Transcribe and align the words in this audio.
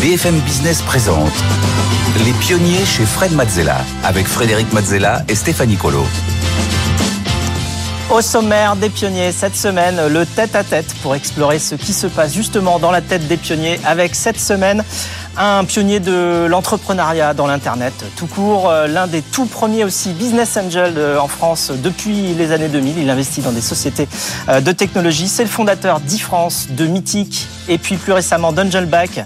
BFM 0.00 0.40
Business 0.40 0.80
présente 0.80 1.44
Les 2.24 2.32
pionniers 2.32 2.86
chez 2.86 3.04
Fred 3.04 3.32
Mazzella 3.32 3.84
avec 4.02 4.26
Frédéric 4.26 4.72
Mazzella 4.72 5.22
et 5.28 5.34
Stéphanie 5.34 5.76
Colo. 5.76 6.06
Au 8.10 8.22
sommaire 8.22 8.74
des 8.74 8.90
pionniers 8.90 9.30
cette 9.30 9.54
semaine, 9.54 10.08
le 10.08 10.26
tête-à-tête 10.26 10.94
pour 11.00 11.14
explorer 11.14 11.60
ce 11.60 11.76
qui 11.76 11.92
se 11.92 12.08
passe 12.08 12.34
justement 12.34 12.80
dans 12.80 12.90
la 12.90 13.02
tête 13.02 13.28
des 13.28 13.36
pionniers 13.36 13.78
avec 13.84 14.16
cette 14.16 14.40
semaine 14.40 14.82
un 15.36 15.64
pionnier 15.64 16.00
de 16.00 16.46
l'entrepreneuriat 16.48 17.34
dans 17.34 17.46
l'Internet 17.46 17.94
tout 18.16 18.26
court, 18.26 18.68
euh, 18.68 18.86
l'un 18.86 19.06
des 19.06 19.22
tout 19.22 19.46
premiers 19.46 19.84
aussi 19.84 20.12
business 20.12 20.56
angel 20.56 20.94
euh, 20.96 21.18
en 21.18 21.28
France 21.28 21.70
depuis 21.74 22.34
les 22.34 22.52
années 22.52 22.68
2000. 22.68 22.98
Il 22.98 23.08
investit 23.08 23.40
dans 23.40 23.52
des 23.52 23.60
sociétés 23.60 24.08
euh, 24.48 24.60
de 24.60 24.72
technologie. 24.72 25.28
C'est 25.28 25.44
le 25.44 25.48
fondateur 25.48 26.00
d'e-France, 26.00 26.68
de 26.70 26.86
Mythic 26.86 27.48
et 27.68 27.78
puis 27.78 27.96
plus 27.96 28.12
récemment 28.12 28.52
d'Angelback, 28.52 29.24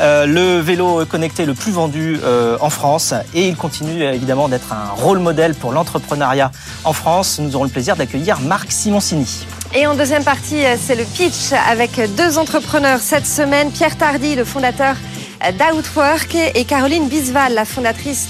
le 0.00 0.58
vélo 0.58 1.06
connecté 1.06 1.46
le 1.46 1.54
plus 1.54 1.70
vendu 1.70 2.18
en 2.60 2.70
France. 2.70 3.14
Et 3.34 3.46
il 3.48 3.56
continue 3.56 4.02
évidemment 4.02 4.48
d'être 4.48 4.72
un 4.72 4.90
rôle 5.00 5.20
modèle 5.20 5.54
pour 5.54 5.70
l'entrepreneuriat 5.70 6.50
en 6.82 6.92
France. 6.92 7.38
Nous 7.38 7.54
aurons 7.54 7.64
le 7.64 7.70
plaisir 7.70 7.94
d'accueillir 7.94 8.23
Marc 8.42 8.72
Simoncini. 8.72 9.46
Et 9.74 9.86
en 9.86 9.94
deuxième 9.94 10.24
partie, 10.24 10.62
c'est 10.80 10.94
le 10.94 11.04
pitch 11.04 11.52
avec 11.68 12.00
deux 12.16 12.38
entrepreneurs 12.38 13.00
cette 13.00 13.26
semaine. 13.26 13.70
Pierre 13.70 13.96
Tardy, 13.96 14.34
le 14.36 14.44
fondateur 14.44 14.94
d'Outwork 15.52 16.34
et 16.54 16.64
Caroline 16.64 17.08
Bisval, 17.08 17.54
la 17.54 17.64
fondatrice 17.64 18.28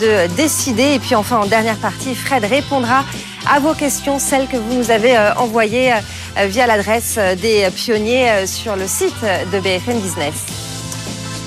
de 0.00 0.32
Décider. 0.36 0.94
Et 0.94 0.98
puis 0.98 1.14
enfin, 1.14 1.38
en 1.38 1.46
dernière 1.46 1.76
partie, 1.76 2.14
Fred 2.14 2.44
répondra 2.44 3.04
à 3.50 3.58
vos 3.58 3.74
questions, 3.74 4.18
celles 4.18 4.46
que 4.46 4.56
vous 4.56 4.74
nous 4.74 4.90
avez 4.90 5.16
euh, 5.16 5.34
envoyées 5.34 5.92
euh, 5.92 6.46
via 6.46 6.66
l'adresse 6.66 7.18
des 7.40 7.68
pionniers 7.74 8.30
euh, 8.30 8.46
sur 8.46 8.76
le 8.76 8.86
site 8.86 9.16
de 9.52 9.60
BFM 9.60 9.98
Business. 9.98 10.34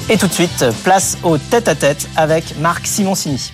Et 0.09 0.17
tout 0.17 0.27
de 0.27 0.33
suite, 0.33 0.65
place 0.83 1.17
au 1.23 1.37
tête-à-tête 1.37 2.07
avec 2.15 2.57
Marc 2.59 2.85
Simoncini. 2.85 3.51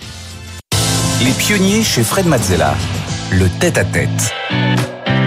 Les 1.24 1.30
pionniers 1.30 1.82
chez 1.82 2.02
Fred 2.02 2.26
Mazzella, 2.26 2.74
le 3.32 3.48
tête-à-tête. 3.48 3.60
tête 3.60 3.78
à 3.78 3.84
tête 3.84 5.22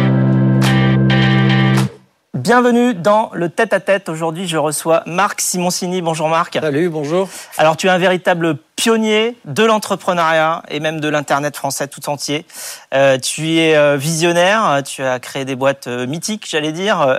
Bienvenue 2.46 2.94
dans 2.94 3.32
le 3.34 3.50
tête-à-tête. 3.50 4.08
Aujourd'hui, 4.08 4.48
je 4.48 4.58
reçois 4.58 5.02
Marc 5.08 5.42
Simoncini. 5.42 6.04
Bonjour 6.04 6.30
Marc. 6.30 6.60
Salut, 6.62 6.90
bonjour. 6.90 7.28
Alors, 7.58 7.76
tu 7.76 7.88
es 7.88 7.90
un 7.90 7.98
véritable 7.98 8.58
pionnier 8.76 9.36
de 9.46 9.64
l'entrepreneuriat 9.64 10.62
et 10.68 10.80
même 10.80 11.00
de 11.00 11.08
l'Internet 11.08 11.56
français 11.56 11.88
tout 11.88 12.08
entier. 12.08 12.46
Euh, 12.94 13.18
tu 13.18 13.56
es 13.56 13.76
euh, 13.76 13.98
visionnaire, 13.98 14.84
tu 14.86 15.02
as 15.02 15.18
créé 15.20 15.44
des 15.44 15.56
boîtes 15.56 15.88
euh, 15.88 16.06
mythiques, 16.06 16.46
j'allais 16.48 16.72
dire, 16.72 17.18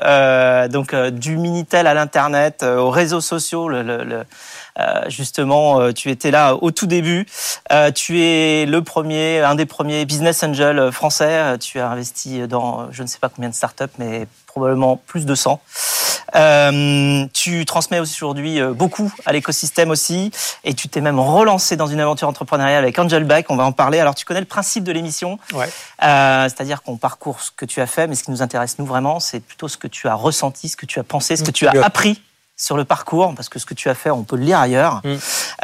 donc 0.71 0.95
du 0.95 1.37
Minitel 1.37 1.89
à 1.89 1.95
l'Internet, 1.95 2.63
aux 2.63 2.91
réseaux 2.91 3.21
sociaux, 3.21 3.69
le, 3.69 3.83
le, 3.83 4.25
justement, 5.09 5.93
tu 5.93 6.11
étais 6.11 6.31
là 6.31 6.55
au 6.55 6.71
tout 6.71 6.87
début. 6.87 7.27
tu 7.95 8.21
es 8.21 8.67
le 8.67 8.83
premier, 8.83 9.41
un 9.41 9.55
des 9.55 9.67
premiers 9.67 10.05
business 10.05 10.43
angels 10.43 10.91
français. 10.93 11.59
Tu 11.59 11.81
as 11.81 11.89
investi 11.89 12.47
dans 12.49 12.91
je 12.93 13.03
ne 13.03 13.09
sais 13.09 13.19
pas 13.19 13.29
combien 13.29 13.49
de 13.49 13.55
startups, 13.55 13.85
mais 13.99 14.27
probablement 14.47 14.97
plus 14.97 15.27
de 15.27 15.35
100. 15.35 15.61
Euh, 16.35 17.27
tu 17.33 17.65
transmets 17.67 18.01
aujourd'hui 18.01 18.61
euh, 18.61 18.73
beaucoup 18.73 19.13
à 19.25 19.33
l'écosystème 19.33 19.91
aussi, 19.91 20.31
et 20.65 20.75
tu 20.75 20.89
t'es 20.89 21.01
même 21.01 21.21
relancé 21.21 21.77
dans 21.77 21.87
une 21.87 22.01
aventure 22.01 22.29
entrepreneuriale 22.29 22.83
avec 22.83 22.99
Angel 22.99 23.25
Back. 23.25 23.47
On 23.51 23.57
va 23.57 23.65
en 23.65 23.73
parler. 23.73 24.01
Alors, 24.01 24.15
tu 24.15 24.25
connais 24.25 24.41
le 24.41 24.47
principe 24.47 24.85
de 24.85 24.93
l'émission, 24.93 25.39
ouais. 25.55 25.69
euh, 26.03 26.45
c'est-à-dire 26.45 26.83
qu'on 26.83 26.97
parcourt 26.97 27.41
ce 27.41 27.51
que 27.51 27.65
tu 27.65 27.81
as 27.81 27.87
fait, 27.87 28.07
mais 28.07 28.15
ce 28.15 28.25
qui 28.25 28.31
nous 28.31 28.43
intéresse 28.43 28.79
nous 28.79 28.87
vraiment, 28.87 29.21
c'est 29.21 29.41
plutôt 29.41 29.69
ce 29.69 29.77
que 29.77 29.87
tu 29.87 30.09
as 30.09 30.15
ressenti, 30.15 30.69
ce 30.69 30.77
que 30.77 30.87
tu 30.87 30.99
as 30.99 31.05
pensé, 31.05 31.37
ce 31.37 31.45
que 31.45 31.51
tu 31.51 31.67
as 31.67 31.85
appris 31.85 32.21
sur 32.57 32.77
le 32.77 32.85
parcours, 32.85 33.35
parce 33.35 33.51
que 33.51 33.59
ce 33.59 33.67
que 33.67 33.75
tu 33.75 33.91
as 33.91 33.95
fait, 33.95 34.11
on 34.11 34.25
peut 34.25 34.37
le 34.37 34.45
lire 34.45 34.59
ailleurs. 34.59 35.03
Mm. 35.05 35.15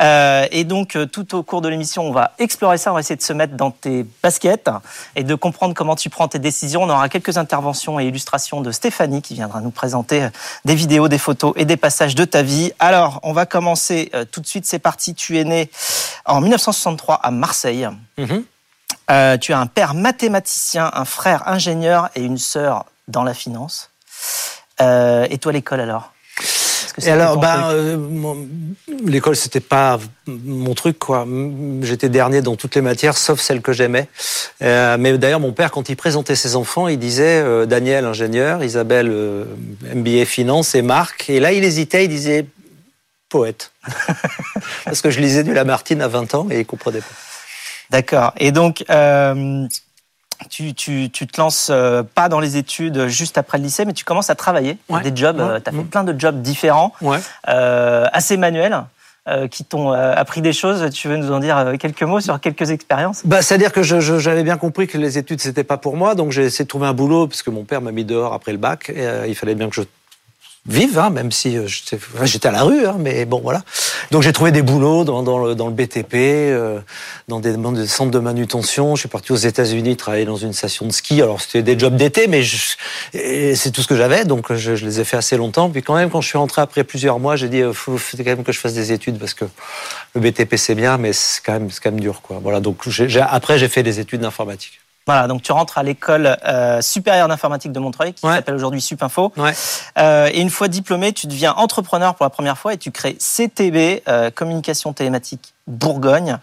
Euh, 0.00 0.47
et 0.50 0.64
donc, 0.64 0.94
euh, 0.94 1.06
tout 1.06 1.34
au 1.34 1.42
cours 1.42 1.62
de 1.62 1.69
l'émission, 1.69 2.03
on 2.03 2.12
va 2.12 2.32
explorer 2.38 2.76
ça, 2.76 2.91
on 2.91 2.94
va 2.94 3.00
essayer 3.00 3.16
de 3.16 3.22
se 3.22 3.32
mettre 3.32 3.54
dans 3.54 3.70
tes 3.70 4.06
baskets 4.22 4.70
et 5.16 5.25
de 5.25 5.34
comprendre 5.34 5.75
comment 5.75 5.97
tu 5.97 6.10
prends 6.10 6.28
tes 6.28 6.38
décisions. 6.38 6.82
On 6.82 6.91
aura 6.91 7.08
quelques 7.08 7.38
interventions 7.38 7.98
et 7.98 8.06
illustrations 8.06 8.60
de 8.60 8.70
Stéphanie 8.70 9.22
qui 9.22 9.34
viendra 9.34 9.62
nous 9.62 9.70
présenter 9.70 10.25
euh, 10.25 10.28
des 10.66 10.75
vidéos, 10.75 11.08
des 11.08 11.19
photos 11.19 11.54
et 11.56 11.64
des 11.64 11.78
passages 11.78 12.14
de 12.14 12.26
ta 12.26 12.42
vie. 12.42 12.72
Alors, 12.78 13.20
on 13.22 13.32
va 13.32 13.47
commencer 13.47 14.10
tout 14.30 14.41
de 14.41 14.47
suite. 14.47 14.66
C'est 14.66 14.78
parti. 14.78 15.14
Tu 15.14 15.38
es 15.38 15.44
né 15.44 15.70
en 16.26 16.41
1963 16.41 17.14
à 17.14 17.30
Marseille. 17.30 17.88
Mm-hmm. 18.19 18.44
euh, 19.10 19.38
tu 19.38 19.53
as 19.53 19.59
un 19.59 19.66
père 19.66 19.94
mathématicien, 19.94 20.91
un 20.92 21.04
frère 21.04 21.48
ingénieur 21.48 22.10
et 22.14 22.22
une 22.22 22.38
sœur 22.38 22.84
dans 23.09 23.24
la 23.24 23.34
finance. 23.34 23.91
Euh, 24.80 25.26
et 25.30 25.38
toi, 25.38 25.53
l'école 25.53 25.80
alors? 25.80 26.12
Et 27.00 27.10
alors, 27.10 27.38
ben, 27.38 27.70
euh, 27.70 27.97
l'école, 29.06 29.36
c'était 29.36 29.60
pas 29.60 29.98
mon 30.26 30.75
truc, 30.75 30.98
quoi. 30.98 31.26
J'étais 31.82 32.08
dernier 32.08 32.42
dans 32.42 32.56
toutes 32.56 32.75
les 32.75 32.82
matières, 32.82 33.16
sauf 33.16 33.41
celles 33.41 33.62
que 33.62 33.72
j'aimais. 33.72 34.08
Euh, 34.62 34.97
mais 34.98 35.16
d'ailleurs, 35.19 35.41
mon 35.41 35.53
père, 35.53 35.70
quand 35.70 35.88
il 35.88 35.97
présentait 35.97 36.36
ses 36.36 36.56
enfants, 36.56 36.88
il 36.88 36.98
disait 36.98 37.41
euh, 37.42 37.66
Daniel, 37.66 38.04
ingénieur, 38.04 38.62
Isabelle, 38.62 39.08
euh, 39.10 39.44
MBA 39.94 40.25
finance, 40.26 40.75
et 40.75 40.82
Marc. 40.82 41.30
Et 41.30 41.41
là, 41.41 41.53
il 41.53 41.64
hésitait, 41.64 42.04
il 42.04 42.08
disait 42.08 42.47
poète. 43.28 43.72
Parce 44.84 45.00
que 45.00 45.10
je 45.10 45.20
lisais 45.20 45.44
du 45.44 45.54
Lamartine 45.54 46.03
à 46.03 46.09
20 46.09 46.34
ans 46.34 46.47
et 46.50 46.60
il 46.60 46.66
comprenait 46.66 47.00
pas. 47.00 47.14
D'accord. 47.91 48.32
Et 48.38 48.53
donc, 48.53 48.84
euh, 48.91 49.66
tu, 50.48 50.75
tu, 50.75 51.10
tu, 51.10 51.26
te 51.26 51.41
lances 51.41 51.69
euh, 51.70 52.03
pas 52.03 52.28
dans 52.28 52.41
les 52.41 52.56
études 52.56 53.08
juste 53.08 53.38
après 53.38 53.58
le 53.58 53.64
lycée, 53.64 53.84
mais 53.84 53.92
tu 53.92 54.04
commences 54.04 54.30
à 54.30 54.34
travailler. 54.34 54.78
Ouais. 54.88 55.03
Des 55.03 55.14
jobs, 55.14 55.38
ouais. 55.38 55.60
tu 55.60 55.70
as 55.70 55.72
fait 55.72 55.84
plein 55.84 56.04
de 56.04 56.19
jobs 56.19 56.41
différents, 56.42 56.92
euh, 57.48 58.06
assez 58.12 58.36
manuels. 58.36 58.84
Euh, 59.28 59.47
qui 59.47 59.64
t'ont 59.64 59.92
euh, 59.92 60.14
appris 60.16 60.41
des 60.42 60.53
choses. 60.53 60.91
Tu 60.91 61.06
veux 61.06 61.16
nous 61.16 61.30
en 61.30 61.38
dire 61.38 61.56
euh, 61.56 61.76
quelques 61.76 62.03
mots 62.03 62.19
sur 62.19 62.41
quelques 62.41 62.72
expériences? 62.72 63.22
Bah, 63.25 63.41
C'est-à-dire 63.41 63.70
que 63.70 63.80
j'avais 63.84 64.42
bien 64.42 64.56
compris 64.56 64.88
que 64.88 64.98
les 64.98 65.16
études, 65.16 65.41
c'était 65.41 65.62
pas 65.62 65.76
pour 65.76 65.97
moi. 65.97 66.16
Donc 66.16 66.32
j'ai 66.32 66.42
essayé 66.42 66.64
de 66.64 66.69
trouver 66.69 66.88
un 66.88 66.92
boulot, 66.92 67.28
parce 67.28 67.44
que 67.44 67.50
mon 67.50 67.62
père 67.62 67.80
m'a 67.80 67.92
mis 67.92 68.04
dehors 68.04 68.32
après 68.32 68.50
le 68.50 68.59
bac. 68.59 68.91
Et, 68.91 69.09
il 69.28 69.36
fallait 69.36 69.54
bien 69.54 69.69
que 69.69 69.76
je 69.76 69.82
vive, 70.67 70.99
hein, 70.99 71.11
même 71.11 71.33
si 71.33 71.56
euh, 71.56 71.67
j'étais 71.67 72.49
à 72.49 72.53
la 72.53 72.62
rue, 72.62 72.87
hein, 72.87 72.97
mais 72.99 73.25
bon 73.25 73.41
voilà. 73.41 73.62
Donc 74.12 74.23
j'ai 74.23 74.33
trouvé 74.33 74.53
des 74.53 74.62
boulots 74.62 75.03
dans, 75.05 75.23
dans, 75.25 75.45
le, 75.45 75.55
dans 75.56 75.67
le 75.67 75.73
BTP, 75.73 76.15
euh, 76.15 76.81
dans, 77.27 77.41
des, 77.41 77.56
dans, 77.56 77.73
des, 77.73 77.87
centres 77.89 78.12
de 78.12 78.19
manutention. 78.21 78.95
Je 78.95 79.01
suis 79.01 79.09
parti 79.09 79.33
aux 79.33 79.37
États-Unis 79.37 79.97
travailler 79.97 80.25
dans 80.25 80.37
une 80.37 80.53
station 80.53 80.87
de 80.87 80.93
ski. 80.93 81.21
Alors 81.21 81.41
c'était 81.41 81.62
des 81.62 81.77
jobs 81.77 81.97
d'été, 81.97 82.28
mais 82.28 82.45
c'est 82.45 83.72
tout 83.72 83.83
ce 83.83 83.89
que 83.89 83.97
j'avais, 83.97 84.25
donc 84.25 84.53
je, 84.53 84.77
je, 84.77 84.87
les 84.87 85.01
ai 85.01 85.05
fait 85.05 85.17
assez 85.17 85.37
longtemps. 85.37 85.69
Puis 85.69 85.83
quand 85.83 85.97
même, 85.97 86.11
quand 86.11 86.21
je 86.21 86.28
suis 86.28 86.39
rentré 86.39 86.62
après 86.62 86.84
plusieurs 86.84 87.19
mois, 87.19 87.34
j'ai 87.34 87.49
dit 87.49 87.59
il 87.59 87.65
euh, 87.65 87.72
faut, 87.72 87.99
faut, 87.99 88.17
quand 88.17 88.25
même 88.25 88.45
que 88.45 88.53
je 88.53 88.61
fasse 88.61 88.75
des 88.75 88.93
études 88.93 89.19
parce 89.19 89.34
que 89.34 89.47
le 90.15 90.21
BTP 90.21 90.55
c'est 90.56 90.77
bien, 90.77 90.97
mais 90.97 91.12
c'est 91.12 91.43
quand 91.45 91.55
même 91.55 91.71
c'est 91.72 91.83
quand 91.83 91.91
même 91.91 92.01
dur 92.01 92.22
quoi. 92.22 92.39
Voilà. 92.41 92.61
Donc 92.61 92.87
après 93.21 93.59
j'ai 93.59 93.69
fait 93.69 93.83
des 93.83 93.99
études 93.99 94.21
d'informatique. 94.21 94.81
Voilà, 95.07 95.27
donc 95.27 95.43
tu 95.43 95.51
rentres 95.51 95.79
à 95.79 95.83
l'école 95.83 96.37
euh, 96.47 96.81
supérieure 96.81 97.27
d'informatique 97.27 97.72
de 97.72 97.81
Montreuil, 97.81 98.13
qui 98.13 98.25
ouais. 98.25 98.37
s'appelle 98.37 98.54
aujourd'hui 98.54 98.81
Supinfo. 98.81 99.33
Ouais. 99.37 99.53
Euh, 99.99 100.31
et 100.33 100.41
une 100.41 100.51
fois 100.51 100.69
diplômé, 100.69 101.13
tu 101.13 101.27
deviens 101.27 101.53
entrepreneur 101.53 102.15
pour 102.15 102.25
la 102.25 102.31
première 102.31 102.57
fois 102.57 102.75
et 102.75 102.77
tu 102.77 102.93
crées 102.93 103.15
CTB, 103.15 104.03
euh, 104.09 104.31
Communication 104.31 104.93
Télématique 104.93 105.54
Bourgogne. 105.66 106.39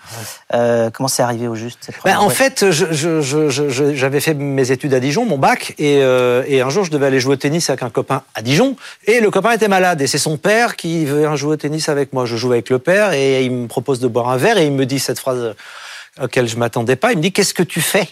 Ouais. 0.53 0.89
comment 0.93 1.09
c'est 1.09 1.23
arrivé 1.23 1.47
au 1.49 1.55
juste 1.55 1.89
ben, 2.05 2.17
En 2.19 2.29
fait, 2.29 2.71
j'avais 2.71 2.93
je, 2.93 3.21
je, 3.21 3.49
je, 3.49 4.19
fait 4.19 4.33
mes 4.33 4.71
études 4.71 4.93
à 4.93 5.01
Dijon, 5.01 5.25
mon 5.25 5.37
bac, 5.37 5.75
et, 5.77 5.97
et, 5.97 6.61
un 6.61 6.69
jour 6.69 6.85
je 6.85 6.91
devais 6.91 7.07
aller 7.07 7.19
jouer 7.19 7.33
au 7.33 7.37
tennis 7.37 7.69
avec 7.69 7.83
un 7.83 7.89
copain 7.89 8.23
à 8.33 8.41
Dijon, 8.41 8.77
et 9.05 9.19
le 9.19 9.29
copain 9.29 9.51
était 9.51 9.67
malade, 9.67 10.01
et 10.01 10.07
c'est 10.07 10.17
son 10.17 10.37
père 10.37 10.77
qui 10.77 11.03
veut 11.03 11.35
jouer 11.35 11.53
au 11.53 11.57
tennis 11.57 11.89
avec 11.89 12.13
moi. 12.13 12.25
Je 12.25 12.37
joue 12.37 12.53
avec 12.53 12.69
le 12.69 12.79
père, 12.79 13.11
et 13.11 13.43
il 13.43 13.51
me 13.51 13.67
propose 13.67 13.99
de 13.99 14.07
boire 14.07 14.29
un 14.29 14.37
verre, 14.37 14.57
et 14.57 14.65
il 14.65 14.71
me 14.71 14.85
dit 14.85 14.99
cette 14.99 15.19
phrase 15.19 15.53
auquel 16.21 16.47
je 16.47 16.55
m'attendais 16.55 16.95
pas, 16.95 17.11
il 17.11 17.17
me 17.17 17.21
dit 17.21 17.31
«Qu'est-ce 17.33 17.53
que 17.53 17.63
tu 17.63 17.81
fais?» 17.81 18.07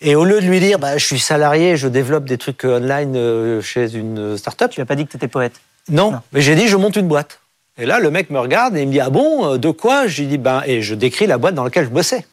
Et 0.00 0.14
au 0.14 0.24
lieu 0.24 0.40
de 0.40 0.46
lui 0.46 0.60
dire, 0.60 0.78
bah, 0.78 0.98
je 0.98 1.04
suis 1.04 1.18
salarié, 1.18 1.76
je 1.76 1.88
développe 1.88 2.24
des 2.24 2.38
trucs 2.38 2.64
online 2.64 3.14
euh, 3.16 3.62
chez 3.62 3.94
une 3.94 4.36
start-up. 4.36 4.70
Tu 4.70 4.80
n'as 4.80 4.86
pas 4.86 4.94
dit 4.96 5.06
que 5.06 5.10
tu 5.10 5.16
étais 5.16 5.28
poète? 5.28 5.60
Non, 5.88 6.10
non, 6.10 6.20
mais 6.32 6.40
j'ai 6.40 6.54
dit, 6.54 6.68
je 6.68 6.76
monte 6.76 6.96
une 6.96 7.08
boîte. 7.08 7.40
Et 7.78 7.86
là, 7.86 7.98
le 8.00 8.10
mec 8.10 8.30
me 8.30 8.38
regarde 8.38 8.76
et 8.76 8.82
il 8.82 8.88
me 8.88 8.92
dit, 8.92 9.00
ah 9.00 9.10
bon, 9.10 9.56
de 9.56 9.70
quoi? 9.70 10.06
Je 10.06 10.22
lui 10.22 10.28
dis, 10.28 10.38
ben, 10.38 10.62
et 10.66 10.82
je 10.82 10.94
décris 10.94 11.26
la 11.26 11.38
boîte 11.38 11.54
dans 11.54 11.64
laquelle 11.64 11.84
je 11.84 11.90
bossais. 11.90 12.26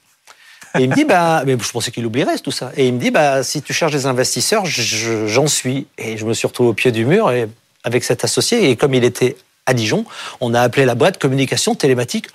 Et 0.76 0.84
il 0.84 0.90
me 0.90 0.96
dit, 0.96 1.06
bah, 1.06 1.44
mais 1.46 1.56
je 1.60 1.72
pensais 1.72 1.92
qu'il 1.92 2.06
oublierait 2.06 2.40
tout 2.40 2.52
ça. 2.52 2.72
Et 2.76 2.88
il 2.88 2.94
me 2.94 3.00
dit, 3.00 3.12
bah, 3.12 3.44
si 3.44 3.62
tu 3.62 3.74
cherches 3.74 3.92
des 3.92 4.06
investisseurs, 4.08 4.66
j'en 4.66 5.48
suis. 5.48 5.86
Et 5.98 6.18
je 6.18 6.26
me 6.26 6.34
suis 6.34 6.48
retrouvé 6.48 6.70
au 6.70 6.74
pied 6.74 6.92
du 6.92 7.06
mur 7.06 7.30
et 7.32 7.48
avec 7.84 8.04
cet 8.04 8.24
associé. 8.24 8.70
Et 8.70 8.76
comme 8.76 8.94
il 8.94 9.04
était 9.04 9.36
à 9.66 9.74
Dijon, 9.74 10.06
on 10.42 10.54
a 10.54 10.62
appelé 10.62 10.86
la 10.86 10.96
boîte 10.96 11.20
communication 11.20 11.76
télématique 11.76 12.28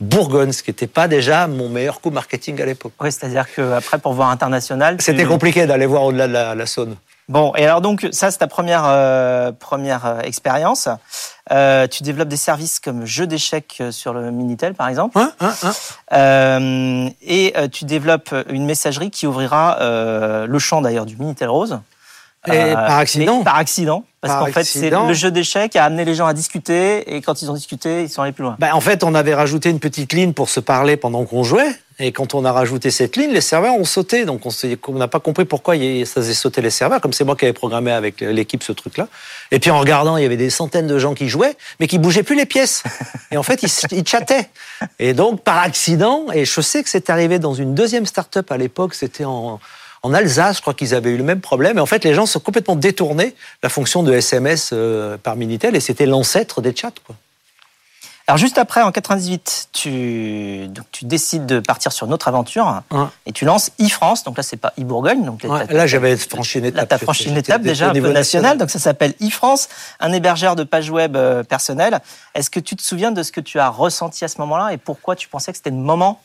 Bourgogne, 0.00 0.52
ce 0.52 0.62
qui 0.62 0.70
n'était 0.70 0.86
pas 0.86 1.08
déjà 1.08 1.46
mon 1.46 1.68
meilleur 1.68 2.00
coup 2.00 2.10
marketing 2.10 2.60
à 2.62 2.66
l'époque. 2.66 2.92
Oui, 3.00 3.12
c'est-à-dire 3.12 3.46
qu'après, 3.54 3.98
pour 3.98 4.14
voir 4.14 4.30
international. 4.30 4.96
C'était 5.00 5.24
compliqué 5.24 5.66
d'aller 5.66 5.86
voir 5.86 6.04
au-delà 6.04 6.26
de 6.26 6.32
la, 6.32 6.54
la 6.54 6.66
Saône. 6.66 6.96
Bon, 7.30 7.52
et 7.54 7.64
alors 7.64 7.80
donc 7.80 8.08
ça 8.10 8.32
c'est 8.32 8.38
ta 8.38 8.48
première 8.48 8.82
euh, 8.86 9.52
première 9.52 10.04
euh, 10.04 10.20
expérience. 10.22 10.88
Euh, 11.52 11.86
tu 11.86 12.02
développes 12.02 12.26
des 12.26 12.36
services 12.36 12.80
comme 12.80 13.06
jeu 13.06 13.28
d'échecs 13.28 13.80
sur 13.92 14.12
le 14.12 14.32
Minitel 14.32 14.74
par 14.74 14.88
exemple. 14.88 15.16
Hein, 15.16 15.32
hein, 15.38 15.52
hein. 15.62 15.72
Euh, 16.12 17.08
et 17.22 17.54
tu 17.70 17.84
développes 17.84 18.34
une 18.48 18.66
messagerie 18.66 19.12
qui 19.12 19.28
ouvrira 19.28 19.78
le 19.80 20.58
champ 20.58 20.80
d'ailleurs 20.80 21.06
du 21.06 21.16
Minitel 21.16 21.48
Rose. 21.48 21.78
Et 22.46 22.72
par 22.72 22.98
accident. 22.98 23.42
Par 23.42 23.56
accident. 23.56 24.04
Parce 24.20 24.34
qu'en 24.34 24.52
fait, 24.52 24.64
c'est 24.64 24.90
le 24.90 25.14
jeu 25.14 25.30
d'échecs 25.30 25.76
a 25.76 25.84
amené 25.84 26.04
les 26.04 26.14
gens 26.14 26.26
à 26.26 26.34
discuter 26.34 27.14
et 27.14 27.22
quand 27.22 27.40
ils 27.40 27.50
ont 27.50 27.54
discuté, 27.54 28.02
ils 28.02 28.10
sont 28.10 28.20
allés 28.20 28.32
plus 28.32 28.42
loin. 28.42 28.56
Ben, 28.58 28.72
en 28.74 28.80
fait, 28.80 29.02
on 29.02 29.14
avait 29.14 29.34
rajouté 29.34 29.70
une 29.70 29.80
petite 29.80 30.12
ligne 30.12 30.34
pour 30.34 30.50
se 30.50 30.60
parler 30.60 30.96
pendant 30.96 31.24
qu'on 31.24 31.42
jouait. 31.42 31.70
Et 31.98 32.12
quand 32.12 32.34
on 32.34 32.46
a 32.46 32.52
rajouté 32.52 32.90
cette 32.90 33.16
ligne, 33.16 33.30
les 33.30 33.42
serveurs 33.42 33.74
ont 33.74 33.84
sauté. 33.84 34.24
Donc 34.24 34.42
on 34.46 34.92
n'a 34.92 35.08
pas 35.08 35.20
compris 35.20 35.44
pourquoi 35.44 35.74
ça 35.74 35.80
faisait 36.20 36.34
sauter 36.34 36.62
les 36.62 36.70
serveurs, 36.70 37.00
comme 37.00 37.12
c'est 37.12 37.24
moi 37.24 37.36
qui 37.36 37.44
avais 37.44 37.52
programmé 37.52 37.92
avec 37.92 38.20
l'équipe 38.20 38.62
ce 38.62 38.72
truc-là. 38.72 39.08
Et 39.50 39.58
puis 39.58 39.70
en 39.70 39.78
regardant, 39.78 40.16
il 40.16 40.22
y 40.22 40.26
avait 40.26 40.38
des 40.38 40.50
centaines 40.50 40.86
de 40.86 40.98
gens 40.98 41.12
qui 41.12 41.28
jouaient, 41.28 41.56
mais 41.78 41.86
qui 41.86 41.98
bougeaient 41.98 42.22
plus 42.22 42.36
les 42.36 42.46
pièces. 42.46 42.82
Et 43.30 43.36
en 43.36 43.42
fait, 43.42 43.62
ils, 43.62 43.70
ils 43.92 44.06
chattaient. 44.06 44.48
Et 44.98 45.12
donc 45.12 45.42
par 45.42 45.58
accident, 45.58 46.26
et 46.32 46.46
je 46.46 46.60
sais 46.62 46.82
que 46.82 46.88
c'est 46.88 47.10
arrivé 47.10 47.38
dans 47.38 47.54
une 47.54 47.74
deuxième 47.74 48.06
start-up 48.06 48.50
à 48.50 48.56
l'époque, 48.56 48.94
c'était 48.94 49.26
en, 49.26 49.60
en 50.02 50.14
Alsace, 50.14 50.56
je 50.56 50.62
crois 50.62 50.74
qu'ils 50.74 50.94
avaient 50.94 51.10
eu 51.10 51.16
le 51.16 51.24
même 51.24 51.40
problème. 51.40 51.78
Et 51.78 51.80
en 51.80 51.86
fait, 51.86 52.04
les 52.04 52.14
gens 52.14 52.26
sont 52.26 52.40
complètement 52.40 52.76
détournés 52.76 53.34
la 53.62 53.68
fonction 53.68 54.02
de 54.02 54.12
SMS 54.12 54.70
euh, 54.72 55.18
par 55.18 55.36
Minitel, 55.36 55.76
et 55.76 55.80
c'était 55.80 56.06
l'ancêtre 56.06 56.60
des 56.62 56.74
chats. 56.74 56.92
Quoi. 57.06 57.16
Alors 58.30 58.38
juste 58.38 58.58
après, 58.58 58.80
en 58.82 58.92
98, 58.92 59.70
tu, 59.72 60.68
donc, 60.68 60.86
tu 60.92 61.04
décides 61.04 61.46
de 61.46 61.58
partir 61.58 61.90
sur 61.90 62.06
une 62.06 62.12
autre 62.12 62.28
aventure 62.28 62.80
et 63.26 63.32
tu 63.32 63.44
lances 63.44 63.72
e-France. 63.80 64.22
Donc 64.22 64.36
là, 64.36 64.44
c'est 64.44 64.56
pas 64.56 64.72
e-Bourgogne. 64.78 65.24
Donc 65.24 65.42
là, 65.42 65.86
j'avais 65.88 66.16
franchi 66.16 66.60
une 66.60 66.66
étape. 66.66 66.88
Là, 66.88 66.94
as 66.94 66.98
franchi 67.00 67.28
une 67.28 67.36
étape 67.36 67.62
déjà 67.62 67.90
au 67.90 67.92
niveau 67.92 68.12
national. 68.12 68.56
Donc 68.56 68.70
ça 68.70 68.78
s'appelle 68.78 69.14
e-France, 69.20 69.68
un 69.98 70.12
hébergeur 70.12 70.54
de 70.54 70.62
pages 70.62 70.90
web 70.90 71.16
euh, 71.16 71.42
personnel. 71.42 71.98
Est-ce 72.36 72.50
que 72.50 72.60
tu 72.60 72.76
te 72.76 72.82
souviens 72.82 73.10
de 73.10 73.24
ce 73.24 73.32
que 73.32 73.40
tu 73.40 73.58
as 73.58 73.68
ressenti 73.68 74.24
à 74.24 74.28
ce 74.28 74.38
moment-là 74.38 74.72
et 74.72 74.76
pourquoi 74.76 75.16
tu 75.16 75.26
pensais 75.26 75.50
que 75.50 75.56
c'était 75.56 75.70
le 75.70 75.76
moment 75.76 76.20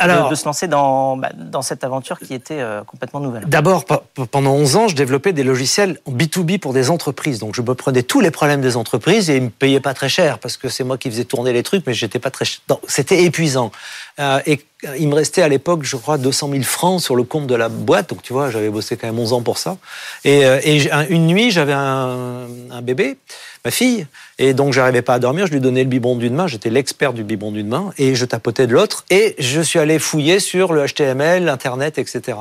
alors, 0.00 0.30
de, 0.30 0.34
se 0.34 0.44
lancer 0.46 0.66
dans, 0.66 1.16
bah, 1.16 1.30
dans 1.36 1.62
cette 1.62 1.84
aventure 1.84 2.18
qui 2.18 2.34
était 2.34 2.60
euh, 2.60 2.82
complètement 2.82 3.20
nouvelle 3.20 3.44
D'abord, 3.46 3.84
pendant 4.30 4.52
11 4.52 4.76
ans, 4.76 4.88
je 4.88 4.96
développais 4.96 5.32
des 5.32 5.44
logiciels 5.44 5.98
en 6.06 6.12
B2B 6.12 6.58
pour 6.58 6.72
des 6.72 6.90
entreprises. 6.90 7.38
Donc, 7.38 7.54
je 7.54 7.62
me 7.62 7.74
prenais 7.74 8.02
tous 8.02 8.20
les 8.20 8.30
problèmes 8.30 8.62
des 8.62 8.76
entreprises 8.76 9.28
et 9.30 9.36
ils 9.36 9.42
me 9.42 9.50
payaient 9.50 9.80
pas 9.80 9.94
très 9.94 10.08
cher 10.08 10.38
parce 10.38 10.56
que 10.56 10.68
c'est 10.68 10.84
moi 10.84 10.96
qui 10.98 11.10
faisais 11.10 11.24
tourner 11.24 11.52
les 11.52 11.62
trucs, 11.62 11.86
mais 11.86 11.94
j'étais 11.94 12.18
pas 12.18 12.30
très. 12.30 12.46
C'était 12.88 13.22
épuisant. 13.24 13.70
Euh, 14.18 14.40
et 14.46 14.60
euh, 14.86 14.96
il 14.98 15.08
me 15.08 15.14
restait 15.14 15.42
à 15.42 15.48
l'époque, 15.48 15.82
je 15.82 15.96
crois, 15.96 16.18
200 16.18 16.50
000 16.50 16.62
francs 16.62 17.00
sur 17.00 17.14
le 17.14 17.22
compte 17.22 17.46
de 17.46 17.54
la 17.54 17.68
boîte. 17.68 18.08
Donc, 18.10 18.22
tu 18.22 18.32
vois, 18.32 18.50
j'avais 18.50 18.70
bossé 18.70 18.96
quand 18.96 19.06
même 19.06 19.18
11 19.18 19.34
ans 19.34 19.42
pour 19.42 19.58
ça. 19.58 19.76
Et, 20.24 20.46
euh, 20.46 20.60
et 20.64 20.90
une 21.10 21.26
nuit, 21.26 21.50
j'avais 21.50 21.74
un, 21.74 22.46
un 22.70 22.82
bébé 22.82 23.18
ma 23.64 23.70
fille. 23.70 24.06
Et 24.38 24.54
donc, 24.54 24.72
j'arrivais 24.72 25.02
pas 25.02 25.14
à 25.14 25.18
dormir. 25.18 25.46
Je 25.46 25.52
lui 25.52 25.60
donnais 25.60 25.84
le 25.84 25.88
biberon 25.88 26.16
d'une 26.16 26.34
main. 26.34 26.46
J'étais 26.46 26.70
l'expert 26.70 27.12
du 27.12 27.24
biberon 27.24 27.52
d'une 27.52 27.68
main. 27.68 27.92
Et 27.98 28.14
je 28.14 28.24
tapotais 28.24 28.66
de 28.66 28.72
l'autre. 28.72 29.04
Et 29.10 29.36
je 29.38 29.60
suis 29.60 29.78
allé 29.78 29.98
fouiller 29.98 30.40
sur 30.40 30.72
le 30.72 30.86
HTML, 30.86 31.44
l'Internet, 31.44 31.98
etc. 31.98 32.38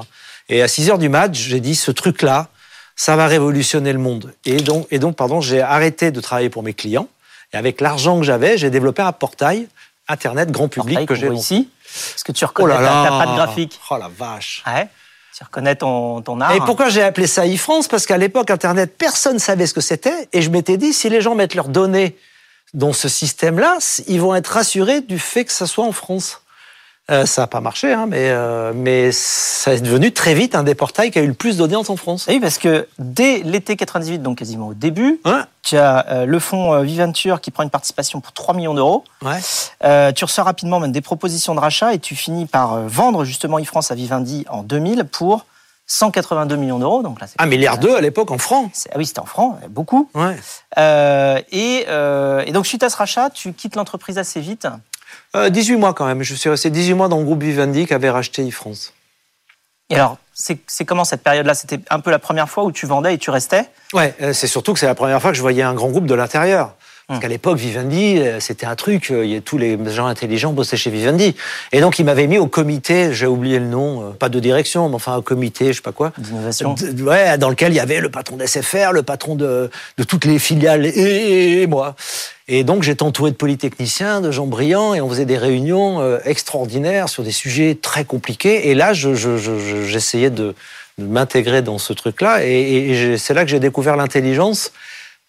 Et 0.50 0.62
à 0.62 0.68
6 0.68 0.90
heures 0.90 0.98
du 0.98 1.10
match, 1.10 1.38
j'ai 1.38 1.60
dit, 1.60 1.76
ce 1.76 1.92
truc-là, 1.92 2.48
ça 2.96 3.16
va 3.16 3.28
révolutionner 3.28 3.94
le 3.94 4.00
monde. 4.00 4.34
Et 4.46 4.58
donc, 4.58 4.88
et 4.92 5.00
donc 5.00 5.16
pardon, 5.16 5.40
j'ai 5.40 5.62
arrêté 5.62 6.12
de 6.12 6.20
travailler 6.20 6.50
pour 6.50 6.64
mes 6.64 6.74
clients. 6.74 7.08
Et 7.54 7.58
avec 7.58 7.80
l'argent 7.80 8.20
que 8.20 8.26
j'avais, 8.26 8.58
j'ai 8.58 8.70
développé 8.70 9.02
un 9.02 9.14
portail 9.14 9.68
Internet 10.10 10.52
grand 10.52 10.68
public 10.68 11.06
que 11.06 11.16
j'ai 11.16 11.32
ici. 11.32 11.70
Parce 11.84 12.24
que 12.24 12.32
tu 12.32 12.44
reconnais 12.44 12.76
oh 12.78 12.82
là 12.82 13.08
pas 13.10 13.26
de 13.28 13.36
graphique? 13.36 13.80
Oh 13.90 13.98
la 13.98 14.10
vache. 14.10 14.64
Ouais? 14.68 14.88
Tu 15.40 15.46
reconnais 15.46 15.78
ton, 15.78 16.42
art. 16.42 16.54
Et 16.54 16.60
pourquoi 16.60 16.90
j'ai 16.90 17.02
appelé 17.02 17.26
ça 17.26 17.48
e-France? 17.48 17.88
Parce 17.88 18.06
qu'à 18.06 18.18
l'époque, 18.18 18.52
Internet, 18.52 18.96
personne 18.98 19.36
ne 19.36 19.40
savait 19.40 19.68
ce 19.68 19.74
que 19.74 19.80
c'était. 19.80 20.28
Et 20.34 20.42
je 20.42 20.50
m'étais 20.50 20.76
dit, 20.76 20.92
si 20.92 21.10
les 21.10 21.22
gens 21.22 21.34
mettent 21.34 21.56
leurs 21.56 21.70
données 21.70 22.18
dans 22.74 22.92
ce 22.92 23.08
système-là, 23.08 23.78
ils 24.08 24.20
vont 24.20 24.36
être 24.36 24.48
rassurés 24.48 25.00
du 25.00 25.18
fait 25.18 25.46
que 25.46 25.54
ça 25.54 25.66
soit 25.66 25.86
en 25.86 25.94
France. 25.94 26.42
Euh, 27.10 27.26
ça 27.26 27.42
n'a 27.42 27.48
pas 27.48 27.60
marché, 27.60 27.92
hein, 27.92 28.06
mais, 28.08 28.30
euh, 28.30 28.72
mais 28.76 29.12
ça 29.12 29.74
est 29.74 29.82
devenu 29.82 30.12
très 30.12 30.36
vite 30.36 30.54
un 30.54 30.64
des 30.64 30.76
portails 30.76 31.10
qui 31.10 31.18
a 31.18 31.24
eu 31.24 31.28
le 31.28 31.34
plus 31.34 31.58
d'audience 31.58 31.90
en 31.90 31.96
France. 31.96 32.26
Oui, 32.30 32.40
parce 32.40 32.60
que 32.60 32.88
dès 33.00 33.40
l'été 33.40 33.76
98, 33.76 34.22
donc 34.22 34.38
quasiment 34.38 34.68
au 34.68 34.74
début, 34.76 35.20
tu 35.64 35.78
as 35.78 36.06
euh, 36.10 36.26
le 36.26 36.40
fonds 36.40 36.82
Viventure 36.82 37.42
qui 37.42 37.50
prend 37.52 37.64
une 37.64 37.72
participation 37.72 38.22
pour 38.22 38.34
3 38.34 38.54
millions 38.54 38.76
d'euros. 38.76 39.04
Ouais. 39.24 40.14
tu 40.14 40.24
reçois 40.24 40.44
rapidement 40.44 40.80
même 40.80 40.92
des 40.92 41.02
propositions 41.02 41.56
de 41.56 41.60
rachat 41.60 41.94
et 41.94 42.00
tu 42.00 42.16
finis 42.16 42.46
par 42.46 42.82
vendre 42.88 43.26
justement 43.26 43.60
e-France 43.60 43.92
à 43.92 43.96
Vivendi 43.96 44.46
en 44.50 44.62
2000 44.62 45.06
pour 45.06 45.46
182 45.88 46.56
millions 46.58 46.78
d'euros. 46.78 47.02
Donc 47.02 47.20
là, 47.20 47.28
un 47.40 47.46
milliard 47.48 47.80
d'euros 47.80 47.96
à 47.96 48.02
l'époque 48.02 48.30
en 48.30 48.38
francs. 48.38 48.72
Ah 48.92 48.98
oui, 48.98 49.08
c'était 49.08 49.20
en 49.20 49.26
francs, 49.26 49.58
beaucoup. 49.70 50.10
Ouais. 50.14 50.36
et, 51.52 51.86
et 52.46 52.52
donc 52.52 52.68
suite 52.68 52.84
à 52.84 52.90
ce 52.90 52.98
rachat, 52.98 53.32
tu 53.32 53.54
quittes 53.54 53.76
l'entreprise 53.76 54.20
assez 54.20 54.42
vite. 54.42 54.68
18 55.36 55.74
euh, 55.74 55.78
mois 55.78 55.94
quand 55.94 56.06
même. 56.06 56.24
Je 56.24 56.36
suis 56.36 56.50
resté 56.50 56.70
18 56.70 56.94
mois 56.94 57.08
dans 57.08 57.20
le 57.20 57.26
groupe 57.26 57.44
Vivendi 57.44 57.86
qui 57.86 57.94
avait 57.94 58.10
racheté 58.10 58.48
e-France. 58.48 58.94
Et 59.92 59.96
alors, 59.96 60.18
c'est 60.34 60.86
comment 60.86 61.04
cette 61.04 61.24
période-là? 61.24 61.56
C'était 61.56 61.80
un 61.90 62.00
peu 62.00 62.12
la 62.12 62.20
première 62.20 62.50
fois 62.50 62.64
où 62.64 62.72
tu 62.72 62.86
vendais 62.86 63.16
et 63.16 63.18
tu 63.18 63.32
restais? 63.32 63.68
Ouais, 63.94 64.14
euh, 64.22 64.34
c'est 64.34 64.48
surtout 64.48 64.74
que 64.74 64.80
c'est 64.80 64.86
la 64.86 64.96
première 64.96 65.20
fois 65.22 65.32
que 65.32 65.38
je 65.38 65.42
voyais 65.42 65.64
un 65.64 65.74
grand 65.74 65.90
groupe 65.90 66.06
de 66.06 66.14
l'intérieur. 66.14 66.76
Parce 67.10 67.18
hum. 67.18 67.22
qu'à 67.22 67.28
l'époque, 67.28 67.58
Vivendi, 67.58 68.20
euh, 68.20 68.40
c'était 68.40 68.66
un 68.66 68.76
truc, 68.76 69.12
tous 69.44 69.58
les 69.58 69.78
gens 69.88 70.06
intelligents 70.06 70.54
bossaient 70.54 70.78
chez 70.78 70.90
Vivendi. 70.90 71.36
Et 71.74 71.82
donc, 71.82 72.00
il 72.00 72.06
m'avait 72.06 72.28
mis 72.28 72.38
au 72.38 72.48
comité, 72.48 73.14
j'ai 73.14 73.28
oublié 73.28 73.60
le 73.60 73.66
nom, 73.66 74.14
pas 74.14 74.30
de 74.30 74.40
direction, 74.40 74.88
mais 74.88 74.96
enfin, 74.96 75.16
un 75.16 75.22
comité, 75.22 75.74
je 75.74 75.78
sais 75.78 75.82
pas 75.82 75.92
quoi. 75.92 76.14
D'innovation. 76.18 76.76
Ouais, 77.00 77.38
dans 77.38 77.50
lequel 77.50 77.74
il 77.74 77.76
y 77.76 77.82
avait 77.82 78.00
le 78.00 78.10
patron 78.10 78.38
d'SFR, 78.38 78.94
le 78.94 79.04
patron 79.04 79.36
de, 79.36 79.70
de 79.98 80.04
toutes 80.04 80.24
les 80.24 80.40
filiales 80.40 80.86
et 80.86 81.68
moi. 81.68 81.96
Et 82.52 82.64
donc 82.64 82.82
j'étais 82.82 83.04
entouré 83.04 83.30
de 83.30 83.36
polytechniciens, 83.36 84.22
de 84.22 84.32
gens 84.32 84.48
brillants, 84.48 84.96
et 84.96 85.02
on 85.02 85.10
faisait 85.10 85.26
des 85.26 85.38
réunions 85.38 86.02
euh, 86.02 86.18
extraordinaires 86.26 87.08
sur 87.08 87.24
des 87.24 87.32
sujets 87.32 87.78
très 87.80 88.06
compliqués. 88.06 88.70
Et 88.70 88.74
là, 88.74 88.92
j'essayais 88.94 90.32
de, 90.32 90.56
m'intégrer 90.98 91.62
dans 91.62 91.78
ce 91.78 91.94
truc-là, 91.94 92.44
et, 92.44 93.16
c'est 93.18 93.34
là 93.34 93.46
que 93.46 93.50
j'ai 93.50 93.62
découvert 93.62 93.96
l'intelligence, 93.96 94.74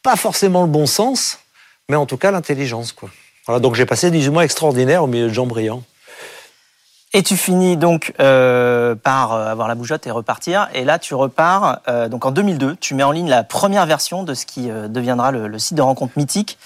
pas 0.02 0.16
forcément 0.16 0.62
le 0.62 0.68
bon 0.68 0.86
sens, 0.86 1.38
mais 1.90 1.96
en 1.96 2.06
tout 2.06 2.16
cas 2.16 2.30
l'intelligence. 2.30 2.94
Voilà, 3.46 3.60
donc 3.60 3.74
j'ai 3.74 3.84
passé 3.84 4.10
18 4.10 4.30
mois 4.30 4.44
extraordinaires 4.44 5.02
au 5.02 5.08
milieu 5.08 5.28
de 5.28 5.32
gens 5.32 5.46
brillants. 5.46 5.82
Et 7.12 7.24
tu 7.24 7.36
finis 7.36 7.76
donc 7.76 8.14
euh, 8.20 8.94
par 8.94 9.32
euh, 9.32 9.48
avoir 9.48 9.66
la 9.66 9.74
bougeotte 9.74 10.06
et 10.06 10.12
repartir. 10.12 10.68
Et 10.74 10.84
là, 10.84 11.00
tu 11.00 11.14
repars. 11.16 11.80
Euh, 11.88 12.08
donc 12.08 12.24
en 12.24 12.30
2002, 12.30 12.76
tu 12.76 12.94
mets 12.94 13.02
en 13.02 13.10
ligne 13.10 13.28
la 13.28 13.42
première 13.42 13.84
version 13.86 14.22
de 14.22 14.34
ce 14.34 14.46
qui 14.46 14.68
deviendra 14.68 15.32
le, 15.32 15.48
le, 15.48 15.58
site 15.58 15.76
de 15.76 15.82
rencontre 15.82 16.12
mythique. 16.16 16.56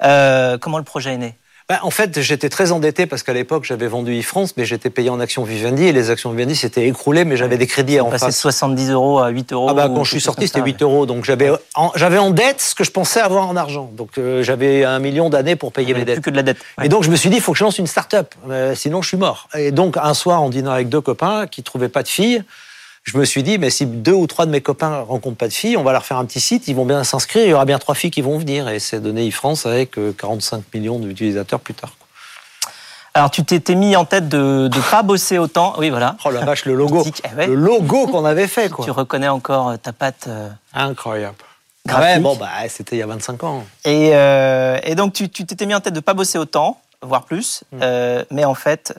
comment 0.00 0.78
le 0.78 0.84
projet 0.84 1.14
est 1.14 1.18
né? 1.18 1.36
Bah, 1.68 1.80
en 1.82 1.90
fait, 1.90 2.22
j'étais 2.22 2.48
très 2.48 2.72
endetté 2.72 3.04
parce 3.04 3.22
qu'à 3.22 3.34
l'époque, 3.34 3.64
j'avais 3.64 3.88
vendu 3.88 4.18
e-France, 4.18 4.54
mais 4.56 4.64
j'étais 4.64 4.88
payé 4.88 5.10
en 5.10 5.20
actions 5.20 5.44
Vivendi 5.44 5.84
et 5.84 5.92
les 5.92 6.08
actions 6.08 6.30
Vivendi 6.30 6.56
s'étaient 6.56 6.86
écroulées, 6.86 7.26
mais 7.26 7.36
j'avais 7.36 7.58
des 7.58 7.66
crédits 7.66 7.98
à 7.98 8.04
en 8.04 8.10
face. 8.10 8.38
70 8.38 8.90
euros 8.90 9.18
à 9.18 9.28
8 9.28 9.52
euros. 9.52 9.66
Ah 9.68 9.74
bah, 9.74 9.90
quand 9.94 10.02
je 10.02 10.12
suis 10.12 10.20
sorti, 10.22 10.48
c'était 10.48 10.62
8 10.62 10.80
euros. 10.80 11.04
Donc 11.04 11.26
j'avais 11.26 11.50
en, 11.74 11.92
j'avais 11.94 12.16
en 12.16 12.30
dette 12.30 12.62
ce 12.62 12.74
que 12.74 12.84
je 12.84 12.90
pensais 12.90 13.20
avoir 13.20 13.46
en 13.46 13.54
argent. 13.54 13.90
Donc 13.94 14.16
euh, 14.16 14.42
j'avais 14.42 14.84
un 14.84 14.98
million 14.98 15.28
d'années 15.28 15.56
pour 15.56 15.72
payer 15.72 15.92
mes 15.92 16.06
dettes. 16.06 16.16
Plus 16.16 16.22
que 16.22 16.30
de 16.30 16.36
la 16.36 16.42
dette. 16.42 16.56
Et 16.82 16.88
donc 16.88 17.02
je 17.02 17.10
me 17.10 17.16
suis 17.16 17.28
dit, 17.28 17.36
il 17.36 17.42
faut 17.42 17.52
que 17.52 17.58
je 17.58 17.64
lance 17.64 17.78
une 17.78 17.86
start-up, 17.86 18.34
euh, 18.48 18.74
sinon 18.74 19.02
je 19.02 19.08
suis 19.08 19.18
mort. 19.18 19.50
Et 19.54 19.70
donc 19.70 19.98
un 19.98 20.14
soir, 20.14 20.40
en 20.40 20.48
dînant 20.48 20.72
avec 20.72 20.88
deux 20.88 21.02
copains 21.02 21.46
qui 21.46 21.62
trouvaient 21.62 21.90
pas 21.90 22.02
de 22.02 22.08
filles, 22.08 22.44
je 23.08 23.16
me 23.16 23.24
suis 23.24 23.42
dit, 23.42 23.56
mais 23.56 23.70
si 23.70 23.86
deux 23.86 24.12
ou 24.12 24.26
trois 24.26 24.44
de 24.44 24.50
mes 24.50 24.60
copains 24.60 25.00
rencontrent 25.00 25.38
pas 25.38 25.48
de 25.48 25.52
filles, 25.52 25.78
on 25.78 25.82
va 25.82 25.92
leur 25.92 26.04
faire 26.04 26.18
un 26.18 26.26
petit 26.26 26.40
site, 26.40 26.68
ils 26.68 26.76
vont 26.76 26.84
bien 26.84 27.02
s'inscrire, 27.04 27.44
il 27.44 27.48
y 27.48 27.54
aura 27.54 27.64
bien 27.64 27.78
trois 27.78 27.94
filles 27.94 28.10
qui 28.10 28.20
vont 28.20 28.36
venir. 28.38 28.68
Et 28.68 28.80
c'est 28.80 29.00
donné 29.00 29.26
e-France 29.26 29.64
avec 29.64 29.92
45 30.18 30.56
euh, 30.56 30.60
millions 30.74 30.98
d'utilisateurs 30.98 31.58
plus 31.58 31.72
tard. 31.72 31.92
Alors 33.14 33.30
tu 33.30 33.42
t'étais 33.44 33.74
mis 33.74 33.96
en 33.96 34.04
tête 34.04 34.28
de 34.28 34.68
ne 34.72 34.90
pas 34.90 35.02
bosser 35.02 35.38
autant. 35.38 35.72
Oui, 35.78 35.88
voilà. 35.88 36.16
Oh 36.26 36.30
la 36.30 36.44
vache, 36.44 36.66
le 36.66 36.74
logo. 36.74 37.02
Eh 37.24 37.46
le 37.46 37.54
logo 37.54 38.06
qu'on 38.08 38.26
avait 38.26 38.46
fait, 38.46 38.68
quoi. 38.68 38.84
Tu 38.84 38.90
reconnais 38.90 39.28
encore 39.28 39.70
euh, 39.70 39.76
ta 39.78 39.94
patte. 39.94 40.26
Euh, 40.28 40.50
Incroyable. 40.74 41.36
Ouais, 41.88 42.18
bon, 42.18 42.36
bah, 42.36 42.48
c'était 42.68 42.96
il 42.96 42.98
y 42.98 43.02
a 43.02 43.06
25 43.06 43.42
ans. 43.44 43.64
Et, 43.86 44.10
euh, 44.12 44.78
et 44.82 44.94
donc, 44.94 45.14
tu 45.14 45.30
t'étais 45.30 45.64
mis 45.64 45.74
en 45.74 45.80
tête 45.80 45.94
de 45.94 45.98
ne 45.98 46.02
pas 46.02 46.12
bosser 46.12 46.36
autant. 46.36 46.78
voire 47.00 47.24
plus. 47.24 47.64
Mm. 47.72 47.78
Euh, 47.82 48.24
mais 48.30 48.44
en 48.44 48.54
fait, 48.54 48.92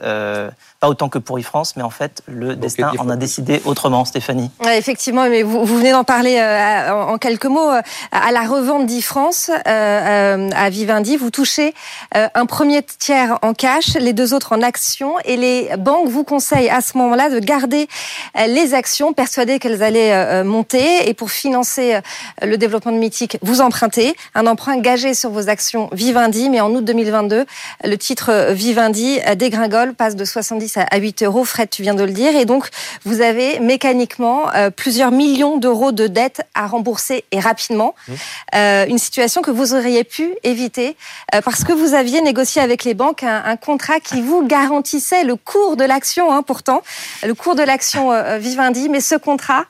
pas 0.80 0.88
autant 0.88 1.10
que 1.10 1.18
pour 1.18 1.38
e-France, 1.38 1.74
mais 1.76 1.82
en 1.82 1.90
fait, 1.90 2.22
le 2.26 2.56
destin 2.56 2.90
en 2.98 3.10
a 3.10 3.16
décidé 3.16 3.60
autrement, 3.66 4.06
Stéphanie. 4.06 4.50
effectivement, 4.74 5.28
mais 5.28 5.42
vous, 5.42 5.62
vous 5.66 5.76
venez 5.76 5.92
d'en 5.92 6.04
parler 6.04 6.38
euh, 6.38 6.90
en, 6.90 7.18
quelques 7.18 7.44
mots. 7.44 7.70
À 8.12 8.32
la 8.32 8.42
revente 8.42 8.86
d'e-France, 8.86 9.50
à 9.66 10.70
Vivendi, 10.70 11.18
vous 11.18 11.30
touchez 11.30 11.74
un 12.12 12.46
premier 12.46 12.82
tiers 12.82 13.38
en 13.42 13.52
cash, 13.52 13.94
les 13.94 14.14
deux 14.14 14.32
autres 14.32 14.56
en 14.56 14.62
actions, 14.62 15.14
et 15.26 15.36
les 15.36 15.70
banques 15.78 16.08
vous 16.08 16.24
conseillent 16.24 16.70
à 16.70 16.80
ce 16.80 16.96
moment-là 16.96 17.28
de 17.28 17.38
garder 17.40 17.86
les 18.46 18.72
actions, 18.72 19.12
persuadées 19.12 19.58
qu'elles 19.58 19.82
allaient 19.82 20.42
monter, 20.44 21.08
et 21.08 21.12
pour 21.12 21.30
financer 21.30 22.00
le 22.40 22.56
développement 22.56 22.92
de 22.92 22.98
Mythique, 22.98 23.36
vous 23.42 23.60
empruntez 23.60 24.16
un 24.34 24.46
emprunt 24.46 24.78
gagé 24.78 25.12
sur 25.12 25.30
vos 25.30 25.50
actions 25.50 25.90
Vivendi, 25.92 26.48
mais 26.48 26.62
en 26.62 26.70
août 26.70 26.84
2022, 26.84 27.44
le 27.84 27.98
titre 27.98 28.52
Vivendi 28.52 29.18
dégringole, 29.36 29.92
passe 29.94 30.16
de 30.16 30.24
70 30.24 30.69
à 30.76 30.96
8 30.98 31.22
euros. 31.22 31.44
Fred, 31.44 31.70
tu 31.70 31.82
viens 31.82 31.94
de 31.94 32.04
le 32.04 32.12
dire. 32.12 32.34
Et 32.36 32.44
donc, 32.44 32.68
vous 33.04 33.20
avez 33.20 33.60
mécaniquement 33.60 34.52
euh, 34.54 34.70
plusieurs 34.70 35.10
millions 35.10 35.56
d'euros 35.56 35.92
de 35.92 36.06
dettes 36.06 36.42
à 36.54 36.66
rembourser 36.66 37.24
et 37.32 37.40
rapidement. 37.40 37.94
Mmh. 38.06 38.12
Euh, 38.54 38.86
une 38.86 38.98
situation 38.98 39.42
que 39.42 39.50
vous 39.50 39.74
auriez 39.74 40.04
pu 40.04 40.34
éviter 40.42 40.96
euh, 41.34 41.40
parce 41.40 41.64
que 41.64 41.72
vous 41.72 41.94
aviez 41.94 42.20
négocié 42.20 42.62
avec 42.62 42.84
les 42.84 42.94
banques 42.94 43.22
un, 43.22 43.56
contrat 43.56 44.00
qui 44.00 44.20
vous 44.20 44.46
garantissait 44.46 45.24
le 45.24 45.36
cours 45.36 45.76
de 45.76 45.84
l'action, 45.84 46.32
hein, 46.32 46.42
pourtant, 46.42 46.82
le 47.26 47.34
cours 47.34 47.54
de 47.54 47.62
l'action 47.62 48.10
Vivendi. 48.38 48.88
Mais 48.88 49.00
ce 49.00 49.14
contrat, 49.14 49.64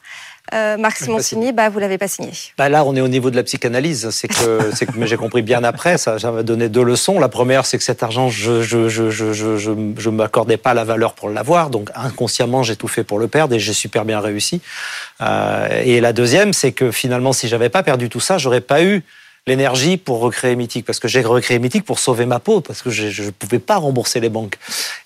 euh, 0.52 0.76
Marc 0.76 0.98
Simoncini, 0.98 1.52
bah, 1.52 1.68
vous 1.68 1.78
l'avez 1.78 1.98
pas 1.98 2.08
signé. 2.08 2.32
Bah 2.58 2.68
là, 2.68 2.84
on 2.84 2.96
est 2.96 3.00
au 3.00 3.08
niveau 3.08 3.30
de 3.30 3.36
la 3.36 3.42
psychanalyse. 3.42 4.10
C'est 4.10 4.28
que, 4.28 4.70
c'est 4.74 4.86
que 4.86 4.92
mais 4.96 5.06
j'ai 5.06 5.16
compris 5.16 5.42
bien 5.42 5.62
après. 5.62 5.96
Ça, 5.98 6.16
m'a 6.30 6.42
donné 6.42 6.68
deux 6.68 6.82
leçons. 6.82 7.20
La 7.20 7.28
première, 7.28 7.66
c'est 7.66 7.78
que 7.78 7.84
cet 7.84 8.02
argent, 8.02 8.28
je, 8.28 8.62
je, 8.62 8.88
je, 8.88 9.10
je, 9.10 9.32
je, 9.32 9.56
je 9.56 10.10
m'accordais 10.10 10.56
pas 10.56 10.74
la 10.74 10.84
valeur 10.84 11.14
pour 11.14 11.30
l'avoir. 11.30 11.70
Donc, 11.70 11.90
inconsciemment, 11.94 12.62
j'ai 12.62 12.76
tout 12.76 12.88
fait 12.88 13.04
pour 13.04 13.18
le 13.18 13.28
perdre 13.28 13.54
et 13.54 13.58
j'ai 13.58 13.72
super 13.72 14.04
bien 14.04 14.20
réussi. 14.20 14.60
Euh, 15.20 15.82
et 15.84 16.00
la 16.00 16.12
deuxième, 16.12 16.52
c'est 16.52 16.72
que 16.72 16.90
finalement, 16.90 17.32
si 17.32 17.46
j'avais 17.46 17.68
pas 17.68 17.82
perdu 17.82 18.08
tout 18.08 18.20
ça, 18.20 18.38
j'aurais 18.38 18.60
pas 18.60 18.82
eu 18.82 19.02
l'énergie 19.46 19.96
pour 19.96 20.20
recréer 20.20 20.54
Mythique, 20.54 20.84
parce 20.84 21.00
que 21.00 21.08
j'ai 21.08 21.22
recréé 21.22 21.58
Mythique 21.58 21.84
pour 21.84 21.98
sauver 21.98 22.26
ma 22.26 22.40
peau, 22.40 22.60
parce 22.60 22.82
que 22.82 22.90
je 22.90 23.22
ne 23.22 23.30
pouvais 23.30 23.58
pas 23.58 23.76
rembourser 23.76 24.20
les 24.20 24.28
banques. 24.28 24.58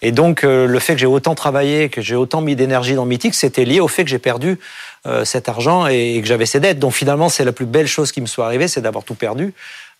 Et 0.03 0.11
donc, 0.11 0.43
euh, 0.43 0.67
le 0.67 0.79
fait 0.81 0.95
que 0.95 1.00
j'ai 1.00 1.07
autant 1.07 1.35
travaillé, 1.35 1.88
que 1.88 2.03
j'ai 2.03 2.17
autant 2.17 2.41
mis 2.41 2.57
d'énergie 2.57 2.95
dans 2.95 3.07
Mythique, 3.07 3.35
c'était 3.35 3.64
lié 3.64 3.81
au 3.81 3.88
fait 3.88 4.05
que 4.05 4.11
j'ai 4.11 4.19
perdu 4.19 4.59
euh, 5.07 5.25
cet 5.25 5.51
argent 5.51 5.87
et, 5.87 6.19
que 6.21 6.27
j'avais 6.27 6.47
ces 6.47 6.61
dettes. 6.61 6.79
Donc 6.79 6.93
finalement, 6.93 7.29
c'est 7.29 7.45
la 7.45 7.53
plus 7.53 7.67
belle 7.67 7.87
chose 7.87 8.11
qui 8.11 8.21
me 8.21 8.27
soit 8.27 8.47
arrivée, 8.47 8.69
c'est 8.69 8.81
d'avoir 8.81 9.05
tout 9.05 9.15
perdu. 9.15 9.53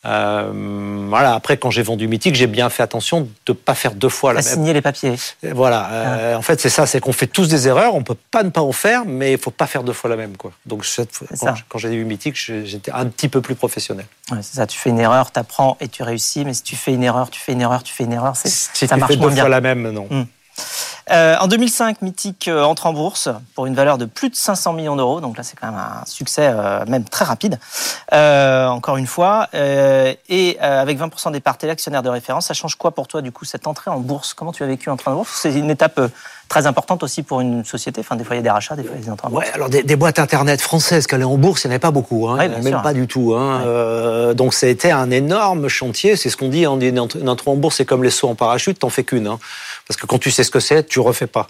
Euh, 0.07 1.07
voilà. 1.09 1.35
Après, 1.35 1.57
quand 1.57 1.71
j'ai 1.71 1.83
vendu 1.83 2.09
Mythique, 2.09 2.35
j'ai 2.35 2.47
bien 2.47 2.69
fait 2.69 2.83
attention 2.83 3.21
de 3.21 3.29
ne 3.49 3.55
pas 3.55 3.75
faire 3.75 3.95
deux 3.95 4.09
fois 4.09 4.33
la 4.33 4.41
même. 4.41 4.53
signer 4.53 4.73
les 4.73 4.83
papiers. 4.83 5.15
Voilà. 5.43 5.89
Euh, 5.91 6.33
ah. 6.35 6.39
En 6.39 6.43
fait, 6.43 6.61
c'est 6.61 6.69
ça, 6.69 6.87
c'est 6.87 7.01
qu'on 7.01 7.13
fait 7.13 7.27
tous 7.27 7.49
des 7.49 7.69
erreurs. 7.69 7.95
On 7.95 8.03
peut 8.03 8.17
pas 8.31 8.43
ne 8.43 8.51
pas 8.51 8.61
en 8.61 8.73
faire, 8.73 9.05
mais 9.07 9.33
il 9.33 9.39
faut 9.39 9.51
pas 9.51 9.67
faire 9.67 9.83
deux 9.83 9.93
fois 9.93 10.11
la 10.11 10.17
même, 10.17 10.37
quoi. 10.37 10.53
Donc, 10.67 10.87
quand, 11.41 11.55
quand 11.69 11.79
j'ai 11.79 11.93
eu 11.93 12.05
Mythique, 12.05 12.37
j'étais 12.37 12.91
un 12.91 13.07
petit 13.07 13.29
peu 13.29 13.41
plus 13.41 13.55
professionnel. 13.55 14.07
Ouais, 14.31 14.39
c'est 14.43 14.57
ça. 14.57 14.67
Tu 14.67 14.79
fais 14.79 14.91
une 14.91 15.01
erreur, 15.01 15.33
tu 15.33 15.39
apprends 15.39 15.77
et 15.81 15.89
tu 15.89 16.03
réussis. 16.03 16.45
Mais 16.45 16.55
si 16.55 16.63
tu 16.63 16.77
fais 16.77 16.93
une 16.93 17.03
erreur, 17.03 17.31
tu 17.31 17.41
fais 17.41 17.53
une 17.53 17.63
erreur, 17.63 17.83
tu 17.83 17.93
fais 17.93 18.05
une 18.05 18.13
erreur, 18.13 18.37
si 18.37 18.49
ça 18.51 18.71
tu 18.73 19.01
marche 19.01 19.13
fais 19.13 19.19
deux 19.19 19.31
fois 19.31 19.49
la 19.49 19.61
même, 19.61 19.91
non. 19.91 20.07
Hmm. 20.11 20.25
Euh, 21.11 21.37
en 21.39 21.49
2005, 21.49 22.01
Mythique 22.01 22.49
euh, 22.49 22.63
entre 22.63 22.87
en 22.87 22.95
bourse 22.95 23.29
pour 23.55 23.67
une 23.67 23.75
valeur 23.75 23.99
de 23.99 24.07
plus 24.07 24.31
de 24.31 24.35
500 24.37 24.73
millions 24.73 24.97
d'euros. 24.97 25.21
Donc 25.21 25.37
là, 25.37 25.43
c'est 25.43 25.57
quand 25.57 25.67
même 25.67 25.79
un 25.79 26.05
succès 26.07 26.51
euh, 26.51 26.85
même 26.87 27.05
très 27.05 27.25
rapide, 27.25 27.59
encore 28.11 28.97
une 28.97 29.07
fois. 29.07 29.49
et 29.53 30.59
avec 30.61 30.99
20% 30.99 31.33
des 31.33 31.41
parts, 31.41 31.59
et 31.63 31.67
l'actionnaire 31.67 32.03
de 32.03 32.09
référence. 32.09 32.47
Ça 32.47 32.55
change 32.55 32.77
quoi 32.77 32.93
pour 32.93 33.09
toi, 33.09 33.23
du 33.23 33.33
coup, 33.33 33.45
cette 33.45 33.67
entrée 33.67 33.91
en 33.91 34.01
bourse? 34.01 34.35
Comment 34.35 34.53
tu 34.53 34.63
as 34.63 34.67
vécu 34.67 34.91
entrer 34.91 35.11
en 35.11 35.15
bourse 35.15 35.39
C'est 35.41 35.55
une 35.55 35.71
étape 35.71 36.01
très 36.55 36.67
importante 36.67 37.03
aussi 37.03 37.23
pour 37.23 37.41
une 37.41 37.65
société. 37.65 38.01
Enfin, 38.01 38.17
des 38.17 38.25
fois, 38.25 38.37
il 38.37 38.39
y 38.39 38.41
a 38.41 38.43
des 38.43 38.51
rachats, 38.51 38.77
des 38.77 38.85
fois, 38.85 38.93
il 38.95 39.01
y 39.01 39.03
a 39.03 39.05
des 39.07 39.11
entrées. 39.11 39.29
Ouais, 39.33 39.47
alors 39.55 39.69
des, 39.69 39.97
boîtes 39.97 40.19
Internet 40.19 40.61
françaises 40.61 41.07
qui 41.07 41.15
allaient 41.15 41.25
en 41.25 41.37
bourse, 41.37 41.65
il 41.65 41.67
n'y 41.67 41.73
en 41.73 41.75
avait 41.75 41.81
pas 41.81 41.91
beaucoup. 41.91 42.29
Hein, 42.29 42.49
même 42.49 42.83
pas 42.83 42.93
du 42.93 43.07
tout. 43.07 43.35
Hein. 43.35 44.35
donc, 44.35 44.55
ça 44.55 44.67
a 44.67 44.69
été 44.69 44.91
un 44.91 45.11
énorme 45.11 45.69
chantier. 45.69 46.17
C'est 46.17 46.31
ce 46.31 46.37
qu'on 46.37 46.49
dit, 46.49 46.65
dit 46.79 46.89
une 46.89 47.01
entrée 47.01 47.51
en 47.51 47.57
bourse, 47.57 47.77
c'est 47.77 47.85
comme 47.85 48.05
les 48.05 48.11
sauts 48.11 48.29
en 48.29 48.35
parachute, 48.35 48.79
t'en 48.79 48.89
fais 48.89 49.05
qu'une. 49.05 49.27
Hein. 49.27 49.39
Parce 49.87 49.99
que 49.99 50.07
quand 50.07 50.19
tu 50.19 50.31
sais 50.31 50.45
ce 50.45 50.51
que 50.51 50.61
c'est, 50.61 50.87
tu 50.87 51.01
refais 51.01 51.27
pas. 51.27 51.47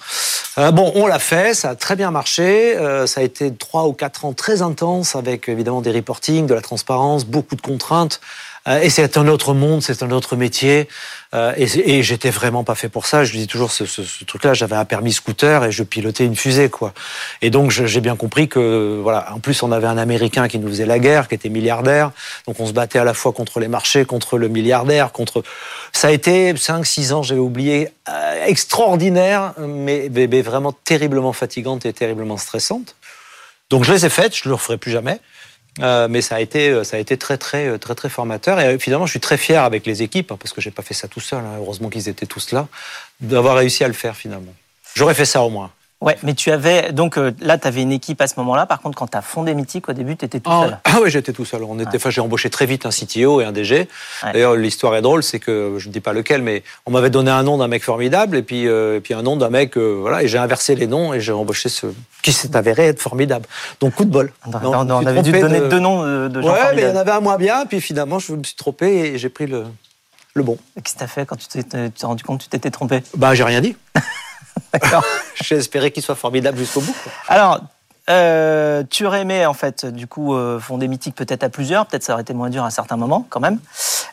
Euh, 0.58 0.72
bon, 0.72 0.90
on 0.96 1.06
l'a 1.06 1.18
fait, 1.18 1.54
ça 1.54 1.70
a 1.70 1.74
très 1.76 1.94
bien 1.94 2.10
marché. 2.10 2.76
Euh, 2.76 3.06
ça 3.06 3.20
a 3.20 3.24
été 3.24 3.54
trois 3.54 3.86
ou 3.86 3.92
quatre 3.92 4.24
ans 4.24 4.32
très 4.32 4.62
intenses 4.62 5.14
avec 5.14 5.48
évidemment 5.48 5.80
des 5.80 5.92
reportings, 5.92 6.46
de 6.46 6.54
la 6.54 6.60
transparence, 6.60 7.24
beaucoup 7.24 7.54
de 7.54 7.60
contraintes. 7.60 8.20
Euh, 8.66 8.80
et 8.80 8.88
c'est 8.88 9.18
un 9.18 9.28
autre 9.28 9.52
monde, 9.52 9.82
c'est 9.82 10.02
un 10.02 10.10
autre 10.10 10.36
métier. 10.36 10.88
Euh, 11.34 11.52
et, 11.56 11.96
et 11.96 12.02
j'étais 12.02 12.30
vraiment 12.30 12.64
pas 12.64 12.74
fait 12.74 12.88
pour 12.88 13.06
ça. 13.06 13.24
Je 13.24 13.32
dis 13.32 13.46
toujours 13.46 13.72
ce, 13.72 13.84
truc-là. 14.24 14.54
J'avais 14.54 14.76
un 14.76 14.84
permis 14.84 15.12
scooter 15.12 15.64
et 15.64 15.72
je 15.72 15.82
pilotais 15.82 16.24
une 16.24 16.36
fusée, 16.36 16.70
quoi. 16.70 16.94
Et 17.42 17.50
donc 17.50 17.70
j'ai 17.70 18.00
bien 18.00 18.16
compris 18.16 18.48
que 18.48 19.00
voilà. 19.02 19.32
En 19.32 19.40
plus, 19.40 19.62
on 19.62 19.72
avait 19.72 19.86
un 19.86 19.98
Américain 19.98 20.48
qui 20.48 20.58
nous 20.58 20.68
faisait 20.68 20.86
la 20.86 20.98
guerre, 20.98 21.28
qui 21.28 21.34
était 21.34 21.48
milliardaire. 21.48 22.12
Donc 22.46 22.60
on 22.60 22.66
se 22.66 22.72
battait 22.72 22.98
à 22.98 23.04
la 23.04 23.14
fois 23.14 23.32
contre 23.32 23.60
les 23.60 23.68
marchés, 23.68 24.04
contre 24.04 24.38
le 24.38 24.48
milliardaire, 24.48 25.12
contre. 25.12 25.42
Ça 25.92 26.08
a 26.08 26.10
été 26.10 26.52
5-6 26.54 27.12
ans, 27.12 27.22
j'avais 27.22 27.40
oublié, 27.40 27.90
euh, 28.08 28.46
extraordinaire, 28.46 29.54
mais, 29.58 30.08
mais, 30.10 30.42
vraiment 30.42 30.72
terriblement 30.72 31.32
fatigante 31.32 31.86
et 31.86 31.92
terriblement 31.92 32.36
stressante. 32.36 32.96
Donc 33.70 33.84
je 33.84 33.92
les 33.92 34.06
ai 34.06 34.10
faites. 34.10 34.36
Je 34.36 34.42
ne 34.46 34.50
le 34.50 34.54
referai 34.54 34.76
plus 34.76 34.90
jamais. 34.90 35.20
Euh, 35.80 36.06
mais 36.08 36.20
ça 36.20 36.36
a 36.36 36.40
été 36.40 36.70
euh, 36.70 36.84
ça 36.84 36.96
a 36.96 37.00
été 37.00 37.16
très 37.16 37.36
très 37.36 37.78
très 37.78 37.94
très 37.94 38.08
formateur. 38.08 38.60
Et 38.60 38.78
finalement 38.78 39.06
je 39.06 39.10
suis 39.10 39.20
très 39.20 39.36
fier 39.36 39.62
avec 39.62 39.86
les 39.86 40.02
équipes 40.02 40.30
hein, 40.32 40.36
parce 40.38 40.52
que 40.52 40.60
j'ai 40.60 40.70
pas 40.70 40.82
fait 40.82 40.94
ça 40.94 41.08
tout 41.08 41.20
seul 41.20 41.40
hein, 41.40 41.56
heureusement 41.58 41.90
qu'ils 41.90 42.08
étaient 42.08 42.26
tous 42.26 42.52
là 42.52 42.68
d'avoir 43.20 43.56
réussi 43.56 43.82
à 43.82 43.88
le 43.88 43.94
faire 43.94 44.16
finalement. 44.16 44.54
J'aurais 44.94 45.14
fait 45.14 45.24
ça 45.24 45.42
au 45.42 45.50
moins 45.50 45.72
Ouais, 46.00 46.18
mais 46.22 46.34
tu 46.34 46.50
avais 46.50 46.92
donc 46.92 47.16
euh, 47.16 47.32
là, 47.40 47.56
tu 47.56 47.66
avais 47.66 47.80
une 47.80 47.92
équipe 47.92 48.20
à 48.20 48.26
ce 48.26 48.34
moment-là. 48.38 48.66
Par 48.66 48.80
contre, 48.80 48.98
quand 48.98 49.06
tu 49.06 49.16
as 49.16 49.22
fondé 49.22 49.54
Mythique, 49.54 49.88
au 49.88 49.92
début, 49.92 50.16
tu 50.16 50.24
étais 50.26 50.40
tout 50.40 50.50
ah, 50.52 50.64
seul. 50.64 50.78
Ah 50.84 50.98
oui, 51.02 51.10
j'étais 51.10 51.32
tout 51.32 51.46
seul. 51.46 51.62
On 51.64 51.78
était, 51.78 51.96
enfin, 51.96 52.10
j'ai 52.10 52.20
embauché 52.20 52.50
très 52.50 52.66
vite 52.66 52.84
un 52.84 52.90
CTO 52.90 53.40
et 53.40 53.44
un 53.44 53.52
DG. 53.52 53.88
D'ailleurs, 54.22 54.54
l'histoire 54.54 54.94
est 54.96 55.02
drôle, 55.02 55.22
c'est 55.22 55.38
que 55.38 55.76
je 55.78 55.88
ne 55.88 55.92
dis 55.92 56.00
pas 56.00 56.12
lequel, 56.12 56.42
mais 56.42 56.62
on 56.84 56.90
m'avait 56.90 57.10
donné 57.10 57.30
un 57.30 57.42
nom 57.42 57.56
d'un 57.56 57.68
mec 57.68 57.82
formidable 57.82 58.36
et 58.36 58.42
puis 58.42 58.68
euh, 58.68 58.96
et 58.96 59.00
puis 59.00 59.14
un 59.14 59.22
nom 59.22 59.36
d'un 59.36 59.48
mec, 59.48 59.78
euh, 59.78 59.96
voilà, 60.00 60.22
et 60.22 60.28
j'ai 60.28 60.38
inversé 60.38 60.74
les 60.74 60.86
noms 60.86 61.14
et 61.14 61.20
j'ai 61.20 61.32
embauché 61.32 61.70
ce 61.70 61.86
qui 62.22 62.32
s'est 62.32 62.54
avéré 62.54 62.88
être 62.88 63.00
formidable. 63.00 63.46
Donc 63.80 63.94
coup 63.94 64.04
de 64.04 64.10
bol. 64.10 64.32
Non, 64.46 64.86
on 64.86 65.06
avait 65.06 65.22
dû 65.22 65.32
donner 65.32 65.60
deux 65.68 65.78
noms 65.78 66.02
de, 66.28 66.42
gens 66.42 66.52
ouais, 66.52 66.74
mais 66.74 66.82
il 66.82 66.88
y 66.88 66.90
en 66.90 66.96
avait 66.96 67.12
un 67.12 67.20
moins 67.20 67.38
bien. 67.38 67.64
Puis 67.66 67.80
finalement, 67.80 68.18
je 68.18 68.32
me 68.32 68.42
suis 68.42 68.56
trompé 68.56 68.86
et 68.86 69.18
j'ai 69.18 69.30
pris 69.30 69.46
le 69.46 69.64
le 70.34 70.42
bon. 70.42 70.58
Qu'est-ce 70.74 70.94
que 70.94 70.98
t'as 70.98 71.06
fait 71.06 71.26
quand 71.26 71.36
tu 71.36 71.46
t'es 71.46 71.90
rendu 72.02 72.24
compte 72.24 72.40
que 72.40 72.44
tu 72.44 72.50
t'étais 72.50 72.70
trompé? 72.70 73.02
Bah, 73.16 73.34
j'ai 73.34 73.44
rien 73.44 73.60
dit. 73.60 73.76
D'accord. 74.74 75.04
J'ai 75.42 75.56
espéré 75.56 75.90
qu'il 75.90 76.02
soit 76.02 76.16
formidable 76.16 76.58
jusqu'au 76.58 76.80
bout. 76.80 76.96
Alors, 77.28 77.60
euh, 78.10 78.82
tu 78.90 79.06
aurais 79.06 79.22
aimé, 79.22 79.46
en 79.46 79.54
fait, 79.54 79.86
du 79.86 80.06
coup, 80.06 80.34
euh, 80.34 80.60
fonder 80.60 80.88
Mythique 80.88 81.14
peut-être 81.14 81.42
à 81.42 81.48
plusieurs, 81.48 81.86
peut-être 81.86 82.02
ça 82.02 82.12
aurait 82.12 82.22
été 82.22 82.34
moins 82.34 82.50
dur 82.50 82.64
à 82.64 82.70
certains 82.70 82.96
moments, 82.96 83.26
quand 83.30 83.40
même. 83.40 83.58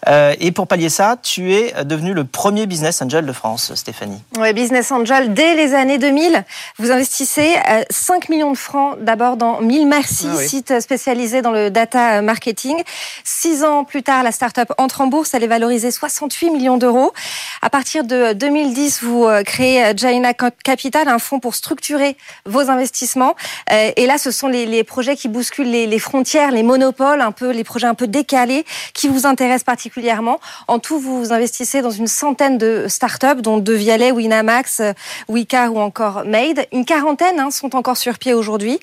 Euh, 0.08 0.34
et 0.40 0.52
pour 0.52 0.68
pallier 0.68 0.90
ça, 0.90 1.18
tu 1.22 1.54
es 1.54 1.84
devenu 1.84 2.14
le 2.14 2.24
premier 2.24 2.66
business 2.68 3.02
angel 3.02 3.26
de 3.26 3.34
France, 3.34 3.74
Stéphanie. 3.76 4.22
Oui, 4.38 4.54
business 4.54 4.92
angel 4.92 5.34
dès 5.34 5.56
les 5.56 5.74
années 5.74 5.98
2000. 5.98 6.44
Vous 6.80 6.92
investissez 6.92 7.56
5 7.90 8.30
millions 8.30 8.52
de 8.52 8.58
francs 8.58 8.98
d'abord 9.02 9.36
dans 9.36 9.60
1000 9.62 9.88
Merci, 9.88 10.28
ah 10.32 10.38
site 10.38 10.80
spécialisé 10.80 11.42
dans 11.42 11.52
le 11.52 11.70
data 11.70 12.22
marketing. 12.22 12.82
Six 13.24 13.64
ans 13.64 13.84
plus 13.84 14.04
tard, 14.04 14.24
la 14.24 14.32
start-up 14.32 14.72
entre 14.78 15.02
en 15.02 15.08
bourse, 15.08 15.34
elle 15.34 15.44
est 15.44 15.48
valorisée 15.48 15.92
68 15.92 16.50
millions 16.52 16.78
d'euros. 16.78 17.12
À 17.62 17.70
partir 17.70 18.04
de 18.04 18.34
2010, 18.34 19.04
vous 19.04 19.28
créez 19.46 19.92
Jaina 19.98 20.34
Capital, 20.34 21.08
un 21.10 21.20
fonds 21.20 21.40
pour 21.40 21.56
structurer 21.56 22.16
vos 22.46 22.70
investissements. 22.70 23.36
Euh, 23.81 23.81
et 23.96 24.06
là, 24.06 24.18
ce 24.18 24.32
sont 24.32 24.48
les, 24.48 24.84
projets 24.84 25.16
qui 25.16 25.28
bousculent 25.28 25.70
les, 25.70 26.00
frontières, 26.00 26.52
les 26.52 26.64
monopoles, 26.64 27.22
un 27.22 27.32
peu 27.32 27.52
les 27.52 27.64
projets 27.64 27.88
un 27.88 27.94
peu 27.94 28.08
décalés, 28.08 28.66
qui 28.94 29.08
vous 29.08 29.26
intéressent 29.26 29.64
particulièrement. 29.64 30.40
En 30.68 30.80
tout, 30.80 31.00
vous 31.00 31.32
investissez 31.32 31.82
dans 31.82 31.92
une 31.92 32.08
centaine 32.08 32.58
de 32.58 32.86
startups, 32.88 33.42
dont 33.42 33.58
De 33.58 33.74
Vialet, 33.74 34.12
Winamax, 34.12 34.82
Wicar 35.28 35.74
ou 35.74 35.80
encore 35.80 36.24
Made. 36.26 36.66
Une 36.72 36.86
quarantaine 36.86 37.40
hein, 37.40 37.52
sont 37.52 37.76
encore 37.76 37.98
sur 37.98 38.18
pied 38.18 38.34
aujourd'hui. 38.34 38.80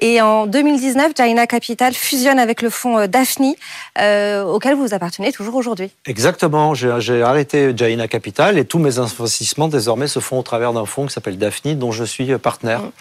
Et 0.00 0.20
en 0.20 0.46
2019, 0.46 1.12
Jaina 1.16 1.46
Capital 1.46 1.94
fusionne 1.94 2.38
avec 2.38 2.62
le 2.62 2.70
fonds 2.70 2.98
euh, 2.98 3.06
Daphne, 3.06 3.54
euh, 3.98 4.42
auquel 4.42 4.74
vous 4.74 4.94
appartenez 4.94 5.32
toujours 5.32 5.54
aujourd'hui. 5.54 5.90
Exactement. 6.06 6.74
J'ai 6.74 7.22
arrêté 7.22 7.72
Jaina 7.76 8.08
Capital 8.08 8.58
et 8.58 8.64
tous 8.64 8.78
mes 8.78 8.98
investissements 8.98 9.68
désormais 9.68 10.08
se 10.08 10.18
font 10.18 10.38
au 10.38 10.42
travers 10.42 10.72
d'un 10.72 10.86
fonds 10.86 11.06
qui 11.06 11.12
s'appelle 11.12 11.38
Daphne, 11.38 11.74
dont 11.74 11.92
je 11.92 12.04
suis 12.04 12.36
partenaire. 12.38 12.80
Mm. 12.80 12.92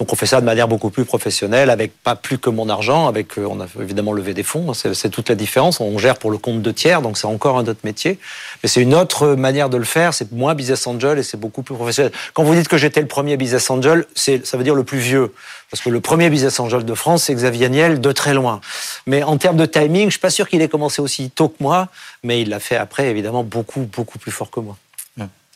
Donc 0.00 0.14
on 0.14 0.16
fait 0.16 0.26
ça 0.26 0.40
de 0.40 0.46
manière 0.46 0.66
beaucoup 0.66 0.88
plus 0.88 1.04
professionnelle, 1.04 1.68
avec 1.68 1.92
pas 2.02 2.16
plus 2.16 2.38
que 2.38 2.48
mon 2.48 2.70
argent, 2.70 3.06
avec 3.06 3.38
euh, 3.38 3.46
on 3.46 3.60
a 3.60 3.66
évidemment 3.80 4.14
levé 4.14 4.32
des 4.32 4.42
fonds, 4.42 4.72
c'est 4.72 4.94
c'est 4.94 5.10
toute 5.10 5.28
la 5.28 5.34
différence. 5.34 5.78
On 5.78 5.98
gère 5.98 6.16
pour 6.16 6.30
le 6.30 6.38
compte 6.38 6.62
de 6.62 6.70
tiers, 6.70 7.02
donc 7.02 7.18
c'est 7.18 7.26
encore 7.26 7.58
un 7.58 7.66
autre 7.66 7.80
métier. 7.84 8.18
Mais 8.62 8.68
c'est 8.70 8.80
une 8.80 8.94
autre 8.94 9.34
manière 9.34 9.68
de 9.68 9.76
le 9.76 9.84
faire, 9.84 10.14
c'est 10.14 10.32
moins 10.32 10.54
business 10.54 10.86
angel 10.86 11.18
et 11.18 11.22
c'est 11.22 11.36
beaucoup 11.36 11.62
plus 11.62 11.74
professionnel. 11.74 12.12
Quand 12.32 12.44
vous 12.44 12.54
dites 12.54 12.66
que 12.66 12.78
j'étais 12.78 13.02
le 13.02 13.08
premier 13.08 13.36
business 13.36 13.68
angel, 13.68 14.06
c'est 14.14 14.46
ça 14.46 14.56
veut 14.56 14.64
dire 14.64 14.74
le 14.74 14.84
plus 14.84 14.98
vieux. 14.98 15.34
Parce 15.70 15.82
que 15.82 15.90
le 15.90 16.00
premier 16.00 16.30
business 16.30 16.58
angel 16.58 16.86
de 16.86 16.94
France, 16.94 17.24
c'est 17.24 17.34
Xavier 17.34 17.68
Niel, 17.68 18.00
de 18.00 18.12
très 18.12 18.32
loin. 18.32 18.62
Mais 19.06 19.22
en 19.22 19.36
termes 19.36 19.58
de 19.58 19.66
timing, 19.66 20.06
je 20.06 20.12
suis 20.12 20.18
pas 20.18 20.30
sûr 20.30 20.48
qu'il 20.48 20.62
ait 20.62 20.68
commencé 20.68 21.02
aussi 21.02 21.30
tôt 21.30 21.50
que 21.50 21.56
moi, 21.60 21.88
mais 22.24 22.40
il 22.40 22.48
l'a 22.48 22.58
fait 22.58 22.76
après, 22.76 23.08
évidemment, 23.08 23.44
beaucoup, 23.44 23.80
beaucoup 23.80 24.18
plus 24.18 24.32
fort 24.32 24.50
que 24.50 24.60
moi. 24.60 24.78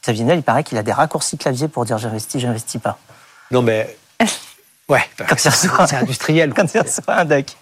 Xavier 0.03 0.25
Niel, 0.25 0.39
il 0.41 0.43
paraît 0.43 0.65
qu'il 0.65 0.77
a 0.77 0.83
des 0.83 0.93
raccourcis 0.93 1.39
clavier 1.39 1.67
pour 1.67 1.87
dire 1.87 1.97
j'investis, 1.97 2.39
j'investis 2.39 2.79
pas. 2.79 2.99
Non, 3.51 3.63
mais. 3.63 3.97
Ouais, 4.87 5.01
Quand 5.17 5.43
il 5.43 5.49
reçoit- 5.49 5.87
c'est 5.87 5.97
industriel. 5.97 6.53
Quand 6.53 6.75
il 6.75 6.81
reçoit 6.83 7.15
un 7.15 7.25
deck. 7.25 7.57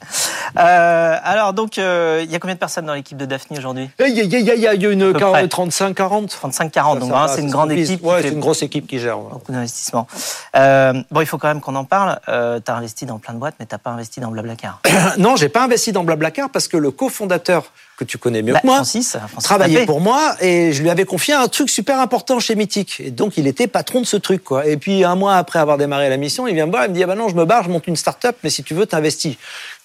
Euh, 0.59 1.17
alors, 1.23 1.53
donc, 1.53 1.79
euh, 1.79 2.21
il 2.25 2.31
y 2.33 2.35
a 2.35 2.41
combien 2.41 2.55
de 2.57 2.59
personnes 2.59 2.87
dans 2.87 2.95
l'équipe 2.95 3.17
de 3.17 3.27
Daphne 3.27 3.57
aujourd'hui? 3.59 3.89
Il 4.01 4.09
y 4.09 4.23
il 4.23 4.33
y 4.33 4.43
y 4.43 4.51
il 4.57 4.61
y 4.61 4.67
a 4.67 4.91
une 4.91 5.13
peu 5.13 5.21
près. 5.21 5.47
35-40. 5.47 6.31
35-40. 6.37 6.99
Donc, 6.99 7.13
c'est 7.29 7.41
une 7.43 7.51
grande 7.51 7.71
équipe. 7.71 8.01
qui 8.01 8.07
Ouais, 8.07 8.23
c'est 8.23 8.31
une 8.31 8.41
grosse 8.41 8.63
équipe 8.63 8.89
qui 8.89 8.99
gère. 8.99 9.21
ouais. 9.21 9.31
Beaucoup 9.35 9.53
d'investissements. 9.53 10.09
Euh, 10.57 10.95
bon, 11.13 11.21
il 11.21 11.27
faut 11.27 11.39
quand 11.39 11.47
même 11.47 11.61
qu'on 11.61 11.77
en 11.77 11.85
parle. 11.85 12.19
Euh, 12.29 12.59
tu 12.59 12.73
as 12.73 12.75
investi 12.75 13.07
dans 13.07 13.19
plein 13.21 13.35
de 13.35 13.39
boîtes, 13.39 13.55
mais 13.61 13.67
tu 13.67 13.79
pas 13.79 13.91
investi 13.91 14.19
dans 14.19 14.33
Blablacar. 14.33 14.81
Non, 15.19 15.37
j'ai 15.37 15.49
pas 15.49 15.63
investi 15.63 15.93
dans 15.93 16.03
Blablacar 16.03 16.51
parce 16.51 16.67
que 16.67 16.77
le 16.77 16.91
cofondateur 16.91 17.67
que 18.05 18.09
tu 18.11 18.19
connais 18.19 18.43
mieux 18.43 18.53
Bah, 18.53 18.61
que 18.61 18.67
moi 18.67 18.77
Francis, 18.77 19.17
Francis 19.17 19.45
travaillait 19.45 19.75
Papé. 19.81 19.87
pour 19.87 20.01
moi 20.01 20.37
et 20.41 20.73
je 20.73 20.83
lui 20.83 20.91
avais 20.91 21.05
confié 21.05 21.35
un 21.35 21.49
truc 21.49 21.71
super 21.71 22.01
important 22.01 22.41
chez 22.41 22.55
Mythique. 22.55 23.01
Et 23.01 23.11
donc 23.11 23.37
il 23.37 23.47
était 23.47 23.67
patron 23.67 24.01
de 24.01 24.07
ce 24.07 24.17
truc 24.17 24.45
quoi. 24.45 24.67
Et 24.67 24.77
puis 24.77 25.05
un 25.05 25.15
mois 25.15 25.37
après 25.37 25.59
avoir 25.59 25.79
démarré 25.79 26.09
la 26.09 26.17
mission, 26.17 26.47
il 26.47 26.55
vient 26.55 26.67
me 26.67 26.71
voir, 26.71 26.85
il 26.87 26.91
me 26.91 26.95
dit 26.95 27.03
ah 27.03 27.07
bah 27.07 27.15
non, 27.15 27.29
je 27.29 27.35
me 27.35 27.45
barre, 27.45 27.65
je 27.65 27.71
monte 27.71 27.87
une 27.87 27.97
start-up, 27.97 28.37
mais 28.43 28.51
si 28.51 28.63
tu 28.63 28.75
veux, 28.75 28.87
t'investis. 28.87 29.37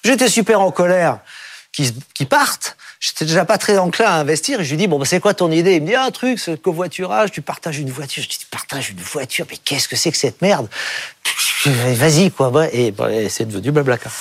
J'étais 0.04 0.30
super 0.30 0.62
en 0.62 0.72
colère 0.72 1.20
qu'ils 1.72 1.92
qui 2.14 2.26
partent. 2.26 2.76
J'étais 3.00 3.26
déjà 3.26 3.46
pas 3.46 3.58
très 3.60 3.78
enclin 3.78 4.06
à 4.08 4.14
investir. 4.16 4.62
Et 4.62 4.64
je 4.66 4.70
lui 4.72 4.78
dis 4.78 4.88
bon 4.88 4.98
bah, 5.00 5.06
c'est 5.06 5.20
quoi 5.20 5.34
ton 5.34 5.52
idée? 5.52 5.76
Il 5.76 5.84
me 5.84 5.88
dit 5.88 5.96
un 5.96 6.10
truc, 6.12 6.40
c'est 6.40 6.52
le 6.52 6.58
covoiturage, 6.58 7.32
tu 7.32 7.42
partages 7.42 7.78
une 7.80 7.92
voiture. 7.92 8.24
Je 8.24 8.30
dis 8.30 8.38
tu 8.40 8.48
partages 8.48 8.90
une 8.90 9.00
voiture, 9.00 9.46
mais 9.50 9.58
qu'est-ce 9.58 9.88
que 9.88 9.96
c'est 9.96 10.12
que 10.12 10.18
cette 10.18 10.42
merde? 10.42 10.68
Vas-y 11.66 12.32
quoi. 12.32 12.50
bah, 12.50 12.66
Et, 12.72 12.92
bah, 12.92 13.12
et 13.12 13.30
c'est 13.30 13.46
devenu 13.46 13.72
Blablacar. 13.72 14.12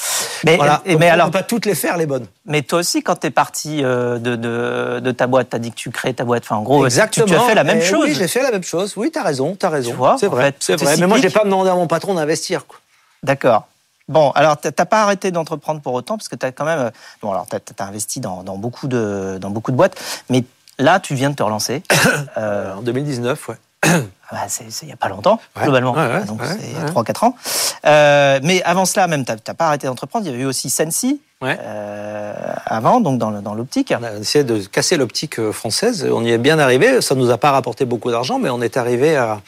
Mais, 0.45 0.57
Voilà. 0.57 0.83
et- 0.85 0.93
Donc, 0.93 1.01
mais 1.01 1.11
on 1.11 1.15
alors, 1.15 1.27
peut 1.27 1.39
pas 1.39 1.43
toutes 1.43 1.65
les 1.67 1.75
faire 1.75 1.97
les 1.97 2.07
bonnes. 2.07 2.27
mais 2.45 2.63
toi 2.63 2.81
aussi, 2.81 3.03
quand 3.03 3.17
tu 3.17 3.29
es 3.29 3.31
parti 3.31 3.83
euh, 3.85 4.19
de, 4.19 4.37
de, 4.37 5.01
de 5.01 5.11
ta 5.13 5.27
boîte, 5.27 5.51
tu 5.51 5.57
as 5.57 5.59
dit 5.59 5.71
que 5.71 5.77
tu 5.77 5.91
crées 5.91 6.13
ta 6.15 6.25
boîte. 6.25 6.43
Enfin, 6.45 6.57
en 6.57 6.63
gros, 6.63 6.81
tu, 6.81 6.87
Exactement. 6.87 7.27
tu 7.27 7.35
as 7.35 7.41
fait 7.41 7.55
la 7.55 7.65
même 7.65 7.79
Eh 7.81 7.85
chose. 7.87 8.05
Oui, 8.05 8.15
j'ai 8.15 8.29
fait 8.29 8.43
la 8.43 8.51
même 8.51 8.65
chose. 8.65 8.95
Oui, 8.97 9.11
t'as 9.11 9.23
raison, 9.23 9.55
t'as 9.59 9.69
raison. 9.71 9.91
Tu 9.91 9.97
vois, 9.97 10.17
c'est 10.19 10.27
vrai, 10.27 10.55
c'est 10.59 10.77
vrai. 10.77 10.97
Mais 10.99 11.07
moi, 11.07 11.19
j'ai 11.19 11.31
pas 11.31 11.45
demandé 11.45 11.71
à 11.71 11.75
mon 11.75 11.87
patron 11.87 12.15
d'investir. 12.15 12.67
quoi. 12.67 12.79
D'accord. 13.23 13.67
Bon, 14.09 14.31
alors 14.33 14.57
t'as 14.57 14.71
t'as 14.71 14.85
pas 14.85 15.03
arrêté 15.03 15.31
d'entreprendre 15.33 15.81
pour 15.81 15.93
autant 15.95 16.17
parce 16.17 16.29
que 16.29 16.37
tu 16.37 16.47
as 16.47 16.53
quand 16.53 16.65
même. 16.65 16.79
euh, 16.79 16.91
Bon, 17.23 17.33
alors 17.33 17.47
tu 17.49 17.57
as, 17.57 17.85
investi 17.85 18.21
dans, 18.21 18.43
dans 18.45 18.57
beaucoup 18.57 18.87
de, 18.87 19.39
dans 19.41 19.51
beaucoup 19.51 19.73
de 19.73 19.77
boîtes, 19.77 20.01
mais 20.31 20.45
là, 20.79 21.01
tu 21.01 21.15
viens 21.15 21.31
de 21.31 21.35
te 21.37 21.43
relancer. 21.43 21.83
Euh, 22.39 22.75
En 22.75 22.83
2019, 22.83 23.49
ouais. 23.49 23.57
bah, 24.31 24.39
c'est 24.49 24.65
il 24.83 24.89
y 24.89 24.93
a 24.93 24.97
pas 24.97 25.09
longtemps, 25.09 25.41
Ouais, 25.57 25.63
globalement. 25.65 25.93
ouais, 25.93 26.07
ouais, 26.07 26.25
Donc 26.25 26.41
c'est 26.45 26.59
il 26.69 26.73
y 26.73 26.77
a 26.77 26.85
ouais. 26.85 26.91
3-4 26.91 27.25
ans. 27.25 27.37
Euh, 27.85 28.39
mais 28.43 28.63
avant 28.63 28.85
cela, 28.85 29.07
même, 29.07 29.25
tu 29.25 29.33
n'as 29.33 29.55
pas 29.55 29.67
arrêté 29.67 29.87
d'entreprendre. 29.87 30.25
Il 30.27 30.31
y 30.31 30.35
avait 30.35 30.43
eu 30.45 30.47
aussi 30.47 30.71
Sensi 30.71 31.21
euh, 31.43 32.35
avant, 32.65 33.01
donc 33.01 33.19
dans, 33.19 33.31
dans 33.43 33.55
l'optique. 33.55 33.93
On 33.99 34.03
a 34.05 34.13
essayé 34.15 34.45
de 34.45 34.59
casser 34.67 34.97
l'optique 34.97 35.51
française. 35.51 36.09
On 36.11 36.23
y 36.25 36.31
est 36.31 36.39
bien 36.39 36.59
arrivé. 36.59 37.01
Ça 37.03 37.15
nous 37.15 37.31
a 37.31 37.39
pas 37.39 37.51
rapporté 37.51 37.85
beaucoup 37.85 38.11
d'argent, 38.11 38.39
mais 38.39 38.51
on 38.51 38.63
est 38.63 38.77
arrivé 38.77 39.17
à 39.17 39.41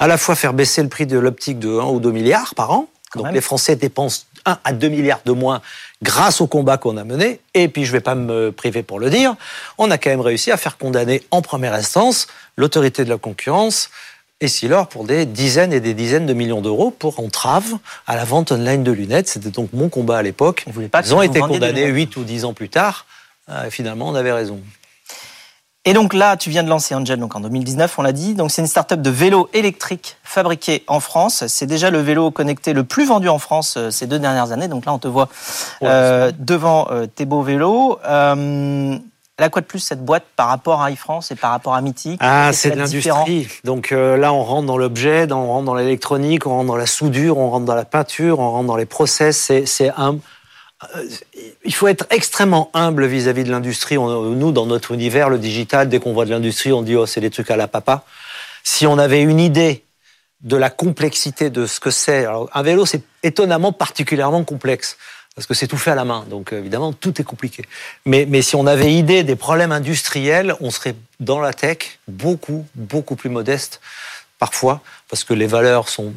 à 0.00 0.08
la 0.08 0.18
fois 0.18 0.34
faire 0.34 0.52
baisser 0.54 0.82
le 0.82 0.88
prix 0.88 1.06
de 1.06 1.16
l'optique 1.18 1.60
de 1.60 1.68
1 1.78 1.84
ou 1.84 2.00
2 2.00 2.10
milliards 2.10 2.54
par 2.56 2.72
an. 2.72 2.86
Quand 3.14 3.20
Donc 3.20 3.26
même. 3.26 3.34
les 3.34 3.40
Français 3.40 3.76
dépensent 3.76 4.24
1 4.44 4.58
à 4.64 4.72
2 4.72 4.88
milliards 4.88 5.20
de 5.24 5.32
moins 5.32 5.62
grâce 6.02 6.40
au 6.40 6.48
combat 6.48 6.76
qu'on 6.78 6.96
a 6.96 7.04
mené. 7.04 7.40
Et 7.54 7.68
puis 7.68 7.84
je 7.84 7.92
vais 7.92 8.00
pas 8.00 8.16
me 8.16 8.50
priver 8.50 8.82
pour 8.82 8.98
le 8.98 9.08
dire, 9.08 9.36
on 9.78 9.90
a 9.90 9.98
quand 9.98 10.10
même 10.10 10.20
réussi 10.20 10.50
à 10.50 10.56
faire 10.56 10.76
condamner 10.76 11.22
en 11.30 11.40
première 11.40 11.74
instance 11.74 12.26
l'autorité 12.56 13.04
de 13.04 13.10
la 13.10 13.18
concurrence 13.18 13.88
et 14.40 14.48
Silor 14.48 14.88
pour 14.88 15.04
des 15.04 15.26
dizaines 15.26 15.72
et 15.72 15.80
des 15.80 15.94
dizaines 15.94 16.26
de 16.26 16.34
millions 16.34 16.60
d'euros 16.60 16.90
pour 16.90 17.20
entrave 17.20 17.78
à 18.06 18.16
la 18.16 18.24
vente 18.24 18.50
online 18.50 18.82
de 18.82 18.90
lunettes. 18.90 19.28
C'était 19.28 19.50
donc 19.50 19.72
mon 19.72 19.88
combat 19.88 20.18
à 20.18 20.22
l'époque. 20.22 20.66
Ils 21.04 21.14
ont 21.14 21.22
été 21.22 21.38
condamnés 21.38 21.86
lunettes. 21.86 22.12
8 22.12 22.16
ou 22.16 22.24
10 22.24 22.44
ans 22.44 22.52
plus 22.52 22.68
tard. 22.68 23.06
Euh, 23.48 23.70
finalement, 23.70 24.08
on 24.08 24.14
avait 24.14 24.32
raison. 24.32 24.60
Et 25.86 25.92
donc 25.92 26.14
là, 26.14 26.36
tu 26.38 26.48
viens 26.48 26.62
de 26.62 26.68
lancer 26.68 26.94
Angel 26.94 27.18
donc 27.20 27.36
en 27.36 27.40
2019, 27.40 27.98
on 27.98 28.02
l'a 28.02 28.12
dit. 28.12 28.34
Donc 28.34 28.50
c'est 28.50 28.62
une 28.62 28.68
start-up 28.68 29.02
de 29.02 29.10
vélo 29.10 29.50
électrique 29.52 30.16
fabriqué 30.22 30.82
en 30.86 30.98
France. 30.98 31.46
C'est 31.48 31.66
déjà 31.66 31.90
le 31.90 31.98
vélo 31.98 32.30
connecté 32.30 32.72
le 32.72 32.84
plus 32.84 33.06
vendu 33.06 33.28
en 33.28 33.38
France 33.38 33.74
euh, 33.76 33.90
ces 33.90 34.06
deux 34.06 34.18
dernières 34.18 34.50
années. 34.52 34.68
Donc 34.68 34.86
là, 34.86 34.94
on 34.94 34.98
te 34.98 35.08
voit 35.08 35.28
euh, 35.82 36.32
devant 36.38 36.88
euh, 36.90 37.06
tes 37.06 37.26
beaux 37.26 37.42
vélos. 37.42 37.98
Euh, 38.06 38.98
elle 39.36 39.44
a 39.44 39.48
quoi 39.48 39.62
de 39.62 39.66
plus 39.66 39.80
cette 39.80 40.04
boîte 40.04 40.22
par 40.36 40.46
rapport 40.46 40.80
à 40.80 40.92
iFrance 40.92 41.32
et 41.32 41.34
par 41.34 41.50
rapport 41.50 41.74
à 41.74 41.80
Mythique 41.80 42.20
Ah, 42.22 42.52
c'est 42.52 42.70
de 42.70 42.76
l'industrie. 42.76 43.48
Donc 43.64 43.90
euh, 43.90 44.16
là, 44.16 44.32
on 44.32 44.44
rentre 44.44 44.66
dans 44.66 44.78
l'objet, 44.78 45.26
on 45.32 45.48
rentre 45.48 45.64
dans 45.64 45.74
l'électronique, 45.74 46.46
on 46.46 46.50
rentre 46.50 46.68
dans 46.68 46.76
la 46.76 46.86
soudure, 46.86 47.38
on 47.38 47.50
rentre 47.50 47.66
dans 47.66 47.74
la 47.74 47.84
peinture, 47.84 48.38
on 48.38 48.52
rentre 48.52 48.68
dans 48.68 48.76
les 48.76 48.86
process. 48.86 49.36
C'est, 49.36 49.66
c'est 49.66 49.90
un. 49.96 50.18
Euh, 50.96 51.08
Il 51.64 51.74
faut 51.74 51.88
être 51.88 52.06
extrêmement 52.10 52.70
humble 52.74 53.06
vis-à-vis 53.06 53.44
de 53.44 53.50
l'industrie. 53.50 53.96
Nous, 53.96 54.52
dans 54.52 54.66
notre 54.66 54.92
univers, 54.92 55.28
le 55.28 55.38
digital, 55.38 55.88
dès 55.88 55.98
qu'on 55.98 56.12
voit 56.12 56.24
de 56.24 56.30
l'industrie, 56.30 56.72
on 56.72 56.82
dit 56.82 56.96
oh, 56.96 57.06
c'est 57.06 57.20
des 57.20 57.30
trucs 57.30 57.50
à 57.50 57.56
la 57.56 57.68
papa. 57.68 58.04
Si 58.62 58.86
on 58.86 58.98
avait 58.98 59.22
une 59.22 59.40
idée 59.40 59.84
de 60.40 60.56
la 60.56 60.70
complexité 60.70 61.50
de 61.50 61.66
ce 61.66 61.80
que 61.80 61.90
c'est, 61.90 62.26
un 62.26 62.62
vélo, 62.62 62.86
c'est 62.86 63.02
étonnamment 63.22 63.72
particulièrement 63.72 64.44
complexe. 64.44 64.96
Parce 65.34 65.48
que 65.48 65.54
c'est 65.54 65.66
tout 65.66 65.76
fait 65.76 65.90
à 65.90 65.96
la 65.96 66.04
main, 66.04 66.24
donc 66.30 66.52
euh, 66.52 66.60
évidemment 66.60 66.92
tout 66.92 67.20
est 67.20 67.24
compliqué. 67.24 67.64
Mais, 68.06 68.24
mais 68.28 68.40
si 68.40 68.54
on 68.54 68.68
avait 68.68 68.94
idée 68.94 69.24
des 69.24 69.34
problèmes 69.34 69.72
industriels, 69.72 70.54
on 70.60 70.70
serait 70.70 70.94
dans 71.18 71.40
la 71.40 71.52
tech 71.52 71.98
beaucoup, 72.06 72.64
beaucoup 72.76 73.16
plus 73.16 73.30
modeste 73.30 73.80
parfois, 74.38 74.80
parce 75.08 75.24
que 75.24 75.34
les 75.34 75.46
valeurs 75.46 75.88
sont 75.88 76.12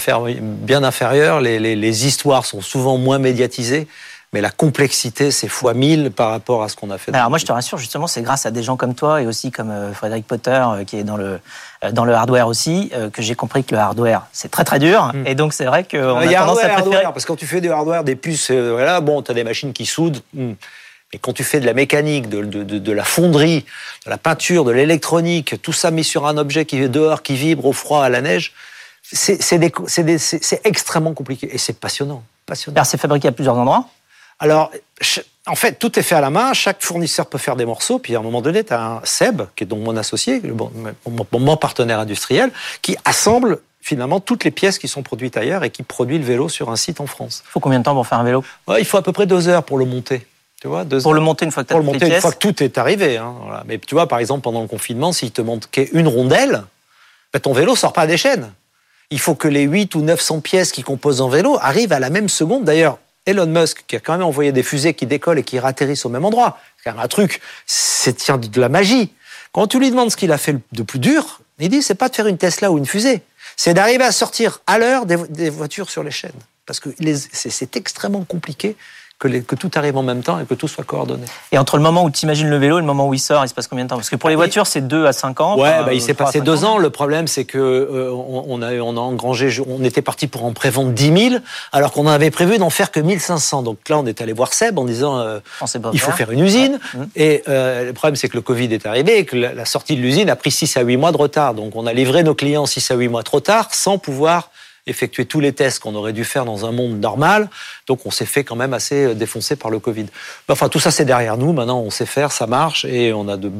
bien 0.00 0.84
inférieures, 0.84 1.40
les 1.40 2.06
histoires 2.06 2.46
sont 2.46 2.60
souvent 2.60 2.98
moins 2.98 3.18
médiatisées, 3.18 3.88
mais 4.34 4.40
la 4.40 4.50
complexité, 4.50 5.30
c'est 5.30 5.46
fois 5.48 5.72
mille 5.74 6.10
par 6.10 6.30
rapport 6.30 6.62
à 6.64 6.68
ce 6.68 6.74
qu'on 6.76 6.90
a 6.90 6.98
fait. 6.98 7.14
Alors 7.14 7.30
moi 7.30 7.38
je 7.38 7.46
te 7.46 7.52
rassure 7.52 7.78
justement 7.78 8.06
c'est 8.08 8.20
grâce 8.20 8.44
à 8.46 8.50
des 8.50 8.62
gens 8.64 8.76
comme 8.76 8.94
toi 8.94 9.22
et 9.22 9.26
aussi 9.26 9.50
comme 9.52 9.70
euh, 9.70 9.92
Frédéric 9.94 10.26
Potter 10.26 10.50
euh, 10.66 10.84
qui 10.84 10.98
est 10.98 11.04
dans 11.04 11.16
le 11.16 11.38
euh, 11.84 11.92
dans 11.92 12.04
le 12.04 12.12
hardware 12.14 12.48
aussi 12.48 12.90
euh, 12.94 13.08
que 13.10 13.22
j'ai 13.22 13.36
compris 13.36 13.62
que 13.64 13.74
le 13.74 13.80
hardware 13.80 14.26
c'est 14.32 14.50
très 14.50 14.64
très 14.64 14.78
dur 14.80 15.12
Mm. 15.14 15.26
et 15.26 15.34
donc 15.36 15.54
c'est 15.54 15.64
vrai 15.66 15.84
qu'on 15.84 16.20
Il 16.20 16.28
a 16.28 16.32
y 16.32 16.34
a 16.34 16.40
tendance 16.40 16.58
hardware, 16.58 16.64
à 16.64 16.74
préférer 16.74 16.94
hardware, 16.96 17.12
parce 17.12 17.24
que 17.24 17.28
quand 17.28 17.36
tu 17.36 17.46
fais 17.46 17.60
du 17.60 17.70
hardware, 17.70 18.02
des 18.04 18.16
puces, 18.16 18.50
euh, 18.50 18.72
voilà, 18.72 19.00
bon, 19.00 19.22
tu 19.22 19.30
as 19.30 19.34
des 19.34 19.44
machines 19.44 19.72
qui 19.72 19.86
soudent. 19.86 20.20
hmm. 20.34 20.52
Mais 21.12 21.18
quand 21.20 21.32
tu 21.32 21.44
fais 21.44 21.60
de 21.60 21.66
la 21.66 21.74
mécanique, 21.74 22.28
de, 22.28 22.42
de- 22.42 22.64
de- 22.64 22.78
de 22.80 22.92
la 22.92 23.04
fonderie, 23.04 23.64
de 24.04 24.10
la 24.10 24.18
peinture, 24.18 24.64
de 24.64 24.72
l'électronique, 24.72 25.62
tout 25.62 25.72
ça 25.72 25.92
mis 25.92 26.02
sur 26.02 26.26
un 26.26 26.36
objet 26.38 26.64
qui 26.64 26.76
est 26.82 26.88
dehors, 26.88 27.22
qui 27.22 27.36
vibre 27.36 27.66
au 27.66 27.72
froid, 27.72 28.02
à 28.02 28.08
la 28.08 28.20
neige, 28.20 28.52
c'est 29.02 30.60
extrêmement 30.64 31.14
compliqué. 31.14 31.48
Et 31.54 31.58
c'est 31.58 31.78
passionnant. 31.78 32.22
passionnant. 32.46 32.76
Alors 32.76 32.86
c'est 32.86 32.98
fabriqué 32.98 33.28
à 33.28 33.32
plusieurs 33.32 33.56
endroits. 33.56 33.86
Alors, 34.38 34.70
en 35.46 35.54
fait, 35.54 35.78
tout 35.78 35.98
est 35.98 36.02
fait 36.02 36.14
à 36.14 36.20
la 36.20 36.30
main. 36.30 36.52
Chaque 36.52 36.82
fournisseur 36.82 37.26
peut 37.26 37.38
faire 37.38 37.56
des 37.56 37.66
morceaux. 37.66 37.98
Puis 37.98 38.16
à 38.16 38.18
un 38.18 38.22
moment 38.22 38.42
donné, 38.42 38.64
tu 38.64 38.72
as 38.72 38.82
un 38.82 39.00
Seb, 39.04 39.42
qui 39.56 39.64
est 39.64 39.66
donc 39.66 39.80
mon 39.82 39.96
associé, 39.96 40.40
mon, 41.06 41.56
partenaire 41.56 41.98
industriel, 42.00 42.50
qui 42.82 42.96
assemble 43.04 43.60
finalement 43.80 44.20
toutes 44.20 44.44
les 44.44 44.50
pièces 44.50 44.78
qui 44.78 44.88
sont 44.88 45.02
produites 45.02 45.36
ailleurs 45.36 45.62
et 45.62 45.70
qui 45.70 45.82
produit 45.82 46.18
le 46.18 46.24
vélo 46.24 46.48
sur 46.48 46.70
un 46.70 46.76
site 46.76 47.00
en 47.00 47.06
France. 47.06 47.42
Il 47.46 47.50
faut 47.50 47.60
combien 47.60 47.78
de 47.78 47.84
temps 47.84 47.94
pour 47.94 48.06
faire 48.06 48.18
un 48.18 48.24
vélo? 48.24 48.42
Ouais, 48.66 48.80
il 48.80 48.86
faut 48.86 48.96
à 48.96 49.02
peu 49.02 49.12
près 49.12 49.26
deux 49.26 49.48
heures 49.48 49.64
pour 49.64 49.76
le 49.76 49.84
monter. 49.84 50.26
Tu 50.62 50.68
vois, 50.68 50.84
deux 50.84 51.00
Pour 51.02 51.08
heures. 51.08 51.14
le 51.14 51.20
monter 51.20 51.44
une 51.44 51.50
fois 51.50 51.62
que 51.64 51.68
tu 51.68 51.74
as 51.74 51.76
Pour 51.76 51.84
le 51.84 51.92
toutes 51.92 52.00
les 52.00 52.06
monter 52.06 52.16
une 52.16 52.22
fois 52.22 52.32
que 52.32 52.38
tout 52.38 52.62
est 52.62 52.78
arrivé. 52.78 53.18
hein, 53.18 53.34
voilà. 53.44 53.64
Mais 53.66 53.78
tu 53.78 53.94
vois, 53.94 54.08
par 54.08 54.18
exemple, 54.18 54.40
pendant 54.40 54.62
le 54.62 54.68
confinement, 54.68 55.12
s'il 55.12 55.30
te 55.30 55.42
manquait 55.42 55.90
une 55.92 56.08
rondelle, 56.08 56.64
ben, 57.34 57.40
ton 57.40 57.52
vélo 57.52 57.76
sort 57.76 57.92
pas 57.92 58.06
des 58.06 58.16
chaînes. 58.16 58.50
Il 59.10 59.20
faut 59.20 59.34
que 59.34 59.48
les 59.48 59.64
8 59.64 59.94
ou 59.96 60.00
900 60.00 60.40
pièces 60.40 60.72
qui 60.72 60.82
composent 60.82 61.20
un 61.20 61.28
vélo 61.28 61.58
arrivent 61.60 61.92
à 61.92 62.00
la 62.00 62.08
même 62.08 62.30
seconde. 62.30 62.64
D'ailleurs, 62.64 62.98
Elon 63.26 63.46
Musk, 63.46 63.84
qui 63.86 63.96
a 63.96 64.00
quand 64.00 64.12
même 64.12 64.26
envoyé 64.26 64.52
des 64.52 64.62
fusées 64.62 64.94
qui 64.94 65.06
décollent 65.06 65.38
et 65.38 65.42
qui 65.42 65.58
ratterrissent 65.58 66.04
au 66.04 66.10
même 66.10 66.24
endroit, 66.24 66.58
c'est 66.76 66.84
quand 66.84 66.96
même 66.96 67.04
un 67.04 67.08
truc, 67.08 67.40
c'est 67.66 68.30
de 68.30 68.60
la 68.60 68.68
magie. 68.68 69.12
Quand 69.52 69.66
tu 69.66 69.78
lui 69.78 69.90
demandes 69.90 70.10
ce 70.10 70.16
qu'il 70.16 70.32
a 70.32 70.38
fait 70.38 70.56
de 70.72 70.82
plus 70.82 70.98
dur, 70.98 71.40
il 71.58 71.68
dit 71.68 71.82
c'est 71.82 71.94
pas 71.94 72.08
de 72.08 72.14
faire 72.14 72.26
une 72.26 72.38
Tesla 72.38 72.70
ou 72.70 72.78
une 72.78 72.86
fusée, 72.86 73.22
c'est 73.56 73.74
d'arriver 73.74 74.04
à 74.04 74.12
sortir 74.12 74.60
à 74.66 74.78
l'heure 74.78 75.06
des, 75.06 75.50
voitures 75.50 75.90
sur 75.90 76.02
les 76.02 76.10
chaînes. 76.10 76.32
Parce 76.66 76.80
que 76.80 76.90
c'est 77.32 77.76
extrêmement 77.76 78.24
compliqué 78.24 78.76
que, 79.18 79.28
les- 79.28 79.42
que 79.42 79.54
tout 79.54 79.70
arrive 79.76 79.96
en 79.96 80.02
même 80.02 80.22
temps 80.22 80.38
et 80.40 80.44
que 80.44 80.54
tout 80.54 80.68
soit 80.68 80.84
coordonné. 80.84 81.24
Et 81.52 81.58
entre 81.58 81.76
le 81.76 81.82
moment 81.82 82.04
où 82.04 82.10
tu 82.10 82.24
imagines 82.24 82.48
le 82.48 82.56
vélo 82.58 82.78
et 82.78 82.80
le 82.80 82.86
moment 82.86 83.08
où 83.08 83.14
il 83.14 83.18
sort, 83.20 83.44
il 83.44 83.48
se 83.48 83.54
passe 83.54 83.68
combien 83.68 83.84
de 83.84 83.90
temps? 83.90 83.96
Parce 83.96 84.10
que 84.10 84.16
pour 84.16 84.28
les 84.28 84.34
Ah, 84.34 84.38
voitures, 84.38 84.66
c'est 84.66 84.86
2 84.86 85.06
à 85.06 85.12
5 85.12 85.40
ans. 85.40 85.56
Ouais, 85.58 85.82
bah, 85.84 85.94
il 85.94 86.00
s'est 86.02 86.14
trois 86.14 86.24
à 86.24 86.26
passé 86.28 86.38
cinq 86.40 86.44
deux 86.44 86.64
ans. 86.64 86.78
Le 86.78 86.90
problème, 86.90 87.26
c'est 87.28 87.44
que 87.44 87.58
euh, 87.58 88.10
on, 88.12 88.60
a, 88.60 88.72
on 88.74 88.96
a 88.96 89.00
engrangé, 89.00 89.50
on 89.66 89.82
était 89.84 90.02
parti 90.02 90.26
pour 90.26 90.44
en 90.44 90.52
prévendre 90.52 90.90
10 90.90 91.28
000, 91.30 91.34
alors 91.72 91.92
qu'on 91.92 92.06
avait 92.06 92.30
prévu 92.30 92.58
d'en 92.58 92.70
faire 92.70 92.90
que 92.90 93.00
1500. 93.00 93.62
Donc 93.62 93.78
là, 93.88 93.98
on 93.98 94.06
est 94.06 94.20
allé 94.20 94.32
voir 94.32 94.52
Seb 94.52 94.78
en 94.78 94.84
disant, 94.84 95.18
euh, 95.18 95.38
il 95.92 96.00
faut 96.00 96.06
faire. 96.06 96.16
faire 96.16 96.30
une 96.32 96.40
usine. 96.40 96.78
Ouais. 96.94 97.06
Et 97.16 97.42
euh, 97.48 97.84
le 97.86 97.92
problème, 97.92 98.16
c'est 98.16 98.28
que 98.28 98.36
le 98.36 98.42
Covid 98.42 98.72
est 98.74 98.84
arrivé 98.86 99.18
et 99.18 99.24
que 99.24 99.36
la, 99.36 99.52
la 99.54 99.64
sortie 99.64 99.96
de 99.96 100.00
l'usine 100.02 100.28
a 100.28 100.36
pris 100.36 100.50
6 100.50 100.76
à 100.76 100.80
8 100.82 100.96
mois 100.96 101.12
de 101.12 101.16
retard. 101.16 101.54
Donc 101.54 101.76
on 101.76 101.86
a 101.86 101.92
livré 101.92 102.22
nos 102.24 102.34
clients 102.34 102.66
6 102.66 102.90
à 102.90 102.94
8 102.96 103.08
mois 103.08 103.22
trop 103.22 103.40
tard 103.40 103.68
sans 103.72 103.96
pouvoir 103.98 104.50
effectuer 104.86 105.24
tous 105.24 105.40
les 105.40 105.52
tests 105.52 105.78
qu'on 105.78 105.94
aurait 105.94 106.12
dû 106.12 106.24
faire 106.24 106.44
dans 106.44 106.66
un 106.66 106.72
monde 106.72 107.00
normal. 107.00 107.48
Donc 107.86 108.06
on 108.06 108.10
s'est 108.10 108.26
fait 108.26 108.44
quand 108.44 108.56
même 108.56 108.74
assez 108.74 109.14
défoncer 109.14 109.56
par 109.56 109.70
le 109.70 109.78
Covid. 109.78 110.06
Enfin, 110.48 110.68
tout 110.68 110.80
ça, 110.80 110.90
c'est 110.90 111.04
derrière 111.04 111.36
nous. 111.36 111.52
Maintenant, 111.52 111.80
on 111.80 111.90
sait 111.90 112.06
faire, 112.06 112.32
ça 112.32 112.46
marche 112.46 112.84
et 112.84 113.12
on 113.12 113.28
a 113.28 113.36
de 113.36 113.50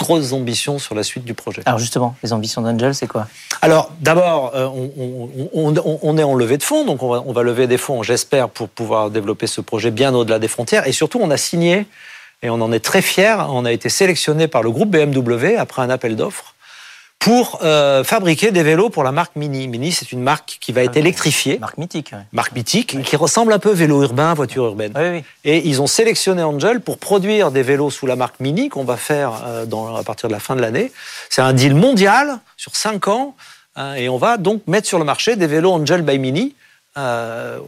grosses 0.00 0.32
ambitions 0.32 0.78
sur 0.78 0.94
la 0.94 1.02
suite 1.02 1.24
du 1.24 1.34
projet. 1.34 1.62
Alors 1.66 1.78
justement, 1.78 2.16
les 2.22 2.32
ambitions 2.32 2.62
d'Angel, 2.62 2.94
c'est 2.94 3.06
quoi? 3.06 3.28
Alors 3.60 3.90
d'abord, 4.00 4.52
euh, 4.54 4.66
on, 5.52 6.16
est 6.16 6.22
en 6.22 6.34
levée 6.34 6.56
de 6.56 6.62
fonds, 6.62 6.86
donc 6.86 7.02
on 7.02 7.32
va, 7.32 7.42
lever 7.42 7.66
des 7.66 7.76
fonds, 7.76 8.02
j'espère, 8.02 8.48
pour 8.48 8.70
pouvoir 8.70 9.10
développer 9.10 9.46
ce 9.46 9.60
projet 9.60 9.90
bien 9.90 10.14
au-delà 10.14 10.38
des 10.38 10.48
frontières. 10.48 10.88
Et 10.88 10.92
surtout, 10.92 11.20
on 11.22 11.30
a 11.30 11.36
signé, 11.36 11.86
et 12.42 12.48
on 12.48 12.54
en 12.62 12.72
est 12.72 12.80
très 12.80 13.02
fiers, 13.02 13.36
on 13.50 13.66
a 13.66 13.72
été 13.72 13.90
sélectionné 13.90 14.48
par 14.48 14.62
le 14.62 14.70
groupe 14.70 14.88
BMW 14.88 15.56
après 15.58 15.82
un 15.82 15.90
appel 15.90 16.16
d'offres 16.16 16.54
pour 17.20 17.58
euh, 17.62 18.02
fabriquer 18.02 18.50
des 18.50 18.62
vélos 18.62 18.88
pour 18.88 19.04
la 19.04 19.12
marque 19.12 19.36
Mini. 19.36 19.68
Mini, 19.68 19.92
c'est 19.92 20.10
une 20.10 20.22
marque 20.22 20.56
qui 20.58 20.72
va 20.72 20.82
être 20.82 20.96
électrifiée. 20.96 21.58
Marque 21.58 21.76
mythique. 21.76 22.12
Marque 22.32 22.52
mythique, 22.52 23.02
qui 23.02 23.16
ressemble 23.16 23.52
un 23.52 23.58
peu 23.58 23.70
vélo 23.70 24.02
urbain, 24.02 24.32
voiture 24.32 24.64
urbaine. 24.64 24.92
Oui, 24.96 25.08
oui. 25.10 25.24
Et 25.44 25.68
ils 25.68 25.82
ont 25.82 25.86
sélectionné 25.86 26.42
Angel 26.42 26.80
pour 26.80 26.96
produire 26.96 27.50
des 27.50 27.62
vélos 27.62 27.90
sous 27.90 28.06
la 28.06 28.16
marque 28.16 28.40
Mini 28.40 28.70
qu'on 28.70 28.84
va 28.84 28.96
faire 28.96 29.32
euh, 29.46 29.66
dans, 29.66 29.94
à 29.94 30.02
partir 30.02 30.30
de 30.30 30.32
la 30.32 30.40
fin 30.40 30.56
de 30.56 30.62
l'année. 30.62 30.92
C'est 31.28 31.42
un 31.42 31.52
deal 31.52 31.74
mondial 31.74 32.38
sur 32.56 32.74
5 32.74 33.08
ans. 33.08 33.36
Hein, 33.76 33.94
et 33.94 34.08
on 34.08 34.16
va 34.16 34.38
donc 34.38 34.62
mettre 34.66 34.88
sur 34.88 34.98
le 34.98 35.04
marché 35.04 35.36
des 35.36 35.46
vélos 35.46 35.72
Angel 35.72 36.00
by 36.00 36.18
Mini. 36.18 36.54
Euh, 36.96 37.58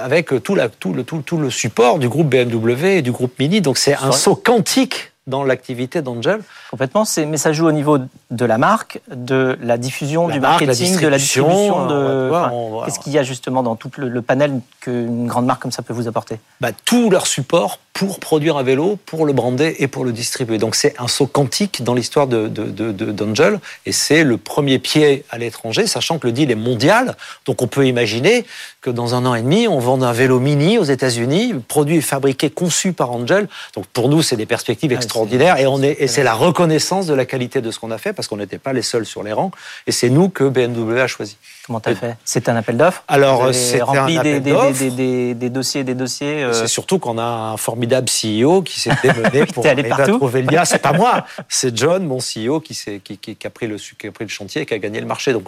avec 0.00 0.42
tout, 0.42 0.54
la, 0.54 0.68
tout, 0.68 0.94
le, 0.94 1.02
tout, 1.02 1.20
tout, 1.20 1.36
le 1.36 1.50
support 1.50 1.98
du 1.98 2.08
groupe 2.08 2.28
BMW 2.28 2.98
et 2.98 3.02
du 3.02 3.10
groupe 3.10 3.38
Mini. 3.40 3.60
Donc 3.60 3.76
c'est 3.76 3.94
un 3.94 4.12
saut 4.12 4.36
quantique 4.36 5.12
dans 5.26 5.42
l'activité 5.42 6.02
d'Angel. 6.02 6.42
Complètement, 6.70 7.04
mais 7.26 7.38
ça 7.38 7.52
joue 7.52 7.66
au 7.66 7.72
niveau 7.72 7.98
de 7.98 8.44
la 8.44 8.58
marque, 8.58 9.00
de 9.08 9.56
la 9.62 9.78
diffusion, 9.78 10.28
du 10.28 10.38
marketing, 10.38 11.00
de 11.00 11.08
la 11.08 11.18
distribution. 11.18 11.86
De... 11.86 12.84
Qu'est-ce 12.84 12.98
qu'il 12.98 13.12
y 13.12 13.18
a 13.18 13.22
justement 13.22 13.62
dans 13.62 13.74
tout 13.74 13.90
le, 13.96 14.22
panel 14.22 14.60
qu'une 14.80 15.26
grande 15.26 15.46
marque 15.46 15.62
comme 15.62 15.72
ça 15.72 15.82
peut 15.82 15.94
vous 15.94 16.08
apporter? 16.08 16.38
Bah, 16.60 16.70
Tout 16.84 17.08
leur 17.08 17.26
support 17.26 17.78
pour 17.94 18.18
produire 18.18 18.56
un 18.56 18.64
vélo, 18.64 18.98
pour 19.06 19.24
le 19.24 19.32
brander 19.32 19.76
et 19.78 19.86
pour 19.86 20.04
le 20.04 20.12
distribuer. 20.12 20.58
Donc 20.58 20.74
c'est 20.74 20.94
un 20.98 21.06
saut 21.06 21.28
quantique 21.28 21.84
dans 21.84 21.94
l'histoire 21.94 22.26
d'Angel 22.26 22.52
de, 22.52 23.12
de, 23.12 23.58
et 23.86 23.92
c'est 23.92 24.24
le 24.24 24.36
premier 24.36 24.80
pied 24.80 25.24
à 25.30 25.38
l'étranger, 25.38 25.86
sachant 25.86 26.18
que 26.18 26.26
le 26.26 26.32
deal 26.32 26.50
est 26.50 26.56
mondial. 26.56 27.16
Donc 27.46 27.62
on 27.62 27.68
peut 27.68 27.86
imaginer 27.86 28.44
que 28.80 28.90
dans 28.90 29.14
un 29.14 29.24
an 29.26 29.36
et 29.36 29.42
demi, 29.42 29.68
on 29.68 29.78
vend 29.78 30.02
un 30.02 30.12
vélo 30.12 30.40
mini 30.40 30.76
aux 30.76 30.84
États-Unis, 30.84 31.54
produit, 31.68 32.02
fabriqué, 32.02 32.50
conçu 32.50 32.92
par 32.92 33.12
Angel. 33.12 33.48
Donc 33.76 33.86
pour 33.86 34.08
nous, 34.08 34.22
c'est 34.22 34.36
des 34.36 34.44
perspectives 34.44 34.92
ah, 34.92 34.96
extraordinaires 35.14 35.58
et, 35.58 35.66
on 35.66 35.82
est, 35.82 35.96
et 36.00 36.08
c'est 36.08 36.22
la 36.24 36.34
reconnaissance 36.34 37.06
de 37.06 37.14
la 37.14 37.24
qualité 37.24 37.60
de 37.60 37.70
ce 37.70 37.78
qu'on 37.78 37.90
a 37.90 37.98
fait 37.98 38.12
parce 38.12 38.26
qu'on 38.26 38.36
n'était 38.36 38.58
pas 38.58 38.72
les 38.72 38.82
seuls 38.82 39.06
sur 39.06 39.22
les 39.22 39.32
rangs 39.32 39.52
et 39.86 39.92
c'est 39.92 40.10
nous 40.10 40.28
que 40.28 40.44
BMW 40.44 41.00
a 41.00 41.06
choisi. 41.06 41.36
Comment 41.66 41.80
tu 41.80 41.90
as 41.90 41.94
fait? 41.94 42.16
C'est 42.24 42.48
un 42.48 42.56
appel 42.56 42.76
d'offres? 42.76 43.04
Alors, 43.08 43.54
c'est 43.54 43.80
rempli 43.80 44.18
des, 44.18 44.40
des, 44.40 44.90
des, 44.90 45.34
des, 45.34 45.50
dossiers, 45.50 45.84
des 45.84 45.94
dossiers. 45.94 46.42
Euh, 46.42 46.52
c'est 46.52 46.66
surtout 46.66 46.98
qu'on 46.98 47.16
a 47.16 47.24
un 47.24 47.56
formidable 47.56 48.08
CEO 48.08 48.62
qui 48.62 48.80
s'est 48.80 48.90
démené 49.02 49.46
pour 49.54 49.64
arriver 49.64 49.90
à 49.90 50.06
trouver 50.06 50.42
le 50.42 50.50
lien. 50.50 50.64
C'est 50.74 50.82
pas 50.82 50.92
moi, 50.92 51.24
c'est 51.48 51.76
John, 51.76 52.04
mon 52.04 52.18
CEO, 52.18 52.60
qui, 52.60 52.76
qui, 53.02 53.18
qui, 53.18 53.46
a 53.46 53.50
pris 53.50 53.66
le, 53.66 53.76
qui 53.76 54.06
a 54.06 54.12
pris 54.12 54.24
le 54.24 54.30
chantier 54.30 54.62
et 54.62 54.66
qui 54.66 54.74
a 54.74 54.78
gagné 54.78 55.00
le 55.00 55.06
marché. 55.06 55.32
Donc, 55.32 55.44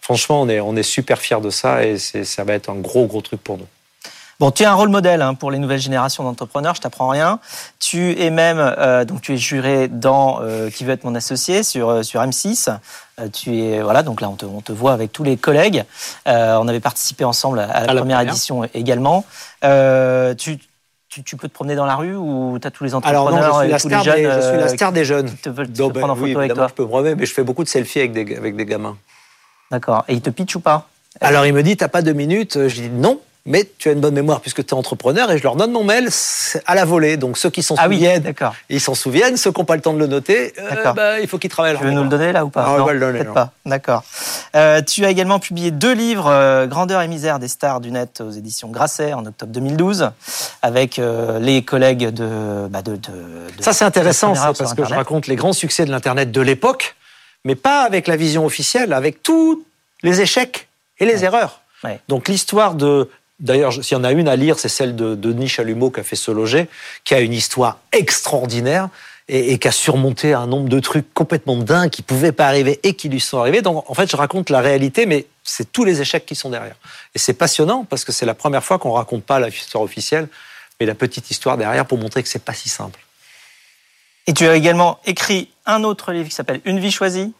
franchement, 0.00 0.42
on 0.42 0.48
est, 0.48 0.60
on 0.60 0.76
est 0.76 0.82
super 0.82 1.18
fiers 1.18 1.40
de 1.40 1.50
ça 1.50 1.84
et 1.84 1.98
ça 1.98 2.44
va 2.44 2.52
être 2.52 2.70
un 2.70 2.76
gros, 2.76 3.06
gros 3.06 3.20
truc 3.20 3.42
pour 3.42 3.58
nous. 3.58 3.66
Bon, 4.40 4.52
tu 4.52 4.62
es 4.62 4.66
un 4.66 4.74
rôle 4.74 4.88
modèle 4.88 5.20
hein, 5.20 5.34
pour 5.34 5.50
les 5.50 5.58
nouvelles 5.58 5.80
générations 5.80 6.22
d'entrepreneurs. 6.22 6.76
Je 6.76 6.80
t'apprends 6.80 7.08
rien. 7.08 7.40
Tu 7.80 8.16
es 8.20 8.30
même 8.30 8.58
euh, 8.60 9.04
donc 9.04 9.20
tu 9.20 9.34
es 9.34 9.36
juré 9.36 9.88
dans 9.88 10.38
euh, 10.42 10.70
Qui 10.70 10.84
veut 10.84 10.92
être 10.92 11.02
mon 11.02 11.16
associé 11.16 11.64
sur 11.64 11.88
euh, 11.88 12.02
sur 12.04 12.20
M6. 12.22 12.70
tu 13.32 13.58
es 13.58 13.82
voilà 13.82 14.04
donc 14.04 14.20
là 14.20 14.28
on 14.28 14.36
te, 14.36 14.46
on 14.46 14.60
te 14.60 14.70
voit 14.70 14.92
avec 14.92 15.10
tous 15.10 15.24
les 15.24 15.36
collègues. 15.36 15.84
on 16.26 16.68
avait 16.68 16.78
participé 16.78 17.24
ensemble 17.24 17.58
à 17.58 17.84
la, 17.84 17.94
première, 17.96 18.20
édition 18.20 18.62
également. 18.74 19.24
tu 19.62 20.58
tu, 21.08 21.36
peux 21.36 21.48
te 21.48 21.54
promener 21.54 21.74
dans 21.74 21.86
la 21.86 21.96
rue 21.96 22.14
ou 22.14 22.58
tu 22.60 22.68
as 22.68 22.70
tous 22.70 22.84
les 22.84 22.94
entrepreneurs 22.94 23.34
Alors 23.34 23.56
je 23.56 23.60
suis 23.62 23.70
la 23.70 23.78
star 23.80 24.04
des, 24.04 24.22
je 24.22 24.40
suis 24.40 24.56
la 24.56 24.68
star 24.68 24.92
des 24.92 25.04
jeunes. 25.04 25.34
Te 25.42 25.48
veulent 25.48 25.72
te 25.72 25.82
prendre 25.82 26.12
en 26.12 26.16
ben 26.16 26.26
photo 26.28 26.38
avec 26.38 26.54
toi. 26.54 26.68
Je 26.68 26.74
peux 26.74 26.84
me 26.84 26.92
remettre, 26.92 27.16
mais 27.18 27.26
je 27.26 27.34
fais 27.34 27.42
beaucoup 27.42 27.64
de 27.64 27.68
selfies 27.68 27.98
avec 27.98 28.12
des, 28.12 28.36
avec 28.36 28.54
des 28.54 28.66
gamins. 28.66 28.96
D'accord. 29.72 30.04
Et 30.06 30.14
ils 30.14 30.20
te 30.20 30.30
pitchent 30.30 30.56
ou 30.56 30.60
pas? 30.60 30.86
Alors 31.20 31.44
il 31.44 31.52
me 31.54 31.62
dit, 31.64 31.76
t'as 31.76 31.88
pas 31.88 32.02
deux 32.02 32.12
minutes 32.12 32.68
Je 32.68 32.82
dis 32.82 32.90
non 32.90 33.18
mais 33.48 33.66
tu 33.78 33.88
as 33.88 33.92
une 33.92 34.00
bonne 34.00 34.14
mémoire 34.14 34.42
puisque 34.42 34.64
tu 34.64 34.68
es 34.68 34.74
entrepreneur 34.74 35.30
et 35.32 35.38
je 35.38 35.42
leur 35.42 35.56
donne 35.56 35.72
mon 35.72 35.82
mail 35.82 36.10
à 36.66 36.74
la 36.74 36.84
volée. 36.84 37.16
Donc 37.16 37.38
ceux 37.38 37.48
qui 37.48 37.62
s'en 37.62 37.76
ah 37.78 37.84
souviennent, 37.84 38.34
ils 38.68 38.80
s'en 38.80 38.94
souviennent. 38.94 39.38
Ceux 39.38 39.50
qui 39.50 39.58
n'ont 39.58 39.64
pas 39.64 39.74
le 39.74 39.80
temps 39.80 39.94
de 39.94 39.98
le 39.98 40.06
noter, 40.06 40.52
euh, 40.58 40.92
bah, 40.92 41.18
il 41.18 41.26
faut 41.26 41.38
qu'ils 41.38 41.48
travaillent. 41.48 41.78
Tu 41.78 41.84
veux 41.84 41.90
nous 41.90 42.02
le 42.02 42.10
donner 42.10 42.30
là 42.30 42.44
ou 42.44 42.50
pas 42.50 42.66
ah, 42.68 42.78
Non, 42.78 42.84
va 42.84 42.92
le 42.92 43.00
donner. 43.00 43.24
pas. 43.24 43.52
D'accord. 43.64 44.04
Euh, 44.54 44.82
tu 44.82 45.06
as 45.06 45.10
également 45.10 45.38
publié 45.38 45.70
deux 45.70 45.94
livres, 45.94 46.26
euh, 46.26 46.66
Grandeur 46.66 47.00
et 47.00 47.08
misère 47.08 47.38
des 47.38 47.48
stars 47.48 47.80
du 47.80 47.90
net 47.90 48.20
aux 48.20 48.30
éditions 48.30 48.68
Grasset 48.68 49.14
en 49.14 49.24
octobre 49.24 49.50
2012, 49.50 50.10
avec 50.60 51.00
les 51.40 51.62
collègues 51.62 52.10
de, 52.10 52.68
bah, 52.68 52.82
de, 52.82 52.96
de, 52.96 53.62
Ça 53.62 53.72
c'est 53.72 53.86
intéressant, 53.86 54.34
ça, 54.34 54.52
parce 54.56 54.74
que 54.74 54.84
je 54.84 54.92
raconte 54.92 55.26
les 55.26 55.36
grands 55.36 55.54
succès 55.54 55.86
de 55.86 55.90
l'internet 55.90 56.30
de 56.30 56.40
l'époque, 56.42 56.96
mais 57.44 57.54
pas 57.54 57.82
avec 57.82 58.08
la 58.08 58.16
vision 58.16 58.44
officielle, 58.44 58.92
avec 58.92 59.22
tous 59.22 59.64
les 60.02 60.20
échecs 60.20 60.68
et 60.98 61.06
les 61.06 61.24
erreurs. 61.24 61.62
Donc 62.08 62.28
l'histoire 62.28 62.74
de 62.74 63.08
D'ailleurs, 63.40 63.72
s'il 63.72 63.96
y 63.96 64.00
en 64.00 64.04
a 64.04 64.12
une 64.12 64.28
à 64.28 64.36
lire, 64.36 64.58
c'est 64.58 64.68
celle 64.68 64.96
de 64.96 65.14
Denis 65.14 65.48
Chalumeau 65.48 65.90
qui 65.90 66.00
a 66.00 66.02
fait 66.02 66.16
Se 66.16 66.30
loger, 66.30 66.68
qui 67.04 67.14
a 67.14 67.20
une 67.20 67.32
histoire 67.32 67.78
extraordinaire 67.92 68.88
et, 69.28 69.58
qui 69.58 69.68
a 69.68 69.72
surmonté 69.72 70.32
un 70.32 70.46
nombre 70.46 70.68
de 70.68 70.80
trucs 70.80 71.12
complètement 71.14 71.56
dingues 71.56 71.90
qui 71.90 72.02
pouvaient 72.02 72.32
pas 72.32 72.48
arriver 72.48 72.80
et 72.82 72.94
qui 72.94 73.08
lui 73.08 73.20
sont 73.20 73.38
arrivés. 73.38 73.62
Donc, 73.62 73.88
en 73.88 73.94
fait, 73.94 74.10
je 74.10 74.16
raconte 74.16 74.50
la 74.50 74.60
réalité, 74.60 75.06
mais 75.06 75.26
c'est 75.44 75.70
tous 75.70 75.84
les 75.84 76.00
échecs 76.00 76.26
qui 76.26 76.34
sont 76.34 76.50
derrière. 76.50 76.76
Et 77.14 77.18
c'est 77.18 77.34
passionnant 77.34 77.84
parce 77.84 78.04
que 78.04 78.12
c'est 78.12 78.26
la 78.26 78.34
première 78.34 78.64
fois 78.64 78.78
qu'on 78.78 78.92
raconte 78.92 79.24
pas 79.24 79.38
la 79.38 79.48
histoire 79.48 79.84
officielle, 79.84 80.28
mais 80.80 80.86
la 80.86 80.94
petite 80.94 81.30
histoire 81.30 81.56
derrière 81.56 81.86
pour 81.86 81.98
montrer 81.98 82.22
que 82.22 82.28
c'est 82.28 82.44
pas 82.44 82.54
si 82.54 82.68
simple. 82.68 83.00
Et 84.26 84.34
tu 84.34 84.46
as 84.46 84.56
également 84.56 84.98
écrit 85.06 85.50
un 85.64 85.84
autre 85.84 86.12
livre 86.12 86.28
qui 86.28 86.34
s'appelle 86.34 86.60
Une 86.64 86.80
vie 86.80 86.90
choisie, 86.90 87.32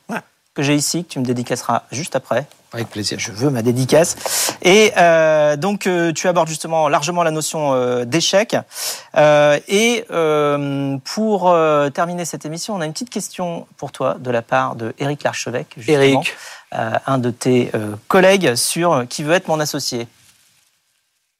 que 0.59 0.65
j'ai 0.65 0.75
ici, 0.75 1.05
que 1.05 1.11
tu 1.11 1.21
me 1.21 1.25
dédicaceras 1.25 1.85
juste 1.93 2.17
après. 2.17 2.49
Avec 2.73 2.89
plaisir. 2.89 3.17
Je 3.21 3.31
veux 3.31 3.49
ma 3.49 3.63
dédicace. 3.63 4.57
Et 4.61 4.91
euh, 4.97 5.55
donc, 5.55 5.87
euh, 5.87 6.13
tu 6.13 6.27
abordes 6.27 6.49
justement 6.49 6.89
largement 6.89 7.23
la 7.23 7.31
notion 7.31 7.75
euh, 7.75 8.05
d'échec. 8.05 8.57
Euh, 9.17 9.61
et 9.69 10.05
euh, 10.11 10.97
pour 11.05 11.49
euh, 11.49 11.91
terminer 11.91 12.25
cette 12.25 12.45
émission, 12.45 12.75
on 12.75 12.81
a 12.81 12.87
une 12.87 12.93
petite 12.93 13.09
question 13.09 13.69
pour 13.77 13.93
toi 13.93 14.17
de 14.19 14.33
la 14.33 14.43
part 14.43 14.75
de 14.75 14.93
Eric 14.99 15.23
Larchevêque, 15.23 15.75
justement, 15.77 15.97
Eric. 15.97 16.35
un 16.73 17.19
de 17.19 17.31
tes 17.31 17.71
collègues 18.09 18.57
sur 18.57 19.07
qui 19.09 19.23
veut 19.23 19.35
être 19.35 19.47
mon 19.47 19.61
associé. 19.61 20.09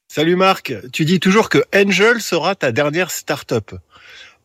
Salut 0.07 0.37
Marc, 0.37 0.73
tu 0.93 1.05
dis 1.05 1.19
toujours 1.19 1.49
que 1.49 1.59
Angel 1.75 2.21
sera 2.21 2.55
ta 2.55 2.71
dernière 2.71 3.11
start-up. 3.11 3.73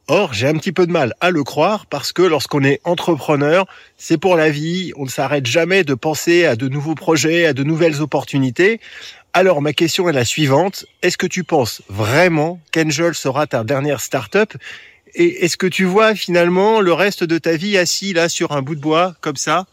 Or, 0.10 0.34
j'ai 0.34 0.48
un 0.48 0.58
petit 0.58 0.74
peu 0.74 0.86
de 0.86 0.92
mal 0.92 1.13
à 1.22 1.30
le 1.30 1.44
croire 1.46 1.86
parce 1.86 2.12
que 2.12 2.22
lorsqu'on 2.22 2.63
est 2.63 2.82
entrepreneur, 2.84 3.66
c'est 3.98 4.18
pour 4.18 4.36
la 4.36 4.50
vie, 4.50 4.92
on 4.98 5.06
ne 5.06 5.10
s'arrête 5.10 5.46
jamais 5.46 5.86
de 5.86 5.94
penser 5.94 6.46
à 6.46 6.58
de 6.58 6.68
nouveaux 6.68 6.96
projets, 6.96 7.46
à 7.46 7.54
de 7.54 7.63
nouvelles 7.63 8.02
opportunités. 8.02 8.82
Alors, 9.32 9.62
ma 9.62 9.72
question 9.72 10.10
est 10.10 10.13
la 10.13 10.26
suivante. 10.26 10.86
Est-ce 11.02 11.18
que 11.18 11.26
tu 11.26 11.46
penses 11.46 11.82
vraiment 11.88 12.60
qu'Angel 12.74 13.16
sera 13.16 13.48
ta 13.48 13.63
dernière 13.63 14.02
start-up? 14.02 14.54
Et 15.16 15.46
est-ce 15.46 15.56
que 15.56 15.68
tu 15.68 15.86
vois 15.86 16.16
finalement 16.16 16.82
le 16.82 16.92
reste 16.92 17.24
de 17.24 17.38
ta 17.38 17.56
vie 17.56 17.78
assis 17.78 18.12
là 18.12 18.28
sur 18.28 18.52
un 18.52 18.62
bout 18.62 18.76
de 18.76 18.82
bois, 18.82 19.16
comme 19.22 19.38
ça, 19.38 19.68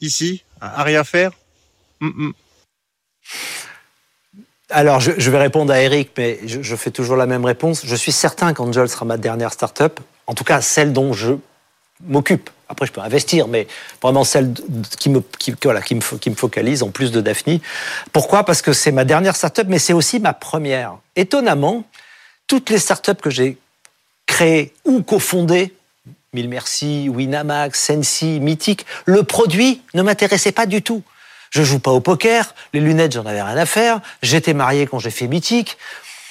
ici, 0.00 0.42
à 0.60 0.82
rien 0.82 1.04
faire? 1.04 1.30
Hum, 2.00 2.12
hum. 2.18 2.32
Alors, 4.70 5.00
je, 5.00 5.30
vais 5.30 5.38
répondre 5.38 5.72
à 5.72 5.80
Eric, 5.80 6.12
mais 6.16 6.38
je, 6.46 6.76
fais 6.76 6.90
toujours 6.90 7.16
la 7.16 7.26
même 7.26 7.44
réponse. 7.44 7.82
Je 7.84 7.96
suis 7.96 8.12
certain 8.12 8.54
qu'Angel 8.54 8.88
sera 8.88 9.04
ma 9.04 9.16
dernière 9.16 9.52
start-up, 9.52 10.00
en 10.26 10.34
tout 10.34 10.44
cas 10.44 10.60
celle 10.60 10.92
dont 10.92 11.12
je 11.12 11.32
m'occupe. 12.06 12.50
Après, 12.68 12.86
je 12.86 12.92
peux 12.92 13.00
investir, 13.00 13.48
mais 13.48 13.66
vraiment 14.00 14.22
celle 14.22 14.54
qui 14.98 15.10
me, 15.10 15.22
qui, 15.38 15.54
me 16.30 16.34
focalise 16.36 16.84
en 16.84 16.90
plus 16.90 17.10
de 17.10 17.20
Daphne. 17.20 17.58
Pourquoi? 18.12 18.44
Parce 18.44 18.62
que 18.62 18.72
c'est 18.72 18.92
ma 18.92 19.04
dernière 19.04 19.34
start-up, 19.34 19.66
mais 19.68 19.80
c'est 19.80 19.92
aussi 19.92 20.20
ma 20.20 20.32
première. 20.32 20.96
Étonnamment, 21.16 21.82
toutes 22.46 22.70
les 22.70 22.78
start-up 22.78 23.20
que 23.20 23.30
j'ai 23.30 23.58
créées 24.26 24.72
ou 24.84 25.02
cofondées, 25.02 25.74
Mille 26.32 26.48
Merci, 26.48 27.08
Winamax, 27.08 27.86
Sensi, 27.86 28.38
Mythique, 28.38 28.86
le 29.04 29.24
produit 29.24 29.82
ne 29.94 30.02
m'intéressait 30.02 30.52
pas 30.52 30.66
du 30.66 30.80
tout. 30.80 31.02
Je 31.50 31.62
joue 31.62 31.80
pas 31.80 31.90
au 31.90 32.00
poker, 32.00 32.54
les 32.72 32.80
lunettes, 32.80 33.12
j'en 33.12 33.26
avais 33.26 33.42
rien 33.42 33.56
à 33.56 33.66
faire. 33.66 34.00
J'étais 34.22 34.54
marié 34.54 34.86
quand 34.86 35.00
j'ai 35.00 35.10
fait 35.10 35.26
Mythique. 35.26 35.76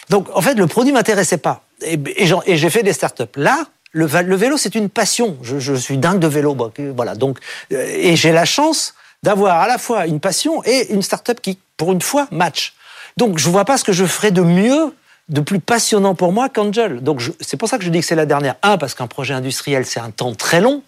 Donc, 0.10 0.27
en 0.34 0.41
fait, 0.41 0.55
le 0.55 0.65
produit 0.65 0.93
m'intéressait 0.93 1.38
pas. 1.38 1.63
Et, 1.82 1.99
j'ai 2.25 2.69
fait 2.69 2.84
des 2.84 2.93
startups. 2.93 3.25
Là, 3.36 3.65
le, 3.91 4.05
vélo, 4.05 4.58
c'est 4.58 4.75
une 4.75 4.89
passion. 4.89 5.38
Je, 5.41 5.75
suis 5.75 5.97
dingue 5.97 6.19
de 6.19 6.27
vélo. 6.27 6.55
Voilà. 6.95 7.15
Donc, 7.15 7.39
euh, 7.73 7.86
et 7.86 8.15
j'ai 8.15 8.32
la 8.32 8.45
chance 8.45 8.95
d'avoir 9.23 9.60
à 9.60 9.67
la 9.67 9.77
fois 9.77 10.08
une 10.08 10.19
passion 10.19 10.63
et 10.63 10.93
une 10.93 11.01
startup 11.01 11.41
qui, 11.41 11.60
pour 11.75 11.91
une 11.91 12.01
fois, 12.01 12.27
match. 12.32 12.73
Donc, 13.17 13.38
je 13.38 13.49
vois 13.49 13.65
pas 13.65 13.77
ce 13.77 13.84
que 13.84 13.91
je 13.91 14.05
ferais 14.05 14.32
de 14.32 14.41
mieux, 14.41 14.93
de 15.27 15.41
plus 15.41 15.60
passionnant 15.60 16.15
pour 16.15 16.32
moi 16.32 16.47
qu'Angel. 16.47 17.01
Donc, 17.01 17.21
c'est 17.41 17.58
pour 17.58 17.67
ça 17.67 17.77
que 17.77 17.84
je 17.84 17.89
dis 17.89 17.99
que 17.99 18.05
c'est 18.05 18.15
la 18.15 18.25
dernière. 18.25 18.55
Un, 18.63 18.77
parce 18.77 18.93
qu'un 18.93 19.08
projet 19.08 19.34
industriel, 19.34 19.86
c'est 19.86 19.99
un 19.99 20.12
temps 20.12 20.34
très 20.34 20.62
long. 20.62 20.82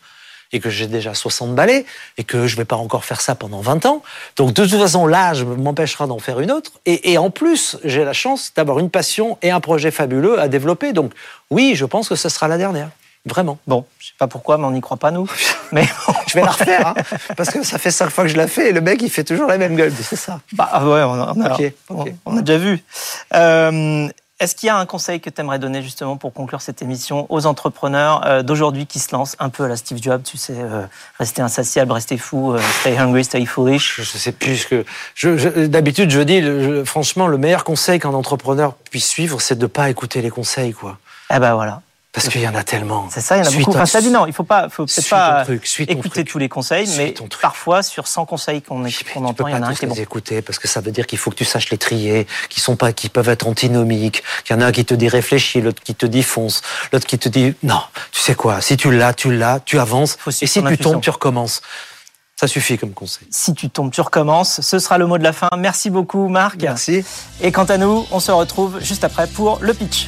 Et 0.54 0.60
que 0.60 0.70
j'ai 0.70 0.88
déjà 0.88 1.14
60 1.14 1.56
balais 1.56 1.86
et 2.18 2.24
que 2.24 2.48
je 2.48 2.56
vais 2.58 2.66
pas 2.66 2.76
encore 2.76 3.06
faire 3.06 3.22
ça 3.22 3.36
pendant 3.36 3.62
20 3.62 3.86
ans. 3.86 4.04
Donc 4.36 4.54
de 4.54 4.66
toute 4.66 4.80
façon, 4.80 5.08
l'âge 5.08 5.44
m'empêchera 5.44 6.08
d'en 6.08 6.20
faire 6.20 6.40
une 6.40 6.52
autre. 6.52 6.72
Et, 6.86 7.12
et 7.12 7.18
en 7.18 7.30
plus, 7.30 7.78
j'ai 7.84 8.04
la 8.04 8.14
chance 8.14 8.52
d'avoir 8.56 8.80
une 8.80 8.90
passion 8.90 9.38
et 9.42 9.52
un 9.52 9.60
projet 9.60 9.92
fabuleux 9.92 10.40
à 10.40 10.48
développer. 10.48 10.94
Donc 10.94 11.14
oui, 11.50 11.74
je 11.76 11.86
pense 11.86 12.10
que 12.10 12.16
ce 12.16 12.30
sera 12.30 12.48
la 12.48 12.58
dernière. 12.58 12.90
Vraiment. 13.24 13.60
Bon, 13.68 13.86
je 14.00 14.08
sais 14.08 14.14
pas 14.18 14.26
pourquoi, 14.26 14.58
mais 14.58 14.66
on 14.66 14.72
n'y 14.72 14.82
croit 14.82 14.98
pas, 14.98 15.12
nous. 15.12 15.30
Mais 15.72 15.88
Je 16.28 16.34
vais 16.34 16.42
la 16.42 16.50
refaire, 16.52 16.88
hein, 16.88 16.96
parce 17.38 17.50
que 17.52 17.62
ça 17.64 17.78
fait 17.78 17.92
cinq 17.92 18.10
fois 18.10 18.24
que 18.24 18.32
je 18.32 18.36
la 18.36 18.48
fais 18.48 18.70
et 18.70 18.72
le 18.74 18.82
mec, 18.82 19.00
il 19.04 19.12
fait 19.12 19.24
toujours 19.24 19.48
la 19.48 19.60
même 19.60 19.76
gueule. 19.76 19.94
C'est 20.02 20.16
ça. 20.16 20.40
bah, 20.54 20.68
ah 20.72 20.84
ouais, 20.84 21.04
on 21.04 21.14
a, 21.14 21.34
on 21.38 21.42
a- 21.42 21.48
on 22.26 22.38
a 22.38 22.42
déjà 22.42 22.58
vu. 22.58 22.84
Euh, 23.36 24.08
Est-ce 24.42 24.56
qu'il 24.56 24.66
y 24.66 24.70
a 24.72 24.76
un 24.78 24.88
conseil 24.88 25.22
que 25.22 25.30
tu 25.30 25.40
aimerais 25.40 25.60
donner 25.60 25.84
justement 25.84 26.18
pour 26.18 26.34
conclure 26.34 26.62
cette 26.62 26.82
émission 26.82 27.28
aux 27.30 27.46
entrepreneurs 27.46 28.26
euh, 28.26 28.42
d'aujourd'hui 28.42 28.88
qui 28.88 28.98
se 28.98 29.14
lancent 29.16 29.36
un 29.38 29.50
peu 29.50 29.66
à 29.66 29.68
la 29.68 29.78
Steve 29.78 30.00
Jobs, 30.02 30.24
tu 30.24 30.36
sais, 30.36 30.56
euh, 30.58 30.82
rester 31.20 31.44
insatiable, 31.44 31.92
rester 31.92 32.18
fou, 32.18 32.54
euh, 32.54 32.60
stay 32.80 32.98
hungry, 32.98 33.24
stay 33.24 33.46
foolish? 33.46 33.98
Je, 33.98 34.02
je 34.02 34.18
sais 34.18 34.32
plus 34.32 34.58
ce 34.58 34.66
que. 34.68 34.84
je- 35.14 35.38
je- 35.38 35.68
D'habitude, 35.68 36.10
je 36.10 36.22
dis, 36.22 36.42
je- 36.42 36.84
franchement, 36.86 37.28
le 37.28 37.38
meilleur 37.38 37.64
conseil 37.64 38.00
qu'un 38.00 38.16
entrepreneur 38.16 38.74
puisse 38.90 39.08
suivre, 39.08 39.40
c'est 39.40 39.56
de 39.56 39.62
ne 39.62 39.68
pas 39.68 39.92
écouter 39.92 40.24
les 40.24 40.32
conseils, 40.32 40.74
quoi. 40.74 40.98
Eh 41.32 41.38
ben 41.38 41.54
voilà, 41.54 41.82
Parce 42.14 42.28
qu'il 42.28 42.42
y 42.42 42.48
en 42.48 42.56
a 42.56 42.64
tellement. 42.66 43.08
c'est 43.10 43.22
ça, 43.22 43.38
il 43.38 43.40
y 43.40 43.42
en 43.44 43.46
a 43.46 43.50
Suis 43.50 43.60
beaucoup. 43.60 43.72
ton- 43.72 43.78
Enfin, 43.78 43.86
ça 43.86 44.02
dit 44.02 44.10
non, 44.10 44.26
il 44.28 44.34
faut 44.34 44.44
pas, 44.44 44.68
faut 44.68 44.86
peut-être 44.86 45.10
pas 45.10 45.46
truc, 45.46 45.66
écouter 45.88 46.26
tous 46.26 46.38
les 46.40 46.50
conseils, 46.50 46.86
mais 46.98 47.14
parfois 47.42 47.84
sur 47.84 48.06
100 48.06 48.26
conseils 48.26 48.62
qu'on 48.62 48.84
entend, 48.84 49.48
il 49.48 49.54
y 49.54 49.56
en 49.56 49.64
a 49.64 49.68
un 49.68 49.74
qui 49.74 49.86
est 49.86 49.88
bon. 49.88 49.96
les 49.96 50.02
écouter 50.02 50.42
parce 50.42 50.60
que 50.60 50.68
ça 50.68 50.82
veut 50.82 50.92
dire 50.92 51.08
qu'il 51.08 51.18
faut 51.18 51.32
que 51.32 51.38
tu 51.38 51.46
saches 51.46 51.70
les 51.70 51.78
trier, 51.78 52.28
qui 52.50 52.60
sont 52.60 52.76
pas, 52.76 52.92
qui 52.92 53.08
peuvent 53.08 53.30
être 53.30 53.48
antinomiques. 53.48 54.24
Qu'il 54.44 54.54
y 54.56 54.60
en 54.60 54.62
a 54.62 54.66
un 54.66 54.72
qui 54.74 54.84
te 54.84 54.94
dit 54.94 55.08
réfléchis, 55.08 55.62
l'autre 55.62 55.82
qui 55.82 55.96
te 55.96 56.06
dit 56.06 56.22
fonce, 56.22 56.62
l'autre 56.92 57.08
qui 57.08 57.18
te 57.18 57.30
dit 57.30 57.54
non. 57.64 57.80
Tu 58.12 58.20
sais 58.20 58.36
quoi 58.36 58.60
Si 58.60 58.76
tu 58.76 58.92
l'as, 58.92 59.14
tu 59.14 59.34
l'as, 59.34 59.62
tu 59.62 59.80
avances. 59.80 60.18
Faut 60.20 60.32
Et 60.32 60.34
si 60.48 60.48
tu 60.62 60.68
intuition. 60.68 60.92
tombes, 60.92 61.02
tu 61.02 61.10
recommences. 61.12 61.62
Ça 62.36 62.48
suffit 62.48 62.78
comme 62.78 62.92
conseil. 62.92 63.28
Si 63.32 63.54
tu 63.54 63.70
tombes, 63.70 63.92
tu 63.92 64.02
recommences. 64.02 64.60
Ce 64.60 64.80
sera 64.80 64.98
le 64.98 65.06
mot 65.08 65.18
de 65.18 65.24
la 65.24 65.32
fin. 65.32 65.48
Merci 65.58 65.90
beaucoup, 65.90 66.28
Marc. 66.28 66.58
Merci. 66.62 67.06
Et 67.40 67.54
quant 67.54 67.64
à 67.66 67.78
nous, 67.78 68.06
on 68.12 68.20
se 68.20 68.32
retrouve 68.32 68.82
juste 68.82 69.06
après 69.06 69.28
pour 69.28 69.60
le 69.62 69.74
pitch. 69.74 70.08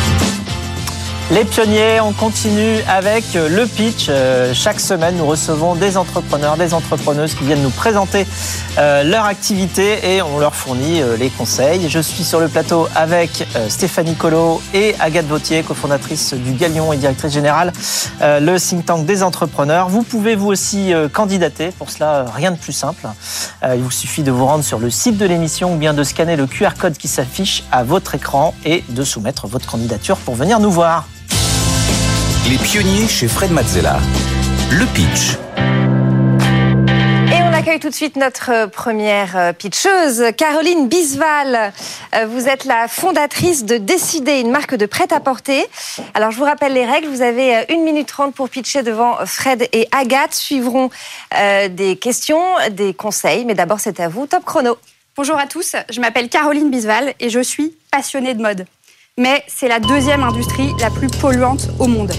Les 1.31 1.45
pionniers, 1.45 2.01
on 2.01 2.11
continue 2.11 2.81
avec 2.89 3.23
le 3.35 3.65
pitch. 3.65 4.07
Euh, 4.09 4.53
Chaque 4.53 4.81
semaine, 4.81 5.15
nous 5.15 5.25
recevons 5.25 5.75
des 5.75 5.95
entrepreneurs, 5.95 6.57
des 6.57 6.73
entrepreneuses 6.73 7.35
qui 7.35 7.45
viennent 7.45 7.61
nous 7.61 7.69
présenter 7.69 8.27
euh, 8.77 9.03
leur 9.03 9.23
activité 9.23 10.15
et 10.15 10.21
on 10.21 10.39
leur 10.39 10.53
fournit 10.53 11.01
euh, 11.01 11.15
les 11.15 11.29
conseils. 11.29 11.89
Je 11.89 11.99
suis 11.99 12.25
sur 12.25 12.41
le 12.41 12.49
plateau 12.49 12.89
avec 12.95 13.47
euh, 13.55 13.69
Stéphanie 13.69 14.15
Colo 14.15 14.61
et 14.73 14.93
Agathe 14.99 15.27
Vautier, 15.27 15.63
cofondatrice 15.63 16.33
du 16.33 16.51
Galion 16.51 16.91
et 16.91 16.97
directrice 16.97 17.31
générale, 17.31 17.71
euh, 18.21 18.41
le 18.41 18.59
think 18.59 18.85
tank 18.85 19.05
des 19.05 19.23
entrepreneurs. 19.23 19.87
Vous 19.87 20.03
pouvez 20.03 20.35
vous 20.35 20.47
aussi 20.47 20.93
euh, 20.93 21.07
candidater. 21.07 21.69
Pour 21.71 21.91
cela, 21.91 22.13
euh, 22.13 22.25
rien 22.35 22.51
de 22.51 22.57
plus 22.57 22.73
simple. 22.73 23.07
Euh, 23.63 23.75
Il 23.77 23.83
vous 23.83 23.89
suffit 23.91 24.23
de 24.23 24.31
vous 24.31 24.45
rendre 24.45 24.65
sur 24.65 24.79
le 24.79 24.89
site 24.89 25.17
de 25.17 25.25
l'émission 25.25 25.75
ou 25.75 25.77
bien 25.77 25.93
de 25.93 26.03
scanner 26.03 26.35
le 26.35 26.45
QR 26.45 26.71
code 26.77 26.97
qui 26.97 27.07
s'affiche 27.07 27.63
à 27.71 27.85
votre 27.85 28.15
écran 28.15 28.53
et 28.65 28.83
de 28.89 29.03
soumettre 29.05 29.47
votre 29.47 29.65
candidature 29.65 30.17
pour 30.17 30.35
venir 30.35 30.59
nous 30.59 30.71
voir. 30.71 31.07
Les 32.49 32.57
pionniers 32.57 33.07
chez 33.07 33.27
Fred 33.27 33.51
Mazzella. 33.51 33.97
Le 34.71 34.85
pitch. 34.93 35.37
Et 37.31 37.41
on 37.41 37.53
accueille 37.53 37.79
tout 37.79 37.89
de 37.89 37.93
suite 37.93 38.15
notre 38.17 38.51
euh, 38.51 38.67
première 38.67 39.37
euh, 39.37 39.53
pitcheuse, 39.53 40.23
Caroline 40.37 40.87
Bisval. 40.87 41.71
Euh, 42.15 42.25
Vous 42.25 42.47
êtes 42.47 42.65
la 42.65 42.87
fondatrice 42.87 43.63
de 43.63 43.77
Décider, 43.77 44.39
une 44.39 44.51
marque 44.51 44.75
de 44.75 44.85
prêt-à-porter. 44.85 45.65
Alors, 46.13 46.31
je 46.31 46.37
vous 46.37 46.43
rappelle 46.43 46.73
les 46.73 46.85
règles. 46.85 47.07
Vous 47.07 47.21
avez 47.21 47.57
euh, 47.57 47.63
1 47.69 47.83
minute 47.83 48.07
30 48.07 48.33
pour 48.33 48.49
pitcher 48.49 48.83
devant 48.83 49.15
Fred 49.25 49.67
et 49.71 49.87
Agathe. 49.91 50.33
Suivront 50.33 50.89
euh, 51.37 51.67
des 51.69 51.95
questions, 51.95 52.43
des 52.71 52.93
conseils. 52.93 53.45
Mais 53.45 53.53
d'abord, 53.53 53.79
c'est 53.79 53.99
à 53.99 54.07
vous. 54.09 54.25
Top 54.27 54.43
chrono. 54.43 54.77
Bonjour 55.15 55.37
à 55.37 55.45
tous, 55.45 55.75
je 55.89 55.99
m'appelle 55.99 56.29
Caroline 56.29 56.71
Bisval 56.71 57.13
et 57.19 57.29
je 57.29 57.41
suis 57.41 57.75
passionnée 57.91 58.33
de 58.33 58.41
mode. 58.41 58.65
Mais 59.17 59.43
c'est 59.45 59.67
la 59.67 59.81
deuxième 59.81 60.23
industrie 60.23 60.71
la 60.79 60.89
plus 60.89 61.07
polluante 61.09 61.67
au 61.79 61.85
monde. 61.87 62.13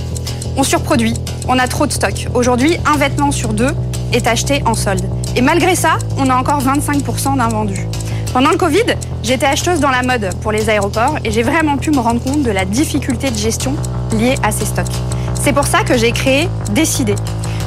On 0.57 0.63
surproduit, 0.63 1.15
on 1.49 1.59
a 1.59 1.67
trop 1.67 1.87
de 1.87 1.93
stock. 1.93 2.27
Aujourd'hui, 2.35 2.77
un 2.85 2.99
vêtement 2.99 3.31
sur 3.31 3.55
deux 3.55 3.71
est 4.13 4.27
acheté 4.27 4.63
en 4.67 4.75
solde. 4.75 5.09
Et 5.35 5.41
malgré 5.41 5.75
ça, 5.75 5.99
on 6.19 6.29
a 6.29 6.35
encore 6.35 6.63
25% 6.63 7.39
d'invendus. 7.39 7.89
Pendant 8.35 8.51
le 8.51 8.59
Covid, 8.59 8.85
j'étais 9.23 9.47
acheteuse 9.47 9.81
dans 9.81 9.91
la 9.91 10.03
mode 10.03 10.29
pour 10.43 10.53
les 10.53 10.69
aéroports 10.69 11.17
et 11.25 11.31
j'ai 11.31 11.43
vraiment 11.43 11.79
pu 11.79 11.91
me 11.91 12.01
rendre 12.01 12.23
compte 12.23 12.43
de 12.43 12.51
la 12.51 12.67
difficulté 12.67 13.31
de 13.31 13.37
gestion 13.37 13.75
liée 14.13 14.37
à 14.43 14.53
ces 14.53 14.67
stocks. 14.67 14.87
C'est 15.35 15.55
pour 15.55 15.67
ça 15.67 15.85
que 15.85 15.97
j'ai 15.97 16.13
créé 16.13 16.49
Décider, 16.73 17.15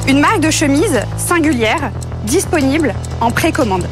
une 0.08 0.20
marque 0.20 0.40
de 0.40 0.50
chemise 0.50 1.00
singulière, 1.16 1.90
disponible 2.24 2.94
en 3.20 3.30
précommande. 3.30 3.86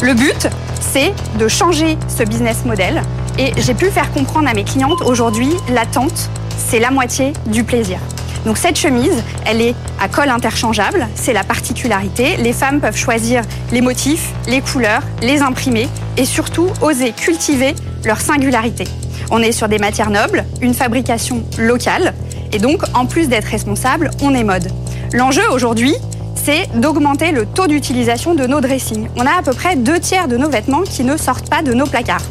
Le 0.00 0.14
but, 0.14 0.48
c'est 0.80 1.12
de 1.38 1.48
changer 1.48 1.98
ce 2.08 2.22
business 2.22 2.64
model 2.64 3.02
et 3.38 3.52
j'ai 3.58 3.74
pu 3.74 3.86
faire 3.86 4.10
comprendre 4.12 4.48
à 4.48 4.54
mes 4.54 4.64
clientes 4.64 5.02
aujourd'hui, 5.02 5.50
l'attente, 5.70 6.30
c'est 6.56 6.78
la 6.78 6.90
moitié 6.90 7.32
du 7.46 7.64
plaisir. 7.64 7.98
Donc 8.44 8.58
cette 8.58 8.78
chemise, 8.78 9.24
elle 9.44 9.60
est 9.60 9.74
à 10.00 10.08
col 10.08 10.28
interchangeable, 10.28 11.08
c'est 11.16 11.32
la 11.32 11.42
particularité. 11.42 12.36
Les 12.36 12.52
femmes 12.52 12.80
peuvent 12.80 12.96
choisir 12.96 13.42
les 13.72 13.80
motifs, 13.80 14.32
les 14.46 14.60
couleurs, 14.60 15.02
les 15.20 15.42
imprimer 15.42 15.88
et 16.16 16.24
surtout 16.24 16.68
oser 16.80 17.12
cultiver 17.12 17.74
leur 18.04 18.20
singularité. 18.20 18.84
On 19.32 19.42
est 19.42 19.50
sur 19.50 19.68
des 19.68 19.78
matières 19.78 20.10
nobles, 20.10 20.44
une 20.60 20.74
fabrication 20.74 21.42
locale 21.58 22.14
et 22.52 22.58
donc 22.58 22.82
en 22.94 23.06
plus 23.06 23.28
d'être 23.28 23.46
responsable, 23.46 24.10
on 24.22 24.32
est 24.34 24.44
mode. 24.44 24.70
L'enjeu 25.12 25.42
aujourd'hui, 25.50 25.94
c'est 26.36 26.68
d'augmenter 26.74 27.32
le 27.32 27.46
taux 27.46 27.66
d'utilisation 27.66 28.34
de 28.34 28.46
nos 28.46 28.60
dressings. 28.60 29.08
On 29.16 29.26
a 29.26 29.38
à 29.38 29.42
peu 29.42 29.52
près 29.52 29.74
deux 29.74 29.98
tiers 29.98 30.28
de 30.28 30.36
nos 30.36 30.48
vêtements 30.48 30.82
qui 30.82 31.02
ne 31.02 31.16
sortent 31.16 31.50
pas 31.50 31.62
de 31.62 31.72
nos 31.72 31.86
placards. 31.86 32.22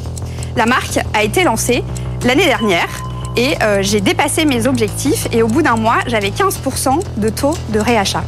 La 0.56 0.66
marque 0.66 1.00
a 1.14 1.24
été 1.24 1.44
lancée 1.44 1.84
l'année 2.24 2.46
dernière 2.46 2.88
et 3.38 3.56
euh, 3.62 3.80
j'ai 3.82 4.02
dépassé 4.02 4.46
mes 4.46 4.68
objectifs 4.68 5.28
et 5.32 5.44
au 5.44 5.48
bout 5.48 5.62
d'un 5.62 5.76
mois, 5.76 5.98
j'avais 6.08 6.30
15% 6.30 7.00
de 7.18 7.30
taux 7.30 7.56
de 7.70 7.80
réachat. 7.80 8.24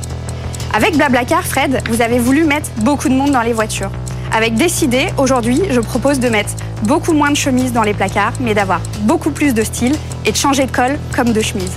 Avec 0.74 0.98
Blablacar, 0.98 1.44
Fred, 1.44 1.82
vous 1.90 2.02
avez 2.02 2.20
voulu 2.20 2.44
mettre 2.44 2.70
beaucoup 2.78 3.10
de 3.10 3.14
monde 3.14 3.32
dans 3.32 3.42
les 3.42 3.54
voitures. 3.54 3.92
Avec 4.32 4.56
Décider, 4.56 5.08
aujourd'hui, 5.18 5.62
je 5.70 5.80
propose 5.80 6.20
de 6.20 6.30
mettre 6.30 6.52
beaucoup 6.84 7.14
moins 7.14 7.32
de 7.32 7.38
chemises 7.38 7.72
dans 7.72 7.84
les 7.84 7.94
placards, 7.94 8.34
mais 8.40 8.54
d'avoir 8.54 8.82
beaucoup 9.02 9.32
plus 9.32 9.54
de 9.54 9.64
style 9.64 9.96
et 10.26 10.32
de 10.32 10.38
changer 10.38 10.66
de 10.66 10.72
col 10.72 11.00
comme 11.16 11.32
de 11.32 11.42
chemise. 11.42 11.72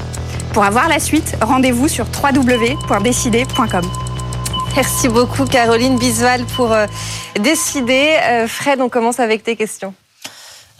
Pour 0.52 0.64
avoir 0.64 0.88
la 0.88 0.98
suite, 0.98 1.36
rendez-vous 1.40 1.88
sur 1.88 2.06
www.décider.com. 2.06 3.82
Merci 4.76 5.08
beaucoup, 5.08 5.44
Caroline 5.44 5.96
Bisval, 5.98 6.44
pour 6.56 6.72
euh, 6.72 6.86
décider. 7.40 8.16
Euh, 8.22 8.46
Fred, 8.48 8.80
on 8.80 8.88
commence 8.88 9.20
avec 9.20 9.42
tes 9.42 9.56
questions. 9.56 9.94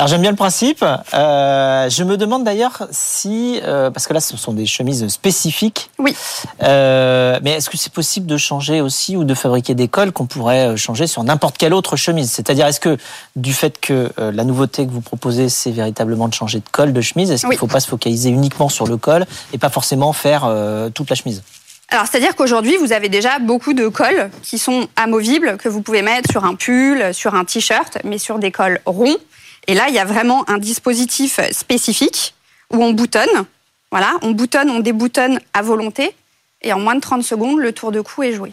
Alors 0.00 0.08
j'aime 0.08 0.22
bien 0.22 0.30
le 0.30 0.36
principe. 0.36 0.82
Euh, 1.12 1.90
je 1.90 2.04
me 2.04 2.16
demande 2.16 2.42
d'ailleurs 2.42 2.88
si, 2.90 3.60
euh, 3.64 3.90
parce 3.90 4.06
que 4.06 4.14
là 4.14 4.20
ce 4.20 4.34
sont 4.38 4.54
des 4.54 4.64
chemises 4.64 5.06
spécifiques. 5.08 5.90
Oui. 5.98 6.16
Euh, 6.62 7.38
mais 7.42 7.50
est-ce 7.50 7.68
que 7.68 7.76
c'est 7.76 7.92
possible 7.92 8.26
de 8.26 8.38
changer 8.38 8.80
aussi 8.80 9.14
ou 9.18 9.24
de 9.24 9.34
fabriquer 9.34 9.74
des 9.74 9.88
cols 9.88 10.10
qu'on 10.10 10.24
pourrait 10.24 10.74
changer 10.78 11.06
sur 11.06 11.22
n'importe 11.22 11.58
quelle 11.58 11.74
autre 11.74 11.96
chemise? 11.96 12.30
C'est-à-dire 12.30 12.66
est-ce 12.66 12.80
que 12.80 12.96
du 13.36 13.52
fait 13.52 13.78
que 13.78 14.10
la 14.16 14.44
nouveauté 14.44 14.86
que 14.86 14.90
vous 14.90 15.02
proposez 15.02 15.50
c'est 15.50 15.70
véritablement 15.70 16.28
de 16.28 16.32
changer 16.32 16.60
de 16.60 16.68
col 16.72 16.94
de 16.94 17.00
chemise, 17.02 17.30
est-ce 17.30 17.42
qu'il 17.42 17.50
ne 17.50 17.56
faut 17.56 17.66
pas 17.66 17.80
se 17.80 17.88
focaliser 17.88 18.30
uniquement 18.30 18.70
sur 18.70 18.86
le 18.86 18.96
col 18.96 19.26
et 19.52 19.58
pas 19.58 19.68
forcément 19.68 20.14
faire 20.14 20.50
toute 20.94 21.10
la 21.10 21.16
chemise? 21.16 21.42
Alors, 21.90 22.06
c'est-à-dire 22.06 22.36
qu'aujourd'hui, 22.36 22.76
vous 22.78 22.92
avez 22.92 23.08
déjà 23.10 23.38
beaucoup 23.38 23.74
de 23.74 23.88
cols 23.88 24.30
qui 24.42 24.58
sont 24.58 24.86
amovibles, 24.96 25.58
que 25.58 25.68
vous 25.68 25.82
pouvez 25.82 26.02
mettre 26.02 26.30
sur 26.30 26.44
un 26.44 26.54
pull, 26.54 27.12
sur 27.12 27.34
un 27.34 27.44
t-shirt, 27.44 27.98
mais 28.04 28.16
sur 28.16 28.38
des 28.38 28.52
cols 28.52 28.80
ronds. 28.86 29.18
Et 29.66 29.74
là, 29.74 29.88
il 29.88 29.94
y 29.94 29.98
a 29.98 30.04
vraiment 30.04 30.48
un 30.48 30.58
dispositif 30.58 31.40
spécifique 31.52 32.34
où 32.72 32.82
on 32.82 32.92
boutonne. 32.92 33.46
Voilà, 33.90 34.12
on 34.22 34.30
boutonne, 34.30 34.70
on 34.70 34.80
déboutonne 34.80 35.40
à 35.52 35.62
volonté. 35.62 36.14
Et 36.62 36.72
en 36.72 36.78
moins 36.78 36.94
de 36.94 37.00
30 37.00 37.22
secondes, 37.22 37.58
le 37.58 37.72
tour 37.72 37.92
de 37.92 38.00
cou 38.00 38.22
est 38.22 38.32
joué. 38.32 38.52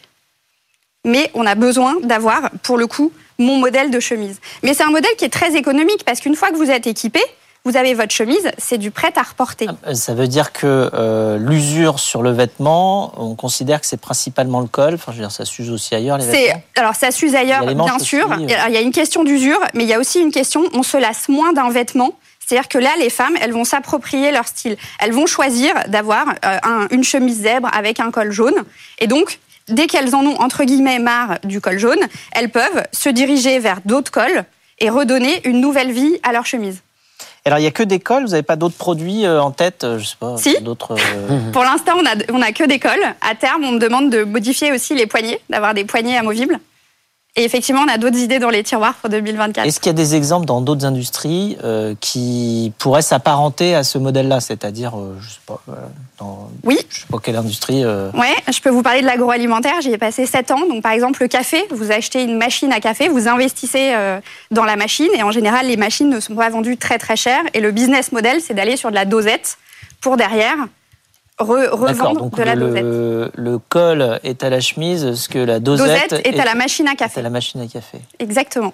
Mais 1.06 1.32
on 1.34 1.46
a 1.46 1.56
besoin 1.56 1.98
d'avoir, 2.02 2.50
pour 2.64 2.78
le 2.78 2.88
coup, 2.88 3.12
mon 3.38 3.58
modèle 3.58 3.92
de 3.92 4.00
chemise. 4.00 4.40
Mais 4.64 4.74
c'est 4.74 4.84
un 4.84 4.92
modèle 4.92 5.16
qui 5.18 5.26
est 5.26 5.30
très 5.30 5.56
économique 5.56 6.04
parce 6.06 6.20
qu'une 6.20 6.36
fois 6.36 6.50
que 6.52 6.56
vous 6.56 6.70
êtes 6.70 6.88
équipé, 6.88 7.22
vous 7.70 7.78
avez 7.78 7.94
votre 7.94 8.14
chemise, 8.14 8.50
c'est 8.58 8.78
du 8.78 8.92
prêt 8.92 9.12
à 9.16 9.22
reporter. 9.24 9.68
Euh, 9.86 9.94
Ça 9.94 10.14
veut 10.14 10.28
dire 10.28 10.54
que 10.54 10.90
euh, 10.94 11.38
l'usure 11.38 12.00
sur 12.00 12.22
le 12.24 12.32
vêtement, 12.32 13.12
on 13.18 13.36
considère 13.36 13.82
que 13.82 13.88
c'est 13.88 14.00
principalement 14.00 14.62
le 14.62 14.68
col. 14.68 14.94
Enfin, 14.94 15.12
je 15.12 15.18
veux 15.18 15.24
dire, 15.24 15.32
ça 15.32 15.46
s'use 15.46 15.70
aussi 15.70 15.94
ailleurs 15.96 16.18
les 16.18 16.26
vêtements. 16.48 16.62
alors 16.78 16.96
ça 16.96 17.12
s'use 17.12 17.36
ailleurs, 17.36 17.66
bien 17.86 18.00
sûr. 18.00 18.28
aussi, 18.30 18.44
euh. 18.44 18.46
Il 18.48 18.50
y 18.50 18.54
a- 18.56 18.70
il 18.70 18.74
y 18.74 18.78
a 18.78 18.82
une 18.82 18.92
question 18.92 19.24
d'usure, 19.24 19.60
mais 19.74 19.84
il 19.84 19.90
y 19.90 19.94
a 19.94 20.00
aussi 20.00 20.20
une 20.22 20.32
question 20.32 20.64
on 20.74 20.84
se 20.84 20.98
lasse 20.98 21.28
moins 21.30 21.52
d'un 21.54 21.70
vêtement. 21.70 22.12
C'est-à-dire 22.46 22.70
que 22.70 22.78
là, 22.78 22.92
les 22.98 23.10
femmes, 23.10 23.36
elles 23.42 23.52
vont 23.52 23.66
s'approprier 23.66 24.32
leur 24.32 24.48
style. 24.48 24.78
Elles 25.00 25.12
vont 25.12 25.26
choisir 25.26 25.74
d'avoir 25.90 26.26
euh, 26.46 26.58
un- 26.64 26.88
une 26.92 27.04
chemise 27.04 27.42
zèbre 27.42 27.70
avec 27.74 28.00
un 28.00 28.10
col 28.12 28.32
jaune. 28.32 28.56
Et 29.00 29.08
donc, 29.08 29.40
dès 29.68 29.88
qu'elles 29.88 30.16
en 30.16 30.26
ont 30.26 30.40
entre 30.40 30.64
guillemets 30.64 31.00
marre 31.00 31.40
du 31.44 31.60
col 31.60 31.78
jaune, 31.78 32.00
elles 32.32 32.50
peuvent 32.50 32.84
se 32.94 33.10
diriger 33.10 33.60
vers 33.60 33.80
d'autres 33.84 34.12
cols 34.12 34.46
et 34.80 34.90
redonner 34.90 35.42
une 35.46 35.60
nouvelle 35.60 35.92
vie 35.92 36.18
à 36.24 36.32
leur 36.32 36.46
chemise. 36.46 36.80
Alors, 37.48 37.60
il 37.60 37.62
n'y 37.64 37.68
a 37.68 37.72
que 37.72 37.84
des 37.84 38.00
cols, 38.00 38.24
vous 38.24 38.32
n'avez 38.32 38.44
pas 38.44 38.56
d'autres 38.58 38.76
produits 38.78 39.26
euh, 39.26 39.42
en 39.42 39.52
tête 39.52 39.84
euh, 39.84 39.98
Je 40.00 40.06
sais 40.06 40.16
pas, 40.20 40.38
Si. 40.38 40.62
d'autres. 40.62 40.92
euh, 40.94 41.52
Pour 41.54 41.64
l'instant, 41.64 41.94
on 41.98 42.06
a, 42.06 42.14
on 42.34 42.42
a 42.42 42.52
que 42.52 42.66
des 42.66 42.78
cols. 42.80 43.04
À 43.22 43.36
terme, 43.36 43.64
on 43.64 43.72
me 43.74 43.80
demande 43.80 44.10
de 44.12 44.24
modifier 44.24 44.72
aussi 44.72 44.94
les 44.96 45.08
poignées, 45.08 45.40
d'avoir 45.50 45.74
des 45.74 45.86
poignées 45.86 46.18
amovibles. 46.18 46.60
Et 47.40 47.44
effectivement, 47.44 47.82
on 47.88 47.88
a 47.88 48.00
d'autres 48.00 48.18
idées 48.18 48.40
dans 48.40 48.50
les 48.50 48.64
tiroirs 48.64 48.96
pour 48.96 49.12
2024. 49.12 49.68
Est-ce 49.68 49.80
qu'il 49.80 49.90
y 49.92 49.92
a 49.92 49.94
des 49.94 50.16
exemples 50.16 50.48
dans 50.48 50.60
d'autres 50.60 50.86
industries 50.86 51.56
euh, 51.64 51.94
qui 52.02 52.74
pourraient 52.80 53.04
s'apparenter 53.04 53.76
à 53.76 53.84
ce 53.84 54.00
modèle-là 54.00 54.40
C'est-à-dire, 54.40 54.98
euh, 54.98 55.16
je 55.22 55.30
sais 55.30 55.40
pas, 55.46 55.62
euh, 55.70 55.74
dans 56.20 56.50
Oui. 56.64 56.80
je 56.90 57.02
sais 57.02 57.06
pas 57.12 57.20
quelle 57.20 57.36
industrie. 57.36 57.84
euh, 57.86 58.10
Ouais, 58.16 58.34
je 58.52 58.60
peux 58.60 58.72
vous 58.72 58.82
parler 58.82 59.02
de 59.02 59.06
l'agroalimentaire. 59.06 59.80
J'y 59.82 59.92
ai 59.92 60.00
passé 60.00 60.26
7 60.26 60.50
ans. 60.50 60.66
Donc, 60.68 60.82
par 60.82 60.94
exemple, 60.94 61.22
le 61.22 61.28
café, 61.28 61.64
vous 61.70 61.92
achetez 61.92 62.24
une 62.24 62.38
machine 62.38 62.74
à 62.74 62.80
café, 62.80 63.08
vous 63.08 63.28
investissez 63.28 63.92
euh, 63.96 64.20
dans 64.50 64.66
la 64.66 64.76
machine. 64.76 65.10
Et 65.16 65.22
en 65.22 65.30
général, 65.32 65.68
les 65.68 65.78
machines 65.78 66.10
ne 66.10 66.20
sont 66.20 66.34
pas 66.34 66.50
vendues 66.50 66.78
très, 66.78 66.98
très 66.98 67.16
cher. 67.16 67.40
Et 67.54 67.60
le 67.60 67.70
business 67.72 68.12
model, 68.12 68.42
c'est 68.42 68.56
d'aller 68.56 68.78
sur 68.78 68.90
de 68.90 68.96
la 68.96 69.06
dosette 69.06 69.60
pour 70.02 70.18
derrière 70.18 70.58
re- 71.40 71.70
revendre 71.70 72.20
donc 72.20 72.36
de 72.38 72.44
la 72.44 72.56
le, 72.56 72.68
dosette. 72.68 73.32
le, 73.36 73.58
col 73.60 74.20
est 74.24 74.44
à 74.44 74.50
la 74.50 74.60
chemise, 74.60 75.14
ce 75.16 75.30
que 75.30 75.40
la 75.40 75.60
dosette, 75.60 76.10
Dosette 76.12 76.26
est 76.28 76.40
à 76.40 76.46
la 76.46 76.56
machine 76.56 76.88
à 76.88 76.94
est 76.94 76.96
café. 76.96 77.20
à 77.20 77.24
la 77.24 77.30
machine 77.30 77.62
à 77.62 77.68
café. 77.68 78.00
Exactement. 78.20 78.74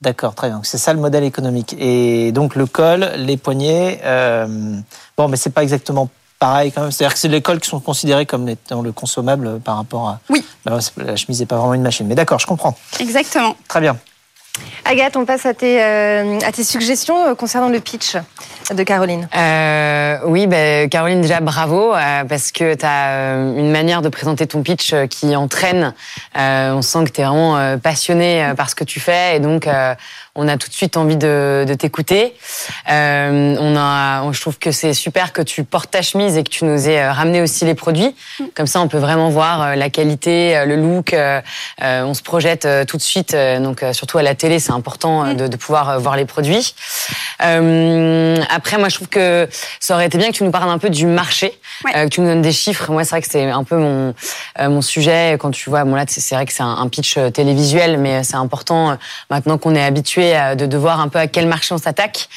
D'accord, 0.00 0.34
très 0.34 0.48
bien. 0.48 0.60
C'est 0.64 0.78
ça 0.78 0.92
le 0.92 1.00
modèle 1.00 1.24
économique. 1.24 1.74
Et 1.78 2.30
donc 2.32 2.56
le 2.56 2.66
col, 2.66 3.10
les 3.16 3.36
poignets, 3.36 4.00
euh, 4.04 4.46
bon, 5.16 5.28
mais 5.28 5.36
c'est 5.36 5.50
pas 5.50 5.62
exactement 5.62 6.10
pareil 6.38 6.72
quand 6.72 6.82
même. 6.82 6.90
C'est-à-dire 6.90 7.14
que 7.14 7.20
c'est 7.20 7.28
les 7.28 7.40
cols 7.40 7.60
qui 7.60 7.70
sont 7.70 7.80
considérés 7.80 8.26
comme 8.26 8.48
étant 8.48 8.82
le 8.82 8.92
consommable 8.92 9.60
par 9.60 9.76
rapport 9.76 10.08
à. 10.08 10.20
Oui. 10.28 10.44
Bah, 10.64 10.78
la 10.98 11.16
chemise 11.16 11.40
n'est 11.40 11.46
pas 11.46 11.56
vraiment 11.56 11.74
une 11.74 11.82
machine. 11.82 12.06
Mais 12.06 12.14
d'accord, 12.14 12.38
je 12.38 12.46
comprends. 12.46 12.76
Exactement. 13.00 13.56
Très 13.68 13.80
bien. 13.80 13.96
Agathe, 14.84 15.16
on 15.16 15.24
passe 15.24 15.46
à 15.46 15.54
tes, 15.54 15.82
euh, 15.82 16.38
à 16.46 16.52
tes 16.52 16.62
suggestions 16.62 17.26
euh, 17.26 17.34
concernant 17.34 17.70
le 17.70 17.80
pitch 17.80 18.16
de 18.70 18.82
Caroline. 18.82 19.28
Euh, 19.34 20.18
oui, 20.26 20.46
ben, 20.46 20.88
Caroline, 20.88 21.22
déjà 21.22 21.40
bravo, 21.40 21.94
euh, 21.94 22.24
parce 22.24 22.52
que 22.52 22.74
tu 22.74 22.84
as 22.84 23.34
une 23.34 23.70
manière 23.70 24.02
de 24.02 24.08
présenter 24.08 24.46
ton 24.46 24.62
pitch 24.62 24.92
euh, 24.92 25.06
qui 25.06 25.34
entraîne. 25.34 25.94
Euh, 26.36 26.72
on 26.72 26.82
sent 26.82 27.04
que 27.04 27.10
tu 27.10 27.20
es 27.20 27.24
vraiment 27.24 27.56
euh, 27.56 27.78
passionné 27.78 28.44
euh, 28.44 28.54
par 28.54 28.68
ce 28.68 28.74
que 28.74 28.84
tu 28.84 29.00
fais, 29.00 29.36
et 29.36 29.40
donc 29.40 29.66
euh, 29.66 29.94
on 30.36 30.48
a 30.48 30.56
tout 30.56 30.68
de 30.68 30.74
suite 30.74 30.96
envie 30.96 31.16
de, 31.16 31.64
de 31.66 31.74
t'écouter. 31.74 32.34
Euh, 32.90 33.56
on 33.60 33.76
a, 33.76 34.22
on- 34.22 34.32
je 34.32 34.40
trouve 34.40 34.58
que 34.58 34.72
c'est 34.72 34.92
super 34.94 35.32
que 35.32 35.42
tu 35.42 35.62
portes 35.64 35.90
ta 35.90 36.02
chemise 36.02 36.36
et 36.36 36.42
que 36.44 36.50
tu 36.50 36.64
nous 36.64 36.88
aies 36.88 37.00
euh, 37.02 37.12
ramené 37.12 37.40
aussi 37.40 37.64
les 37.64 37.74
produits. 37.74 38.14
Comme 38.54 38.66
ça, 38.66 38.80
on 38.80 38.88
peut 38.88 38.98
vraiment 38.98 39.30
voir 39.30 39.62
euh, 39.62 39.74
la 39.76 39.90
qualité, 39.90 40.56
euh, 40.56 40.64
le 40.64 40.76
look. 40.76 41.12
euh, 41.12 41.40
on 41.80 42.14
se 42.14 42.22
projette 42.22 42.66
tout 42.88 42.96
de 42.96 43.02
suite. 43.02 43.36
donc, 43.60 43.84
surtout 43.92 44.18
à 44.18 44.22
la 44.22 44.34
télé, 44.34 44.58
c'est 44.58 44.72
important 44.72 45.24
euh, 45.24 45.34
de, 45.34 45.46
de 45.46 45.56
pouvoir 45.56 45.98
voir 46.00 46.16
les 46.16 46.24
produits. 46.24 46.74
Euh, 47.42 48.36
après, 48.50 48.78
moi, 48.78 48.88
je 48.88 48.96
trouve 48.96 49.08
que 49.08 49.48
ça 49.80 49.94
aurait 49.94 50.06
été 50.06 50.18
bien 50.18 50.28
que 50.28 50.36
tu 50.36 50.44
nous 50.44 50.50
parles 50.50 50.70
un 50.70 50.78
peu 50.78 50.90
du 50.90 51.06
marché, 51.06 51.58
Ouais. 51.84 51.92
que 51.92 52.08
tu 52.08 52.20
nous 52.20 52.28
donnes 52.28 52.42
des 52.42 52.52
chiffres. 52.52 52.90
Moi, 52.92 53.02
c'est 53.04 53.10
vrai 53.10 53.22
que 53.22 53.28
c'est 53.30 53.50
un 53.50 53.64
peu 53.64 53.76
mon 53.76 54.14
mon 54.60 54.80
sujet. 54.82 55.36
Quand 55.40 55.50
tu 55.50 55.70
vois, 55.70 55.84
bon 55.84 55.94
là, 55.96 56.04
c'est 56.06 56.34
vrai 56.34 56.46
que 56.46 56.52
c'est 56.52 56.62
un, 56.62 56.76
un 56.78 56.88
pitch 56.88 57.18
télévisuel, 57.32 57.98
mais 57.98 58.22
c'est 58.22 58.36
important 58.36 58.96
maintenant 59.30 59.58
qu'on 59.58 59.74
est 59.74 59.82
habitué 59.84 60.23
à- 60.32 60.54
de, 60.54 60.66
de 60.66 60.76
voir 60.78 61.00
un 61.00 61.08
peu 61.08 61.18
à 61.18 61.26
quel 61.26 61.46
marché 61.46 61.74
on 61.74 61.78
s'attaque. 61.78 62.28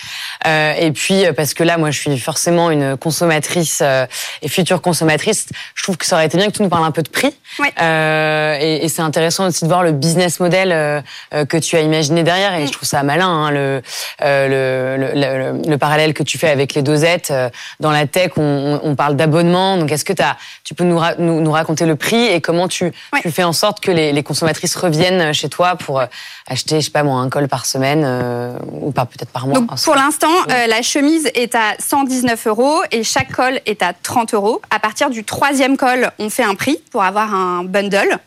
Euh, 0.46 0.74
et 0.80 0.92
puis, 0.92 1.26
euh, 1.26 1.34
parce 1.34 1.54
que 1.54 1.64
là, 1.64 1.78
moi, 1.78 1.92
je 1.92 2.00
suis 2.00 2.20
forcément 2.20 2.70
une 2.72 2.98
consommatrice 2.98 3.80
euh, 3.82 4.06
et 4.42 4.48
future 4.50 4.82
consommatrice. 4.82 5.48
Je 5.76 5.84
trouve 5.84 5.98
que 5.98 6.06
ça 6.06 6.16
aurait 6.16 6.26
été 6.26 6.38
bien 6.38 6.48
que 6.48 6.58
tu 6.58 6.64
nous 6.64 6.70
parles 6.70 6.86
un 6.86 6.92
peu 6.92 7.04
de 7.04 7.10
prix. 7.10 7.34
Euh, 7.82 8.58
et, 8.60 8.84
et 8.86 8.90
c'est 8.90 9.02
intéressant 9.02 9.48
aussi 9.48 9.64
de 9.64 9.70
voir 9.70 9.84
le 9.84 9.92
business 9.92 10.40
model 10.40 10.72
euh, 10.72 11.02
euh, 11.34 11.46
que 11.46 11.58
tu 11.58 11.76
as 11.76 11.82
imaginé 11.82 12.24
derrière. 12.24 12.54
Et 12.56 12.68
je 12.68 12.72
trouve 12.72 12.88
ça 12.88 13.04
malin, 13.04 13.28
hein, 13.28 13.52
le, 13.52 13.82
euh, 14.24 14.98
le, 14.98 15.14
le, 15.14 15.20
le- 15.62 15.70
le 15.70 15.78
parallèle 15.78 16.14
que 16.14 16.24
tu 16.24 16.38
fais 16.38 16.50
avec 16.50 16.74
les 16.74 16.82
dosettes. 16.82 17.30
Euh, 17.32 17.50
Dans 17.80 17.92
la 17.92 18.06
tech, 18.08 18.32
on, 18.38 18.96
parle 18.98 19.16
d'abonnement. 19.16 19.78
Donc, 19.78 19.92
est-ce 19.92 20.04
que 20.06 20.14
as, 20.22 20.38
tu 20.64 20.74
peux 20.74 20.84
nous, 20.84 20.98
ra- 20.98 21.14
nous, 21.20 21.40
nous 21.42 21.52
raconter 21.52 21.86
le 21.86 21.96
prix 21.96 22.26
et 22.26 22.42
comment 22.42 22.68
tu, 22.68 22.92
tu 23.22 23.32
fais 23.32 23.44
en 23.44 23.54
sorte 23.54 23.80
que 23.80 23.92
les, 23.92 24.12
les 24.12 24.24
consommatrices 24.24 24.76
reviennent 24.76 25.34
chez 25.34 25.50
toi 25.50 25.76
pour 25.76 26.00
euh, 26.00 26.06
acheter, 26.50 26.80
je 26.82 26.86
sais 26.86 26.92
pas 26.92 27.04
moi, 27.04 27.20
un 27.22 27.30
col 27.30 27.48
par 27.48 27.66
semaine 27.66 27.77
euh, 27.84 28.58
ou 28.82 28.92
par 28.92 29.08
peut-être 29.08 29.32
par 29.32 29.48
mois 29.48 29.60
Donc 29.60 29.82
pour 29.84 29.96
l'instant, 29.96 30.32
euh, 30.50 30.68
la 30.68 30.82
chemise 30.82 31.30
est 31.34 31.56
à 31.56 31.76
119 31.80 32.48
euros 32.48 32.82
et 32.92 33.04
chaque 33.04 33.32
col 33.32 33.60
est 33.66 33.82
à 33.82 33.94
30 33.94 34.34
euros. 34.34 34.62
À 34.70 34.80
partir 34.80 35.10
du 35.10 35.24
troisième 35.24 35.78
col, 35.78 36.12
on 36.20 36.30
fait 36.30 36.44
un 36.44 36.56
prix 36.56 36.80
pour 36.92 37.04
avoir 37.04 37.34
un 37.34 37.64
bundle. 37.64 38.20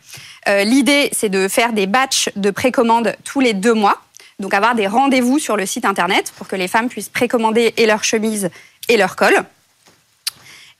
Euh, 0.47 0.63
L'idée, 0.63 1.09
c'est 1.11 1.29
de 1.29 1.47
faire 1.47 1.73
des 1.73 1.87
batchs 1.87 2.29
de 2.35 2.51
précommande 2.51 3.15
tous 3.23 3.39
les 3.39 3.53
deux 3.53 3.73
mois. 3.73 3.97
Donc 4.39 4.53
avoir 4.53 4.73
des 4.75 4.87
rendez-vous 4.87 5.37
sur 5.37 5.55
le 5.55 5.65
site 5.65 5.85
internet 5.85 6.33
pour 6.37 6.47
que 6.47 6.55
les 6.55 6.67
femmes 6.67 6.89
puissent 6.89 7.09
précommander 7.09 7.73
et 7.77 7.85
leur 7.85 8.03
chemise 8.03 8.49
et 8.89 8.97
leur 8.97 9.15
col. 9.15 9.33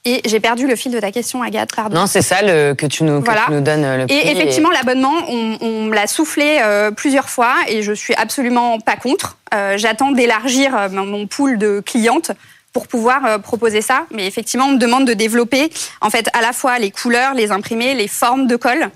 Et 0.04 0.22
j'ai 0.26 0.40
perdu 0.40 0.66
le 0.68 0.76
fil 0.76 0.92
de 0.92 1.00
ta 1.00 1.12
question, 1.12 1.44
Agathe, 1.44 1.76
pardon. 1.76 1.96
Non, 1.96 2.08
c'est 2.08 2.24
ça 2.24 2.42
le, 2.42 2.74
que 2.74 2.88
tu 2.88 3.04
nous, 3.04 3.20
que 3.20 3.26
Voilà. 3.26 3.44
tu 3.46 3.52
nous 3.52 3.62
donnes 3.62 3.84
euh, 3.84 3.98
le 3.98 4.08
prix. 4.08 4.16
Et 4.18 4.32
effectivement, 4.32 4.72
l'abonnement, 4.72 5.14
on, 5.30 5.58
on 5.62 5.84
me 5.84 5.94
l'a 5.94 6.08
soufflé 6.08 6.58
euh, 6.62 6.90
plusieurs 6.90 7.30
fois 7.30 7.54
et 7.68 7.84
je 7.84 7.92
suis 7.94 8.16
absolument 8.16 8.80
pas 8.80 8.96
contre. 8.96 9.38
Euh, 9.54 9.78
J'attends 9.78 10.12
d'élargir 10.12 10.76
euh, 10.76 10.90
mon 10.90 11.28
pool 11.28 11.60
de 11.60 11.82
clientes 11.86 12.32
pour 12.74 12.88
pouvoir 12.88 13.26
euh, 13.26 13.38
proposer 13.38 13.82
ça. 13.82 14.06
Mais 14.12 14.26
effectivement, 14.26 14.66
on 14.66 14.72
me 14.72 14.78
demande 14.80 15.06
de 15.06 15.14
développer 15.14 15.70
en 16.02 16.10
fait 16.10 16.30
à 16.34 16.42
la 16.42 16.52
fois 16.54 16.80
les 16.80 16.90
couleurs, 16.90 17.36
les 17.36 17.52
imprimés, 17.52 17.94
les 17.94 18.08
formes 18.08 18.48
de 18.48 18.56
colle. 18.56 18.90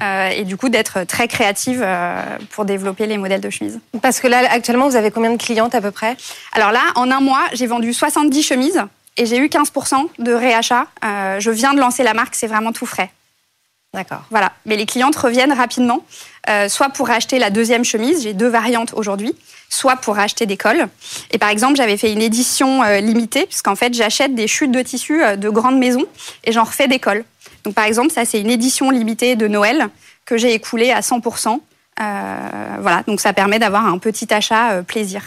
euh, 0.00 0.28
et 0.28 0.44
du 0.44 0.56
coup 0.56 0.68
d'être 0.68 1.02
très 1.04 1.26
créative 1.28 1.82
euh, 1.84 2.22
pour 2.50 2.64
développer 2.64 3.06
les 3.06 3.18
modèles 3.18 3.40
de 3.40 3.50
chemise. 3.50 3.80
Parce 4.00 4.20
que 4.20 4.28
là, 4.28 4.38
actuellement, 4.50 4.88
vous 4.88 4.96
avez 4.96 5.10
combien 5.10 5.32
de 5.32 5.36
clientes 5.42 5.74
à 5.74 5.80
peu 5.80 5.90
près? 5.90 6.16
Alors 6.52 6.70
là, 6.72 6.80
en 6.94 7.10
un 7.10 7.20
mois, 7.20 7.42
j'ai 7.52 7.66
vendu 7.66 7.92
70 7.92 8.42
chemises 8.44 8.80
et 9.16 9.26
j'ai 9.26 9.38
eu 9.38 9.46
15% 9.46 10.08
de 10.18 10.32
réachat. 10.32 10.86
Euh, 11.04 11.40
je 11.40 11.50
viens 11.50 11.74
de 11.74 11.80
lancer 11.80 12.02
la 12.02 12.14
marque, 12.14 12.34
c'est 12.34 12.46
vraiment 12.46 12.72
tout 12.72 12.86
frais. 12.86 13.10
D'accord. 13.94 14.22
Voilà. 14.30 14.52
Mais 14.64 14.76
les 14.76 14.86
clientes 14.86 15.16
reviennent 15.16 15.52
rapidement, 15.52 16.02
euh, 16.48 16.68
soit 16.68 16.88
pour 16.88 17.10
acheter 17.10 17.38
la 17.38 17.50
deuxième 17.50 17.84
chemise, 17.84 18.22
j'ai 18.22 18.32
deux 18.32 18.48
variantes 18.48 18.94
aujourd'hui, 18.94 19.34
soit 19.68 19.96
pour 19.96 20.18
acheter 20.18 20.46
des 20.46 20.56
cols. 20.56 20.86
Et 21.30 21.38
par 21.38 21.50
exemple, 21.50 21.76
j'avais 21.76 21.98
fait 21.98 22.12
une 22.12 22.22
édition 22.22 22.82
euh, 22.82 23.00
limitée, 23.00 23.46
puisqu'en 23.46 23.74
fait, 23.74 23.92
j'achète 23.92 24.34
des 24.34 24.46
chutes 24.46 24.72
de 24.72 24.80
tissu 24.80 25.22
euh, 25.22 25.36
de 25.36 25.48
grandes 25.50 25.78
maisons 25.78 26.06
et 26.44 26.52
j'en 26.52 26.64
refais 26.64 26.88
des 26.88 26.98
cols. 26.98 27.24
Donc 27.64 27.74
par 27.74 27.84
exemple, 27.84 28.10
ça, 28.10 28.24
c'est 28.24 28.40
une 28.40 28.50
édition 28.50 28.90
limitée 28.90 29.36
de 29.36 29.46
Noël 29.46 29.88
que 30.24 30.38
j'ai 30.38 30.54
écoulée 30.54 30.90
à 30.90 31.00
100%. 31.00 31.60
Euh, 32.00 32.36
voilà, 32.80 33.02
donc 33.06 33.20
ça 33.20 33.32
permet 33.32 33.58
d'avoir 33.58 33.86
un 33.86 33.98
petit 33.98 34.32
achat 34.32 34.82
plaisir. 34.82 35.22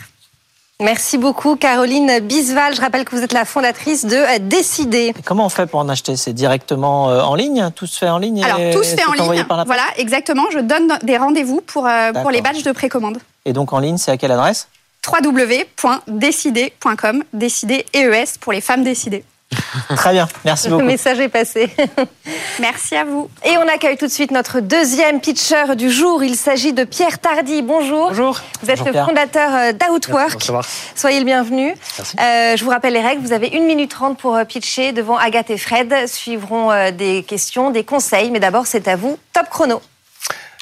Merci 0.82 1.18
beaucoup, 1.18 1.56
Caroline 1.56 2.20
Bisval. 2.20 2.76
Je 2.76 2.82
rappelle 2.82 3.06
que 3.06 3.16
vous 3.16 3.22
êtes 3.24 3.32
la 3.32 3.46
fondatrice 3.46 4.04
de 4.06 4.40
Décider. 4.40 5.14
Et 5.18 5.22
comment 5.24 5.46
on 5.46 5.50
fait 5.50 5.68
pour 5.68 5.80
en 5.80 5.88
acheter? 5.88 6.18
C'est 6.18 6.34
directement 6.34 7.10
euh, 7.10 7.22
en 7.22 7.34
ligne? 7.36 7.72
Tout 7.74 7.86
se 7.86 7.98
fait 7.98 8.10
en 8.10 8.18
ligne 8.18 8.44
Alors, 8.44 8.60
et 8.60 8.72
tout 8.72 8.84
se 8.84 8.94
fait 8.94 9.06
en 9.06 9.14
ligne. 9.14 9.46
par 9.46 9.56
la 9.56 9.64
poste? 9.64 9.68
Voilà, 9.68 9.84
exactement. 9.98 10.44
Je 10.52 10.60
donne 10.60 11.00
des 11.04 11.16
rendez-vous 11.18 11.62
pour, 11.62 11.88
euh, 11.88 12.12
pour 12.12 12.30
les 12.30 12.42
badges 12.42 12.64
de 12.64 12.74
précommande. 12.74 13.20
Et 13.46 13.54
donc 13.54 13.72
en 13.72 13.80
ligne, 13.80 13.98
c'est 13.98 14.12
à 14.12 14.18
quelle 14.18 14.34
adresse? 14.34 14.68
www.décider.com, 15.08 17.24
décider 17.32 17.86
EES 17.94 18.38
pour 18.42 18.52
les 18.52 18.60
femmes 18.60 18.84
décidées. 18.84 19.24
Très 19.96 20.12
bien, 20.12 20.28
merci 20.44 20.68
Le 20.68 20.74
beaucoup. 20.76 20.86
message 20.86 21.20
est 21.20 21.30
passé. 21.30 21.70
Merci 22.60 22.96
à 22.96 23.04
vous. 23.04 23.30
Et 23.44 23.58
on 23.58 23.68
accueille 23.68 23.98
tout 23.98 24.08
de 24.08 24.12
suite 24.12 24.32
notre 24.32 24.60
deuxième 24.62 25.20
pitcher 25.20 25.76
du 25.76 25.92
jour. 25.92 26.24
Il 26.24 26.36
s'agit 26.36 26.72
de 26.74 26.84
Pierre 26.86 27.20
Tardy. 27.20 27.62
Bonjour. 27.62 28.08
Bonjour. 28.10 28.40
Vous 28.62 28.70
êtes 28.72 28.78
Bonjour, 28.78 28.86
le 28.88 28.92
Pierre. 28.94 29.06
fondateur 29.06 29.50
euh, 29.54 29.72
d'Outwork. 29.74 30.52
Soyez 30.96 31.20
le 31.20 31.26
bienvenu. 31.26 31.76
Merci. 31.98 32.16
Euh, 32.20 32.56
je 32.58 32.64
vous 32.64 32.70
rappelle 32.72 32.94
les 32.94 33.02
règles. 33.02 33.22
Vous 33.22 33.34
avez 33.34 33.56
1 33.56 33.60
minute 33.66 33.92
30 33.92 34.18
pour 34.18 34.36
euh, 34.36 34.46
pitcher 34.46 34.92
devant 34.94 35.18
Agathe 35.18 35.50
et 35.50 35.58
Fred. 35.58 35.94
Suivront 36.08 36.72
des 36.92 37.24
questions, 37.24 37.70
des 37.72 37.84
conseils. 37.84 38.32
Mais 38.32 38.40
d'abord, 38.40 38.66
c'est 38.68 38.88
à 38.88 38.96
vous. 38.96 39.18
Top 39.34 39.50
chrono. 39.50 39.82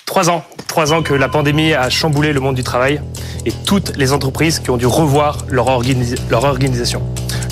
Trois 0.05 0.29
ans. 0.29 0.43
Trois 0.67 0.91
ans 0.93 1.01
que 1.01 1.13
la 1.13 1.29
pandémie 1.29 1.73
a 1.73 1.89
chamboulé 1.89 2.33
le 2.33 2.39
monde 2.39 2.55
du 2.55 2.63
travail 2.63 3.01
et 3.45 3.51
toutes 3.51 3.95
les 3.97 4.11
entreprises 4.13 4.59
qui 4.59 4.69
ont 4.69 4.77
dû 4.77 4.85
revoir 4.85 5.39
leur, 5.47 5.67
organi- 5.67 6.17
leur 6.29 6.43
organisation. 6.43 7.01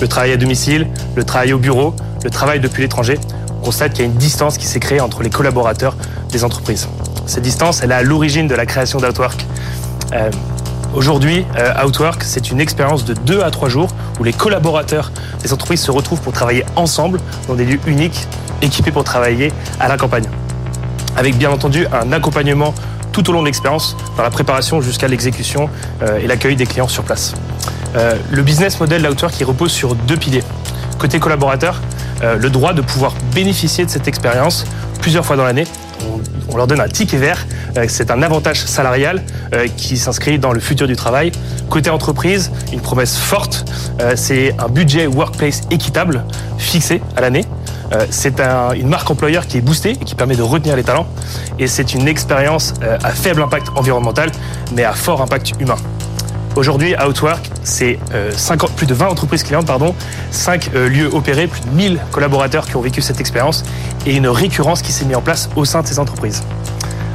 Le 0.00 0.08
travail 0.08 0.32
à 0.32 0.36
domicile, 0.36 0.88
le 1.14 1.24
travail 1.24 1.52
au 1.52 1.58
bureau, 1.58 1.94
le 2.24 2.30
travail 2.30 2.60
depuis 2.60 2.82
l'étranger. 2.82 3.18
On 3.60 3.64
constate 3.66 3.92
qu'il 3.92 4.04
y 4.04 4.08
a 4.08 4.10
une 4.10 4.16
distance 4.18 4.58
qui 4.58 4.66
s'est 4.66 4.80
créée 4.80 5.00
entre 5.00 5.22
les 5.22 5.30
collaborateurs 5.30 5.96
des 6.30 6.44
entreprises. 6.44 6.88
Cette 7.26 7.42
distance, 7.42 7.80
elle 7.82 7.92
est 7.92 7.94
à 7.94 8.02
l'origine 8.02 8.48
de 8.48 8.54
la 8.54 8.66
création 8.66 8.98
d'Outwork. 8.98 9.44
Euh, 10.12 10.30
Aujourd'hui, 10.94 11.46
euh, 11.56 11.86
Outwork, 11.86 12.22
c'est 12.22 12.50
une 12.50 12.60
expérience 12.60 13.06
de 13.06 13.14
deux 13.14 13.40
à 13.42 13.50
trois 13.50 13.70
jours 13.70 13.88
où 14.20 14.24
les 14.24 14.34
collaborateurs 14.34 15.10
des 15.42 15.50
entreprises 15.54 15.80
se 15.80 15.90
retrouvent 15.90 16.20
pour 16.20 16.34
travailler 16.34 16.66
ensemble 16.76 17.18
dans 17.48 17.54
des 17.54 17.64
lieux 17.64 17.80
uniques, 17.86 18.26
équipés 18.60 18.90
pour 18.92 19.02
travailler 19.02 19.54
à 19.80 19.88
la 19.88 19.96
campagne 19.96 20.26
avec 21.22 21.36
bien 21.36 21.52
entendu 21.52 21.86
un 21.92 22.10
accompagnement 22.10 22.74
tout 23.12 23.30
au 23.30 23.32
long 23.32 23.42
de 23.42 23.46
l'expérience, 23.46 23.96
dans 24.16 24.24
la 24.24 24.30
préparation 24.30 24.80
jusqu'à 24.80 25.06
l'exécution 25.06 25.70
euh, 26.02 26.18
et 26.18 26.26
l'accueil 26.26 26.56
des 26.56 26.66
clients 26.66 26.88
sur 26.88 27.04
place. 27.04 27.34
Euh, 27.94 28.16
le 28.32 28.42
business 28.42 28.80
model 28.80 29.02
d'Outwork 29.02 29.32
qui 29.32 29.44
repose 29.44 29.70
sur 29.70 29.94
deux 29.94 30.16
piliers. 30.16 30.42
Côté 30.98 31.20
collaborateur, 31.20 31.80
euh, 32.24 32.34
le 32.34 32.50
droit 32.50 32.72
de 32.72 32.82
pouvoir 32.82 33.14
bénéficier 33.36 33.84
de 33.84 33.90
cette 33.90 34.08
expérience 34.08 34.64
plusieurs 35.00 35.24
fois 35.24 35.36
dans 35.36 35.44
l'année. 35.44 35.68
On 36.48 36.56
leur 36.56 36.66
donne 36.66 36.80
un 36.80 36.88
ticket 36.88 37.18
vert. 37.18 37.46
C'est 37.86 38.10
un 38.10 38.20
avantage 38.20 38.64
salarial 38.64 39.22
qui 39.76 39.96
s'inscrit 39.96 40.38
dans 40.38 40.52
le 40.52 40.58
futur 40.58 40.88
du 40.88 40.96
travail. 40.96 41.30
Côté 41.70 41.88
entreprise, 41.88 42.50
une 42.72 42.80
promesse 42.80 43.16
forte, 43.16 43.64
c'est 44.16 44.54
un 44.58 44.68
budget 44.68 45.06
workplace 45.06 45.62
équitable 45.70 46.24
fixé 46.58 47.00
à 47.16 47.20
l'année. 47.20 47.46
Euh, 47.92 48.06
c'est 48.10 48.40
un- 48.40 48.72
une 48.72 48.88
marque 48.88 49.10
employeur 49.10 49.46
qui 49.46 49.58
est 49.58 49.60
boostée 49.60 49.90
et 49.90 49.96
qui 50.04 50.14
permet 50.14 50.36
de 50.36 50.42
retenir 50.42 50.76
les 50.76 50.84
talents. 50.84 51.06
Et 51.58 51.66
c'est 51.66 51.94
une 51.94 52.08
expérience 52.08 52.74
euh, 52.82 52.96
à 53.02 53.10
faible 53.10 53.42
impact 53.42 53.68
environnemental, 53.76 54.30
mais 54.74 54.84
à 54.84 54.92
fort 54.92 55.20
impact 55.20 55.52
humain. 55.60 55.76
Aujourd'hui, 56.54 56.94
Outwork, 57.02 57.50
c'est 57.64 57.98
euh, 58.12 58.30
50 58.36 58.72
plus 58.72 58.86
de 58.86 58.92
20 58.94 59.08
entreprises 59.08 59.42
clientes, 59.42 59.66
pardon, 59.66 59.94
5 60.30 60.70
lieux 60.74 61.08
opérés, 61.14 61.46
plus 61.46 61.62
de 61.62 61.68
1000 61.70 61.98
collaborateurs 62.10 62.66
qui 62.66 62.76
ont 62.76 62.82
vécu 62.82 63.00
cette 63.00 63.20
expérience 63.20 63.62
et 64.06 64.14
une 64.16 64.28
récurrence 64.28 64.82
qui 64.82 64.92
s'est 64.92 65.06
mise 65.06 65.16
en 65.16 65.22
place 65.22 65.48
au 65.56 65.64
sein 65.64 65.80
de 65.82 65.86
ces 65.86 65.98
entreprises. 65.98 66.42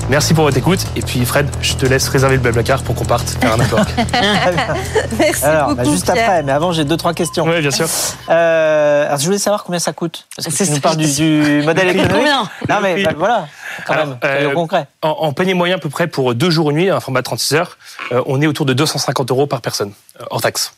Merci 0.10 0.34
pour 0.34 0.46
votre 0.46 0.58
écoute. 0.58 0.80
Et 0.96 1.02
puis, 1.02 1.26
Fred, 1.26 1.48
je 1.62 1.74
te 1.74 1.86
laisse 1.86 2.08
réserver 2.08 2.36
le 2.36 2.42
blablacar 2.42 2.82
pour 2.82 2.96
qu'on 2.96 3.04
parte 3.04 3.30
faire 3.30 3.54
un. 3.54 3.58
Merci 5.20 5.44
Alors, 5.44 5.68
bah, 5.74 5.84
beaucoup, 5.84 5.92
juste 5.92 6.06
Pierre. 6.12 6.24
après, 6.30 6.44
mais 6.44 6.54
avant, 6.54 6.72
j'ai 6.72 6.86
deux, 6.86 6.96
trois 6.96 7.14
questions. 7.14 7.46
oui, 7.46 7.60
bien 7.60 7.72
sûr. 7.72 7.88
Euh, 8.30 9.06
alors, 9.06 9.20
je 9.20 9.26
voulais 9.26 9.38
savoir 9.38 9.66
combien 9.66 9.80
ça 9.80 9.92
coûte. 9.92 10.26
Parce 10.36 10.48
que 10.48 10.54
C'est 10.54 10.64
tu 10.64 10.70
nous 10.72 10.76
ça, 10.78 10.82
parles 10.82 10.98
du, 10.98 11.06
du 11.14 11.62
modèle 11.64 11.88
Combien 11.92 12.06
économique? 12.06 12.30
Non, 12.70 12.76
mais 12.82 13.04
bah, 13.04 13.12
voilà, 13.18 13.48
quand 13.86 13.94
Alors, 13.94 14.08
même, 14.08 14.18
euh, 14.24 14.54
concret? 14.54 14.88
En, 15.02 15.10
en 15.10 15.34
panier 15.34 15.54
moyen, 15.54 15.76
à 15.76 15.80
peu 15.80 15.90
près 15.90 16.08
pour 16.08 16.34
deux 16.34 16.52
jours 16.52 16.72
et 16.72 16.74
nuit, 16.74 16.90
un 16.90 17.02
format 17.02 17.20
de 17.20 17.26
36 17.26 17.56
heures, 17.56 17.78
euh, 18.14 18.24
on 18.28 18.42
est 18.42 18.48
autour 18.48 18.66
de 18.66 18.72
250 18.74 19.30
euros 19.32 19.46
par 19.46 19.60
personne, 19.60 19.92
hors 20.30 20.42
taxe. 20.42 20.74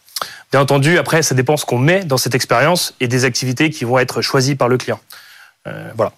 Bien 0.52 0.62
entendu, 0.62 0.98
après, 0.98 1.22
ça 1.22 1.36
dépend 1.36 1.56
ce 1.56 1.66
qu'on 1.66 1.78
met 1.78 2.04
dans 2.04 2.18
cette 2.18 2.34
expérience 2.34 2.96
et 3.00 3.08
des 3.08 3.26
activités 3.26 3.70
qui 3.70 3.86
vont 3.86 4.00
être 4.00 4.22
choisies 4.24 4.56
par 4.56 4.68
le 4.70 4.78
client. 4.78 5.00
Euh, 5.68 5.90
voilà. 5.96 6.14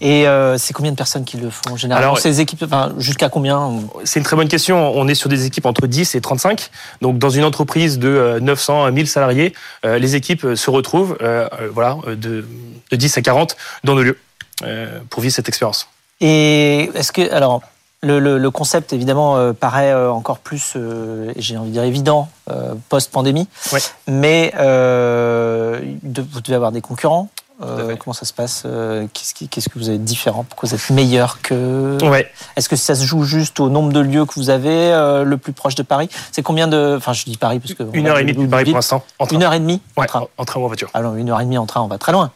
Et 0.00 0.26
euh, 0.28 0.58
c'est 0.58 0.72
combien 0.74 0.90
de 0.92 0.96
personnes 0.96 1.24
qui 1.24 1.36
le 1.38 1.48
font 1.50 1.76
généralement? 1.76 2.08
Alors, 2.10 2.18
Ces 2.18 2.40
équipes, 2.40 2.62
enfin, 2.64 2.92
jusqu'à 2.98 3.28
combien 3.28 3.72
C'est 4.04 4.20
une 4.20 4.24
très 4.24 4.36
bonne 4.36 4.48
question. 4.48 4.92
On 4.94 5.08
est 5.08 5.14
sur 5.14 5.28
des 5.28 5.46
équipes 5.46 5.66
entre 5.66 5.86
10 5.86 6.14
et 6.14 6.20
35. 6.20 6.70
Donc, 7.00 7.18
dans 7.18 7.30
une 7.30 7.44
entreprise 7.44 7.98
de 7.98 8.08
euh, 8.08 8.40
900 8.40 8.84
à 8.84 8.90
1000 8.90 9.06
salariés, 9.08 9.54
euh, 9.84 9.98
les 9.98 10.14
équipes 10.16 10.44
euh, 10.44 10.56
se 10.56 10.70
retrouvent 10.70 11.16
euh, 11.22 11.48
euh, 11.60 11.68
voilà, 11.72 11.96
euh, 12.06 12.14
de, 12.16 12.46
de 12.90 12.96
10 12.96 13.16
à 13.18 13.22
40 13.22 13.56
dans 13.84 13.94
nos 13.94 14.02
lieux 14.02 14.18
euh, 14.64 15.00
pour 15.10 15.22
vivre 15.22 15.34
cette 15.34 15.48
expérience. 15.48 15.88
Et 16.20 16.90
est-ce 16.94 17.12
que, 17.12 17.32
alors, 17.32 17.62
le, 18.02 18.18
le- 18.20 18.38
le 18.38 18.50
concept 18.50 18.92
évidemment 18.92 19.36
euh, 19.38 19.52
paraît 19.52 19.90
euh, 19.92 20.10
encore 20.12 20.38
plus, 20.38 20.74
euh, 20.76 21.32
j'ai 21.36 21.56
envie 21.56 21.68
de 21.68 21.72
dire 21.72 21.82
évident, 21.82 22.28
euh, 22.50 22.74
post-pandémie. 22.90 23.48
Ouais. 23.72 23.80
Mais 24.06 24.52
euh, 24.58 25.80
de- 26.02 26.22
vous 26.30 26.40
devez 26.40 26.54
avoir 26.54 26.72
des 26.72 26.80
concurrents. 26.82 27.28
Euh, 27.62 27.96
comment 27.96 28.12
ça 28.12 28.26
se 28.26 28.32
passe 28.34 28.64
Euh, 28.66 29.06
Qu'est-ce 29.14 29.68
que 29.70 29.78
vous 29.78 29.88
avez 29.88 29.96
de 29.98 30.04
différent 30.04 30.44
Pourquoi 30.46 30.68
vous 30.68 30.74
êtes 30.74 30.90
meilleur 30.90 31.40
que 31.40 31.96
Ouais. 32.04 32.30
Est-ce 32.56 32.68
que 32.68 32.76
ça 32.76 32.94
se 32.94 33.04
joue 33.04 33.24
juste 33.24 33.60
au 33.60 33.70
nombre 33.70 33.92
de 33.92 34.00
lieux 34.00 34.26
que 34.26 34.34
vous 34.34 34.50
avez 34.50 34.92
euh, 34.92 35.24
le 35.24 35.38
plus 35.38 35.52
proche 35.52 35.74
de 35.74 35.82
Paris? 35.82 36.10
C'est 36.32 36.42
combien 36.42 36.68
de 36.68 36.94
Enfin, 36.98 37.14
je 37.14 37.24
dis 37.24 37.36
Paris 37.38 37.58
parce 37.58 37.72
que 37.74 37.82
Une 37.94 38.06
heure 38.08 38.18
et 38.18 38.22
demie 38.24 38.32
depuis 38.34 38.48
Paris 38.48 38.64
pour 38.66 38.74
l'instant. 38.74 39.02
En 39.18 39.26
train. 39.26 39.36
Une 39.36 39.42
heure 39.42 39.54
et 39.54 39.60
demie 39.60 39.80
en 39.96 40.00
Ouais, 40.02 40.06
train. 40.06 40.20
en, 40.20 40.28
en 40.36 40.44
train 40.44 40.60
ou 40.60 40.64
en 40.64 40.66
voiture. 40.66 40.90
Ah 40.92 41.00
non, 41.00 41.16
une 41.16 41.30
heure 41.30 41.40
et 41.40 41.44
demie 41.44 41.56
en 41.58 41.66
train, 41.66 41.80
on 41.80 41.86
va 41.88 41.96
très 41.98 42.12
loin. 42.12 42.30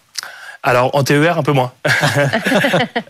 Alors, 0.63 0.95
en 0.95 1.03
TER, 1.05 1.39
un 1.39 1.43
peu 1.43 1.53
moins. 1.53 1.73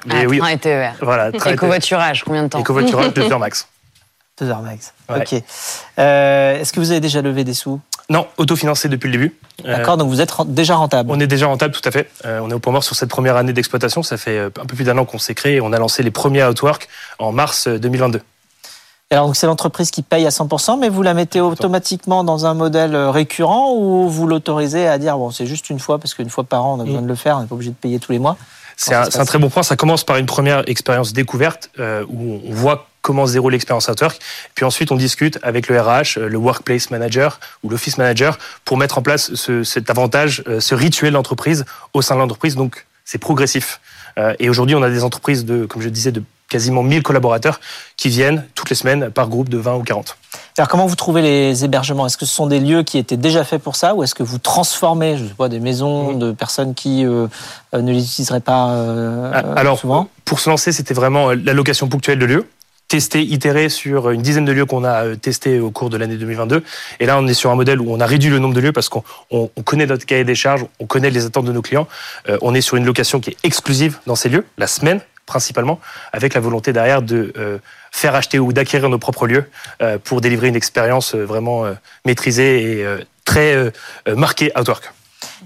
Mais 0.07 0.23
Ah, 0.23 0.25
oui, 0.29 0.39
train 0.39 0.49
et 0.49 0.59
TER. 0.59 0.95
voilà. 1.03 1.31
train 1.33 1.39
et 1.39 1.41
TER. 1.43 1.53
Éco-voiturage, 1.55 2.23
combien 2.25 2.45
de 2.45 2.49
temps? 2.49 2.61
Éco-voiturage, 2.61 3.13
deux 3.15 3.31
heures 3.31 3.39
max. 3.41 3.67
Deux 4.41 4.49
heures 4.49 4.63
max. 4.63 4.95
Ouais. 5.09 5.21
Ok. 5.21 5.43
Euh, 5.99 6.61
Est-ce 6.61 6.73
que 6.73 6.81
vous 6.81 6.91
avez 6.91 7.01
déjà 7.01 7.21
levé 7.21 7.45
des 7.45 7.55
sous? 7.55 7.81
Non, 8.09 8.27
autofinancé 8.39 8.89
depuis 8.89 9.07
le 9.07 9.13
début. 9.13 9.37
Euh, 9.65 9.77
D'accord, 9.77 9.97
donc 9.97 10.09
vous 10.09 10.21
êtes 10.21 10.33
déjà 10.47 10.75
rentable. 10.75 11.11
On 11.13 11.21
est 11.21 11.27
déjà 11.27 11.47
rentable, 11.47 11.75
tout 11.75 11.87
à 11.87 11.93
fait. 11.93 12.11
Euh, 12.25 12.41
on 12.43 12.51
est 12.51 12.55
au 12.55 12.59
point 12.59 12.73
mort 12.73 12.83
sur 12.83 12.97
cette 12.97 13.11
première 13.11 13.37
année 13.37 13.53
d'exploitation. 13.53 14.03
Ça 14.03 14.17
fait 14.17 14.39
un 14.39 14.51
peu 14.51 14.75
plus 14.75 14.85
d'un 14.85 14.99
an 14.99 15.05
qu'on 15.05 15.19
s'est 15.19 15.35
créé. 15.35 15.61
On 15.61 15.73
a 15.73 15.79
lancé 15.79 16.03
les 16.03 16.11
premiers 16.11 16.43
Outwork 16.45 16.89
en 17.19 17.33
mars 17.33 17.69
euh, 17.69 17.79
2022. 17.79 18.21
Alors 19.13 19.35
c'est 19.35 19.47
l'entreprise 19.47 19.91
qui 19.91 20.03
paye 20.03 20.25
à 20.25 20.31
100%, 20.31 20.79
mais 20.79 20.89
vous 20.89 21.03
la 21.03 21.15
mettez 21.15 21.41
automatiquement 21.41 22.23
dans 22.23 22.47
un 22.47 22.55
modèle 22.55 22.95
récurrent 22.95 23.75
ou 23.75 24.09
vous 24.09 24.29
l'autorisez 24.29 24.87
à 24.87 24.99
dire 24.99 25.19
bon 25.19 25.33
c'est 25.33 25.47
juste 25.47 25.69
une 25.69 25.81
fois 25.81 25.99
parce 25.99 26.15
qu'une 26.15 26.31
fois 26.31 26.45
par 26.45 26.65
an 26.65 26.77
on 26.79 26.81
a 26.81 26.85
besoin 26.85 27.03
de 27.03 27.09
le 27.09 27.17
faire, 27.17 27.37
on 27.37 27.41
n'est 27.41 27.49
pas 27.49 27.57
obligé 27.57 27.71
de 27.71 27.75
payer 27.75 27.99
tous 27.99 28.13
les 28.13 28.21
mois. 28.21 28.37
C'est 28.81 28.95
un, 28.95 29.25
très 29.27 29.39
bon 29.39 29.51
point. 29.51 29.63
Ça 29.63 29.77
commence 29.77 30.05
par 30.05 30.17
une 30.17 30.25
première 30.25 30.67
expérience 30.67 31.13
découverte 31.13 31.71
euh, 31.79 32.03
où 32.09 32.41
on 32.49 32.53
voit 32.55 32.87
comment 33.03 33.27
se 33.27 33.33
déroule 33.33 33.53
l'expérience 33.53 33.89
Outwork. 33.89 34.19
Puis 34.55 34.65
ensuite, 34.65 34.93
on 34.93 34.97
discute 34.97 35.39
avec 35.43 35.69
le 35.69 35.81
RH, 35.81 36.19
euh, 36.19 36.29
le 36.29 36.37
Workplace 36.37 36.91
Manager 36.91 37.41
ou 37.63 37.69
l'Office 37.71 37.99
Manager 37.99 38.39
pour 38.65 38.77
mettre 38.77 38.99
en 38.99 39.03
place 39.03 39.35
ce- 39.35 39.65
cet 39.65 39.91
avantage, 39.91 40.43
euh, 40.47 40.61
ce 40.61 40.75
rituel 40.75 41.13
d'entreprise 41.15 41.65
au 41.95 42.03
sein 42.03 42.15
de 42.15 42.21
l'entreprise. 42.21 42.57
Donc, 42.57 42.87
c'est 43.05 43.19
progressif. 43.19 43.81
Euh, 44.19 44.35
et 44.39 44.49
aujourd'hui, 44.51 44.75
on 44.77 44.83
a 44.83 44.91
des 44.91 45.05
entreprises 45.05 45.45
de, 45.45 45.65
comme 45.67 45.83
je 45.83 45.89
disais, 45.89 46.13
de 46.13 46.23
quasiment 46.49 46.83
1000 46.83 47.05
collaborateurs 47.05 47.61
qui 47.97 48.09
viennent 48.09 48.45
toutes 48.57 48.71
les 48.71 48.77
semaines 48.77 49.09
par 49.11 49.29
groupe 49.29 49.49
de 49.49 49.57
20 49.57 49.77
ou 49.77 49.83
40. 49.85 50.17
Alors 50.59 50.69
comment 50.69 50.87
vous 50.87 50.97
trouvez 50.97 51.23
les 51.23 51.65
hébergements? 51.65 52.07
Est-ce 52.07 52.19
que 52.19 52.27
ce 52.27 52.35
sont 52.35 52.49
des 52.49 52.59
lieux 52.59 52.83
qui 52.83 52.99
étaient 52.99 53.17
déjà 53.17 53.45
faits 53.45 53.63
pour 53.63 53.77
ça 53.77 53.95
ou 53.95 54.03
est-ce 54.03 54.17
que 54.17 54.25
vous 54.25 54.39
transformez 54.39 55.17
je 55.17 55.25
sais 55.27 55.35
pas, 55.35 55.49
des 55.49 55.61
maisons 55.61 56.13
de 56.13 56.33
personnes 56.33 56.75
qui 56.75 57.07
euh, 57.07 57.29
ne 57.73 57.93
les 57.93 58.03
utiliseraient 58.03 58.41
pas 58.41 58.71
euh, 58.73 59.31
Ah, 59.33 59.45
Alors, 59.57 59.79
souvent? 59.79 60.09
pour 60.25 60.41
se 60.41 60.51
lancer, 60.51 60.73
c'était 60.73 60.93
vraiment 60.93 61.31
la 61.31 61.53
location 61.53 61.89
ponctuelle 61.89 62.19
de 62.19 62.27
lieux. 62.27 62.47
Tester, 62.91 63.23
itérer 63.23 63.69
sur 63.69 64.11
une 64.11 64.21
dizaine 64.21 64.45
de 64.45 64.51
lieux 64.51 64.67
qu'on 64.67 64.83
a 64.83 65.05
euh, 65.05 65.15
testés 65.15 65.61
au 65.61 65.71
cours 65.71 65.91
de 65.91 65.97
l'année 65.97 66.17
2022. 66.17 66.65
Et 66.99 67.07
là, 67.07 67.19
on 67.21 67.27
est 67.29 67.35
sur 67.35 67.49
un 67.53 67.55
modèle 67.55 67.81
où 67.81 67.93
on 67.95 68.01
a 68.01 68.05
réduit 68.05 68.31
le 68.31 68.41
nombre 68.41 68.53
de 68.53 68.59
lieux 68.61 68.73
parce 68.73 68.89
qu'on 68.89 69.05
on- 69.31 69.49
on 69.57 69.63
connaît 69.63 69.87
notre 69.87 70.05
cahier 70.07 70.25
des 70.25 70.35
charges, 70.35 70.67
on 70.81 70.87
connaît 70.87 71.11
les 71.11 71.25
attentes 71.25 71.45
de 71.45 71.53
nos 71.53 71.63
clients. 71.63 71.87
Euh, 72.29 72.37
on 72.43 72.53
est 72.53 72.61
sur 72.61 72.77
une 72.77 72.85
location 72.85 73.21
qui 73.21 73.31
est 73.31 73.37
exclusive 73.45 73.99
dans 74.07 74.17
ces 74.17 74.29
lieux, 74.29 74.45
la 74.59 74.67
semaine 74.67 75.01
principalement, 75.25 75.79
avec 76.13 76.35
la 76.35 76.41
volonté 76.41 76.73
derrière 76.73 77.01
de 77.01 77.33
euh, 77.39 77.59
faire 77.93 78.17
acheter 78.17 78.41
ou 78.41 78.53
d'acquérir 78.53 78.89
nos 78.89 78.99
propres 78.99 79.29
lieux 79.29 79.49
pour 80.03 80.21
délivrer 80.21 80.49
une 80.49 80.57
expérience 80.57 81.15
vraiment 81.15 81.65
maîtrisée 82.05 82.81
et 82.81 82.87
très 83.25 83.73
marquée 84.17 84.51
Outwork. 84.59 84.93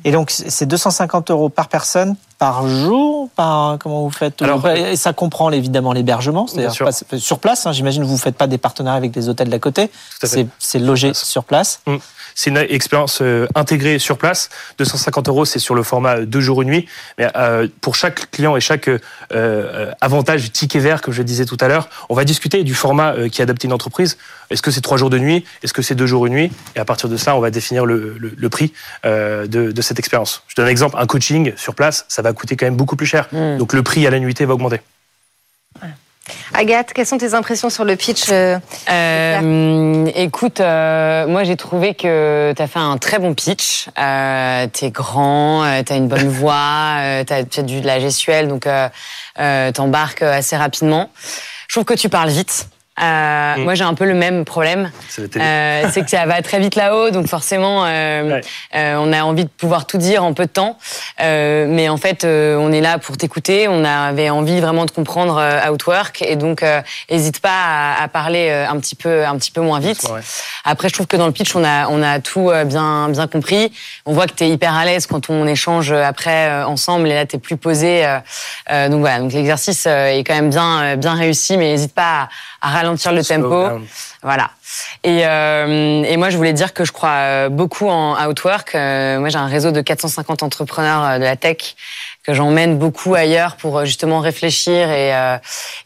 Et 0.05 0.13
donc 0.13 0.31
c'est 0.31 0.67
250 0.67 1.31
euros 1.31 1.49
par 1.49 1.69
personne 1.69 2.17
par 2.39 2.67
jour 2.67 3.29
par 3.37 3.79
comment 3.79 4.03
vous 4.03 4.11
faites 4.11 4.43
Alors, 4.43 4.69
et 4.69 4.97
ça 4.97 5.13
comprend 5.13 5.51
évidemment 5.51 5.93
l'hébergement, 5.93 6.47
c'est-à-dire 6.47 6.73
sur 7.19 7.39
place. 7.39 7.67
hein, 7.67 7.73
J'imagine 7.73 8.03
vous 8.05 8.19
faites 8.19 8.37
pas 8.37 8.47
des 8.47 8.59
partenariats 8.59 8.97
avec 8.99 9.13
des 9.13 9.29
hôtels 9.29 9.49
d'à 9.49 9.59
côté. 9.59 9.91
C'est 10.23 10.47
c'est 10.59 10.79
logé 10.79 11.15
sur 11.15 11.45
place. 11.45 11.81
C'est 12.35 12.51
une 12.51 12.57
expérience 12.57 13.21
euh, 13.23 13.47
intégrée 13.55 13.99
sur 13.99 14.19
place. 14.19 14.51
250 14.79 15.29
euros, 15.29 15.45
c'est 15.45 15.59
sur 15.59 15.75
le 15.75 15.83
format 15.83 16.21
deux 16.21 16.41
jours 16.41 16.63
une 16.63 16.69
nuit. 16.69 16.89
Mais 17.19 17.29
euh, 17.37 17.69
pour 17.81 17.95
chaque 17.95 18.31
client 18.31 18.57
et 18.57 18.61
chaque 18.61 18.89
euh, 19.33 19.93
avantage 20.01 20.51
ticket 20.53 20.81
vert, 20.81 21.01
comme 21.01 21.15
je 21.15 21.19
le 21.19 21.25
disais 21.25 21.45
tout 21.45 21.57
à 21.61 21.69
l'heure, 21.69 21.89
on 22.09 22.15
va 22.15 22.25
discuter 22.25 22.65
du 22.65 22.75
format 22.75 23.15
qui 23.31 23.41
est 23.41 23.45
adapté 23.45 23.67
à 23.67 23.69
une 23.69 23.73
entreprise. 23.73 24.19
Est-ce 24.51 24.63
que 24.63 24.71
c'est 24.71 24.81
trois 24.81 24.97
jours 24.99 25.11
de 25.11 25.19
nuit? 25.19 25.45
Est-ce 25.63 25.73
que 25.73 25.83
c'est 25.83 25.95
deux 25.95 26.07
jours 26.07 26.27
une 26.27 26.33
nuit? 26.35 26.53
Et 26.77 26.81
à 26.81 26.85
partir 26.85 27.09
de 27.09 27.17
ça, 27.17 27.37
on 27.37 27.41
va 27.41 27.51
définir 27.51 27.87
le, 27.87 28.17
le- 28.19 28.35
le 28.37 28.49
prix 28.49 28.73
de, 29.05 29.47
de 29.47 29.83
cette 29.83 29.99
expérience. 29.99 30.43
Je 30.49 30.55
donne 30.57 30.67
un 30.67 30.71
exemple. 30.71 30.97
Un 30.99 31.07
coaching 31.07 31.53
sur 31.57 31.75
place, 31.75 32.05
ça 32.09 32.21
va 32.23 32.33
coûter 32.33 32.57
quand 32.57 32.67
même 32.67 32.77
beaucoup 32.77 32.97
plus 32.97 33.07
cher. 33.07 33.29
Mm. 33.33 33.59
Donc 33.59 33.73
le 33.73 33.83
prix 33.83 34.07
à 34.07 34.11
la 34.11 34.19
nuitée 34.19 34.45
va 34.45 34.55
augmenter. 34.55 34.81
Agathe, 36.55 36.93
quelles 36.93 37.07
sont 37.07 37.19
tes 37.19 37.35
impressions 37.35 37.71
sur 37.71 37.85
le 37.85 37.97
pitch 37.97 38.27
euh, 38.31 38.59
Euh, 38.89 40.07
écoute, 40.15 40.61
euh, 40.61 41.27
moi 41.27 41.45
j'ai 41.45 41.57
trouvé 41.57 41.95
que 41.95 42.53
tu 42.57 42.63
as 42.63 42.67
fait 42.67 42.79
un 42.79 42.97
très 42.99 43.19
bon 43.19 43.35
pitch. 43.35 43.89
Euh, 43.99 44.67
t'es 44.73 44.91
grand, 44.91 45.65
euh, 45.65 45.83
t'as 45.85 45.97
une 45.97 46.09
bonne 46.09 46.29
voix, 46.29 46.99
euh, 47.01 47.25
t'as 47.25 47.39
as 47.39 47.63
du 47.63 47.81
de 47.81 47.87
la 47.87 48.01
gestuelle, 48.01 48.49
donc 48.49 48.67
t'embarques 49.75 50.23
assez 50.23 50.57
rapidement. 50.57 51.11
Je 51.69 51.75
trouve 51.75 51.85
que 51.85 51.95
tu 51.95 52.09
parles 52.09 52.31
vite. 52.31 52.69
Euh, 53.03 53.55
Mm. 53.57 53.63
Moi 53.65 53.75
j'ai 53.75 53.85
un 53.85 53.95
peu 53.95 54.05
le 54.05 54.15
même 54.15 54.45
problème. 54.45 54.91
C'est. 55.09 55.37
Euh, 55.37 55.89
que 55.91 56.11
ça 56.11 56.27
va 56.27 56.43
très 56.43 56.59
vite 56.59 56.75
là-haut, 56.77 57.11
donc 57.11 57.27
forcément, 57.29 57.85
euh, 57.87 58.23
Ouais. 58.37 58.41
euh, 58.75 58.97
on 58.99 59.13
a 59.13 59.23
envie 59.23 59.45
de 59.45 59.49
pouvoir 59.51 59.87
tout 59.87 59.97
dire 59.99 60.23
en 60.25 60.33
peu 60.35 60.45
de 60.47 60.51
temps. 60.51 60.77
Mais 61.21 61.89
en 61.89 61.97
fait, 61.97 62.25
on 62.25 62.73
est 62.73 62.81
là 62.81 62.99
pour 62.99 63.17
t'écouter. 63.17 63.69
On 63.69 63.85
avait 63.85 64.31
envie 64.31 64.61
vraiment 64.61 64.85
de 64.87 64.91
comprendre 64.91 65.41
Outwork, 65.71 66.23
et 66.23 66.37
donc 66.37 66.63
euh, 66.63 66.81
hésite 67.09 67.41
pas 67.41 67.95
à, 67.99 68.03
à 68.03 68.09
parler 68.09 68.51
un 68.51 68.79
petit 68.79 68.95
peu, 68.97 69.25
un 69.25 69.37
petit 69.39 69.51
peu 69.51 69.61
moins 69.61 69.81
vite. 69.81 70.03
Ouais. 70.05 70.21
Après, 70.65 70.89
je 70.89 70.95
trouve 70.95 71.07
que 71.07 71.17
dans 71.17 71.27
le 71.27 71.33
pitch, 71.33 71.55
on 71.57 71.65
a, 71.65 71.89
on 71.89 72.03
a 72.03 72.21
tout 72.21 72.51
bien, 72.67 73.09
bien 73.09 73.27
compris. 73.27 73.73
On 74.07 74.13
voit 74.13 74.27
que 74.27 74.35
tu 74.35 74.45
es 74.45 74.49
hyper 74.51 74.75
à 74.75 74.85
l'aise 74.85 75.07
quand 75.07 75.31
on 75.31 75.47
échange 75.47 75.93
après 75.93 76.63
ensemble, 76.65 77.09
et 77.09 77.15
là, 77.15 77.27
tu 77.27 77.37
es 77.37 77.39
plus 77.39 77.57
posé. 77.57 78.05
donc 78.71 79.01
voilà, 79.01 79.19
donc 79.21 79.33
l'exercice 79.33 79.87
est 79.87 80.23
quand 80.27 80.35
même 80.35 80.51
bien, 80.51 80.97
bien 80.97 81.15
réussi, 81.15 81.57
mais 81.57 81.67
n'hésite 81.73 81.95
pas 81.95 82.29
à, 82.61 82.69
à 82.69 82.71
ralentir 82.85 83.13
le 83.13 83.23
Slow 83.23 83.37
tempo. 83.37 83.69
down. 83.69 83.87
Voilà. 84.23 84.51
Et, 85.03 85.21
et 85.21 86.17
moi, 86.17 86.31
je 86.31 86.37
voulais 86.37 86.53
dire 86.53 86.73
que 86.73 86.85
je 86.85 86.93
crois 86.93 87.49
beaucoup 87.49 87.89
en 87.89 88.17
Outwork. 88.27 88.75
moi, 88.75 89.29
j'ai 89.29 89.39
un 89.39 89.47
réseau 89.47 89.71
de 89.71 89.81
450 89.81 90.43
entrepreneurs 90.43 91.19
de 91.19 91.25
la 91.25 91.37
tech 91.37 91.77
que 92.25 92.33
j'emmène 92.33 92.79
beaucoup 92.79 93.15
ailleurs 93.15 93.57
pour 93.57 93.79
euh, 93.79 93.85
justement 93.85 94.21
réfléchir 94.21 94.91
et, 94.91 95.15
euh, 95.15 95.37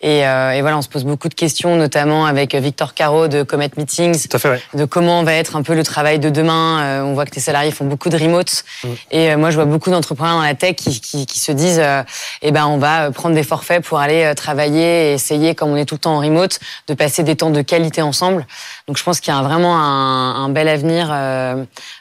et, 0.00 0.24
euh, 0.24 0.52
et, 0.52 0.60
voilà, 0.60 0.78
on 0.78 0.82
se 0.82 0.88
pose 0.88 1.04
beaucoup 1.04 1.28
de 1.28 1.34
questions, 1.34 1.74
notamment 1.76 2.26
avec 2.26 2.54
Victor 2.54 2.94
Caro 2.94 3.26
de 3.26 3.42
Comet 3.42 3.70
Meetings, 3.76 4.28
de 4.74 4.84
comment 4.84 5.24
va 5.24 5.34
être 5.34 5.56
un 5.56 5.62
peu 5.62 5.74
le 5.74 5.82
travail 5.82 6.20
de 6.20 6.30
demain. 6.30 7.02
on 7.04 7.14
voit 7.14 7.24
que 7.24 7.30
tes 7.30 7.40
salariés 7.40 7.72
font 7.72 7.84
beaucoup 7.84 8.08
de 8.08 8.16
remote 8.16 8.64
mm. 8.84 8.88
et 9.10 9.36
moi 9.36 9.50
je 9.50 9.56
vois 9.56 9.64
beaucoup 9.64 9.90
d'entrepreneurs 9.90 10.36
dans 10.36 10.42
la 10.42 10.54
tech 10.54 10.76
qui, 10.76 11.00
qui, 11.00 11.26
qui 11.26 11.40
se 11.40 11.50
disent, 11.50 11.82
eh 12.42 12.52
ben 12.52 12.66
on 12.66 12.78
va 12.78 13.10
prendre 13.10 13.34
des 13.34 13.42
forfaits 13.42 13.84
pour 13.84 13.98
aller 13.98 14.32
travailler 14.36 15.10
et 15.10 15.12
essayer, 15.14 15.54
comme 15.54 15.70
on 15.70 15.76
est 15.76 15.86
tout 15.86 15.96
le 15.96 16.00
temps 16.00 16.16
en 16.16 16.20
remote, 16.20 16.60
de 16.86 16.94
passer 16.94 17.24
des 17.24 17.34
temps 17.34 17.50
de 17.50 17.62
qualité 17.62 18.00
ensemble. 18.02 18.46
Donc 18.88 18.98
je 18.98 19.04
pense 19.04 19.20
qu'il 19.20 19.32
y 19.32 19.36
a 19.36 19.42
vraiment 19.42 19.76
un, 19.76 20.44
un 20.44 20.48
bel 20.48 20.66
avenir 20.66 21.08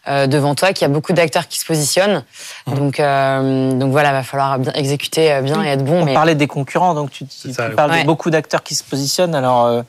devant 0.08 0.56
toi, 0.56 0.74
qu'il 0.74 0.82
y 0.84 0.90
a 0.90 0.94
beaucoup 0.94 1.14
d'acteurs 1.14 1.48
qui 1.48 1.60
se 1.60 1.66
positionnent. 1.66 2.24
Mm. 2.66 2.74
Donc 2.74 3.00
donc 3.88 3.92
voilà, 3.92 4.12
va 4.12 4.24
falloir 4.24 4.60
bien 4.60 4.74
exécuter 4.74 5.32
euh, 5.32 5.42
bien 5.42 5.64
et 5.64 5.68
être 5.68 5.84
bon. 5.84 6.08
On 6.08 6.14
parlait 6.14 6.36
des 6.36 6.48
concurrents, 6.48 6.94
donc 6.94 7.12
tu, 7.12 7.26
parles 7.76 8.00
de 8.00 8.06
beaucoup 8.06 8.30
d'acteurs 8.30 8.64
qui 8.64 8.76
se 8.76 8.84
positionnent. 8.84 9.36
Alors, 9.36 9.66
euh, 9.66 9.82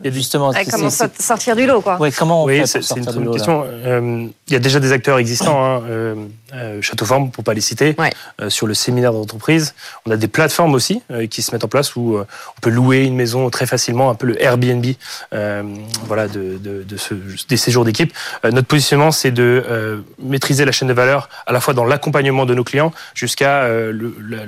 il 0.00 0.06
y 0.06 0.08
a 0.10 0.12
justement. 0.12 0.52
comment 0.70 0.90
sortir 0.90 1.56
du 1.56 1.66
lot, 1.66 1.80
quoi. 1.80 1.96
Oui, 2.00 2.12
comment 2.12 2.42
on 2.42 2.46
oui, 2.46 2.62
c'est 2.66 2.80
une 2.96 3.04
bonne 3.04 3.32
question. 3.32 3.64
Euh, 3.66 4.26
il 4.48 4.52
y 4.52 4.56
a 4.56 4.60
déjà 4.60 4.80
des 4.80 4.92
acteurs 4.92 5.18
existants, 5.18 5.64
hein, 5.64 5.82
euh, 6.54 6.72
euh, 6.72 6.82
Châteauforme, 6.82 7.30
pour 7.30 7.44
pas 7.44 7.54
les 7.54 7.60
citer, 7.60 7.94
euh, 8.40 8.50
sur 8.50 8.66
le 8.66 8.74
séminaire 8.74 9.12
d'entreprise. 9.12 9.74
On 10.06 10.10
a 10.10 10.16
des 10.16 10.28
plateformes 10.28 10.74
aussi 10.74 11.02
euh, 11.10 11.26
qui 11.26 11.42
se 11.42 11.52
mettent 11.52 11.64
en 11.64 11.68
place 11.68 11.96
où 11.96 12.18
on 12.18 12.60
peut 12.60 12.70
louer 12.70 13.04
une 13.04 13.14
maison 13.16 13.48
très 13.50 13.66
facilement, 13.66 14.10
un 14.10 14.14
peu 14.14 14.26
le 14.26 14.42
Airbnb, 14.42 14.84
voilà, 16.06 16.28
de, 16.28 16.58
de, 16.58 16.82
de 16.82 16.96
ce, 16.96 17.14
des 17.48 17.56
séjours 17.56 17.84
d'équipe. 17.84 18.12
notre 18.44 18.66
positionnement, 18.66 19.10
c'est 19.10 19.30
de 19.30 20.02
maîtriser 20.18 20.64
la 20.64 20.72
chaîne 20.72 20.88
de 20.88 20.92
valeur 20.92 21.28
à 21.46 21.52
la 21.52 21.60
fois 21.60 21.74
dans 21.74 21.84
l'accompagnement 21.84 22.46
de 22.46 22.54
nos 22.54 22.64
clients 22.64 22.92
jusqu'à 23.14 23.68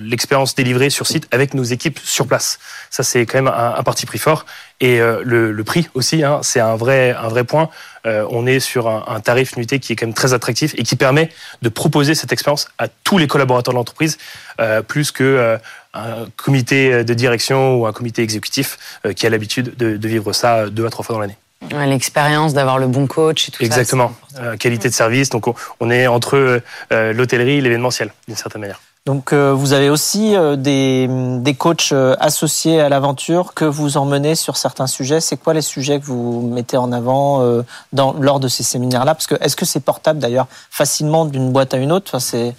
l'expérience 0.00 0.54
délivrée 0.54 0.90
sur 0.90 1.06
site 1.06 1.26
avec 1.30 1.54
nos 1.54 1.62
équipes 1.62 1.98
sur 2.02 2.26
place. 2.26 2.58
Ça, 2.90 3.02
c'est 3.02 3.26
quand 3.26 3.38
même 3.38 3.48
un, 3.48 3.74
un 3.76 3.82
parti 3.82 4.06
pris 4.06 4.18
fort. 4.18 4.44
Et 4.80 5.00
euh, 5.00 5.22
le, 5.24 5.52
le, 5.52 5.64
prix 5.64 5.88
aussi, 5.94 6.24
hein, 6.24 6.40
c'est 6.42 6.60
un 6.60 6.76
vrai, 6.76 7.12
un 7.12 7.28
vrai 7.28 7.44
point. 7.44 7.70
Euh, 8.06 8.26
on 8.30 8.46
est 8.46 8.60
sur 8.60 8.88
un, 8.88 9.04
un, 9.08 9.20
tarif 9.20 9.56
nuité 9.56 9.78
qui 9.78 9.92
est 9.92 9.96
quand 9.96 10.06
même 10.06 10.14
très 10.14 10.34
attractif 10.34 10.74
et 10.76 10.82
qui 10.82 10.96
permet 10.96 11.30
de 11.62 11.68
proposer 11.68 12.14
cette 12.14 12.32
expérience 12.32 12.68
à 12.78 12.88
tous 12.88 13.18
les 13.18 13.26
collaborateurs 13.26 13.72
de 13.72 13.78
l'entreprise, 13.78 14.18
euh, 14.60 14.82
plus 14.82 15.10
que 15.10 15.24
euh, 15.24 15.58
un 15.94 16.26
comité 16.36 17.04
de 17.04 17.14
direction 17.14 17.76
ou 17.76 17.86
un 17.86 17.92
comité 17.92 18.22
exécutif 18.22 18.98
qui 19.14 19.26
a 19.26 19.30
l'habitude 19.30 19.76
de, 19.76 19.96
de, 19.96 20.08
vivre 20.08 20.32
ça 20.32 20.68
deux 20.68 20.84
à 20.86 20.90
trois 20.90 21.04
fois 21.04 21.14
dans 21.14 21.20
l'année. 21.20 21.36
L'expérience 21.70 22.52
d'avoir 22.52 22.78
le 22.78 22.88
bon 22.88 23.06
coach 23.06 23.48
et 23.48 23.52
tout 23.52 23.62
Exactement. 23.62 24.12
ça. 24.28 24.36
Exactement. 24.38 24.58
qualité 24.58 24.88
de 24.88 24.94
service. 24.94 25.30
Donc 25.30 25.46
on, 25.46 25.54
on 25.78 25.90
est 25.90 26.08
entre 26.08 26.60
l'hôtellerie 26.90 27.58
et 27.58 27.60
l'événementiel, 27.60 28.12
d'une 28.26 28.36
certaine 28.36 28.62
manière. 28.62 28.80
Donc 29.06 29.34
euh, 29.34 29.52
vous 29.52 29.74
avez 29.74 29.90
aussi 29.90 30.34
euh, 30.34 30.56
des, 30.56 31.08
des 31.10 31.54
coachs 31.54 31.90
euh, 31.92 32.16
associés 32.20 32.80
à 32.80 32.88
l'aventure 32.88 33.52
que 33.52 33.66
vous 33.66 33.98
emmenez 33.98 34.34
sur 34.34 34.56
certains 34.56 34.86
sujets. 34.86 35.20
C'est 35.20 35.36
quoi 35.36 35.52
les 35.52 35.60
sujets 35.60 36.00
que 36.00 36.06
vous 36.06 36.40
mettez 36.40 36.78
en 36.78 36.90
avant 36.90 37.62
dans, 37.92 38.14
lors 38.14 38.40
de 38.40 38.48
ces 38.48 38.62
séminaires-là? 38.62 39.14
Parce 39.14 39.26
que 39.26 39.34
est-ce 39.42 39.56
que 39.56 39.66
c'est 39.66 39.80
portable 39.80 40.20
d'ailleurs 40.20 40.46
facilement 40.70 41.26
d'une 41.26 41.52
boîte 41.52 41.74
à 41.74 41.76
une 41.76 41.92
autre? 41.92 42.06
Enfin, 42.08 42.18
c'est 42.18 42.54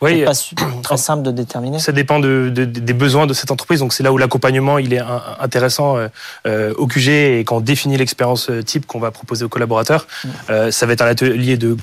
oui, 0.00 0.24
pas 0.24 0.32
très 0.82 0.96
simple 0.96 1.22
de 1.22 1.30
déterminer. 1.30 1.78
Ça 1.78 1.92
dépend 1.92 2.20
de, 2.20 2.50
de, 2.54 2.64
des 2.64 2.92
besoins 2.94 3.26
de 3.26 3.34
cette 3.34 3.50
entreprise. 3.50 3.80
Donc 3.80 3.92
c'est 3.92 4.02
là 4.02 4.12
où 4.12 4.18
l'accompagnement 4.18 4.78
il 4.78 4.94
est 4.94 5.02
intéressant 5.40 5.96
euh, 6.46 6.72
au 6.78 6.86
QG 6.86 7.08
et 7.08 7.44
quand 7.44 7.56
on 7.56 7.60
définit 7.60 7.98
l'expérience 7.98 8.50
type 8.64 8.86
qu'on 8.86 9.00
va 9.00 9.10
proposer 9.10 9.44
aux 9.44 9.50
collaborateurs. 9.50 10.06
Mm. 10.06 10.28
Euh, 10.50 10.70
ça 10.70 10.86
va 10.86 10.94
être 10.94 11.02
un 11.02 11.06
atelier 11.06 11.58
de 11.58 11.76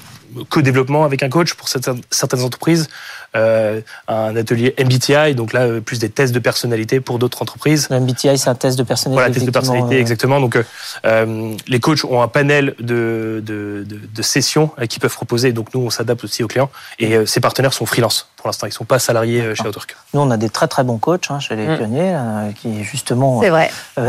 co-développement 0.49 1.03
avec 1.03 1.23
un 1.23 1.29
coach 1.29 1.53
pour 1.53 1.69
certaines, 1.69 2.01
certaines 2.11 2.43
entreprises, 2.43 2.89
euh, 3.35 3.81
un 4.07 4.35
atelier 4.35 4.73
MBTI, 4.79 5.35
donc 5.35 5.53
là 5.53 5.61
euh, 5.61 5.81
plus 5.81 5.99
des 5.99 6.09
tests 6.09 6.33
de 6.33 6.39
personnalité 6.39 6.99
pour 6.99 7.19
d'autres 7.19 7.41
entreprises. 7.41 7.87
Le 7.89 7.99
MBTI, 7.99 8.37
c'est 8.37 8.49
un 8.49 8.55
test 8.55 8.77
de 8.77 8.83
personnalité. 8.83 9.21
Voilà, 9.21 9.33
test 9.33 9.45
de 9.45 9.51
personnalité, 9.51 9.95
euh... 9.95 9.99
exactement. 9.99 10.39
Donc 10.39 10.57
euh, 11.05 11.55
les 11.67 11.79
coachs 11.79 12.05
ont 12.05 12.21
un 12.21 12.27
panel 12.27 12.73
de, 12.79 13.43
de, 13.45 13.85
de, 13.87 13.99
de 14.13 14.21
sessions 14.21 14.71
qu'ils 14.89 15.01
peuvent 15.01 15.13
proposer. 15.13 15.51
Donc 15.51 15.73
nous, 15.73 15.81
on 15.81 15.89
s'adapte 15.89 16.23
aussi 16.23 16.43
aux 16.43 16.47
clients. 16.47 16.69
Et 16.99 17.15
euh, 17.15 17.25
ces 17.25 17.39
partenaires 17.39 17.73
sont 17.73 17.85
freelance 17.85 18.29
pour 18.37 18.47
l'instant. 18.47 18.65
Ils 18.65 18.73
sont 18.73 18.85
pas 18.85 18.99
salariés 18.99 19.55
chez 19.55 19.67
Outwork. 19.67 19.95
Nous, 20.13 20.21
on 20.21 20.31
a 20.31 20.37
des 20.37 20.49
très 20.49 20.67
très 20.67 20.83
bons 20.83 20.97
coachs 20.97 21.29
hein, 21.29 21.39
chez 21.39 21.55
les 21.55 21.67
mmh. 21.67 21.77
pionniers 21.77 22.17
qui 22.55 22.83
justement. 22.83 23.41
C'est 23.41 23.49
vrai. 23.49 23.71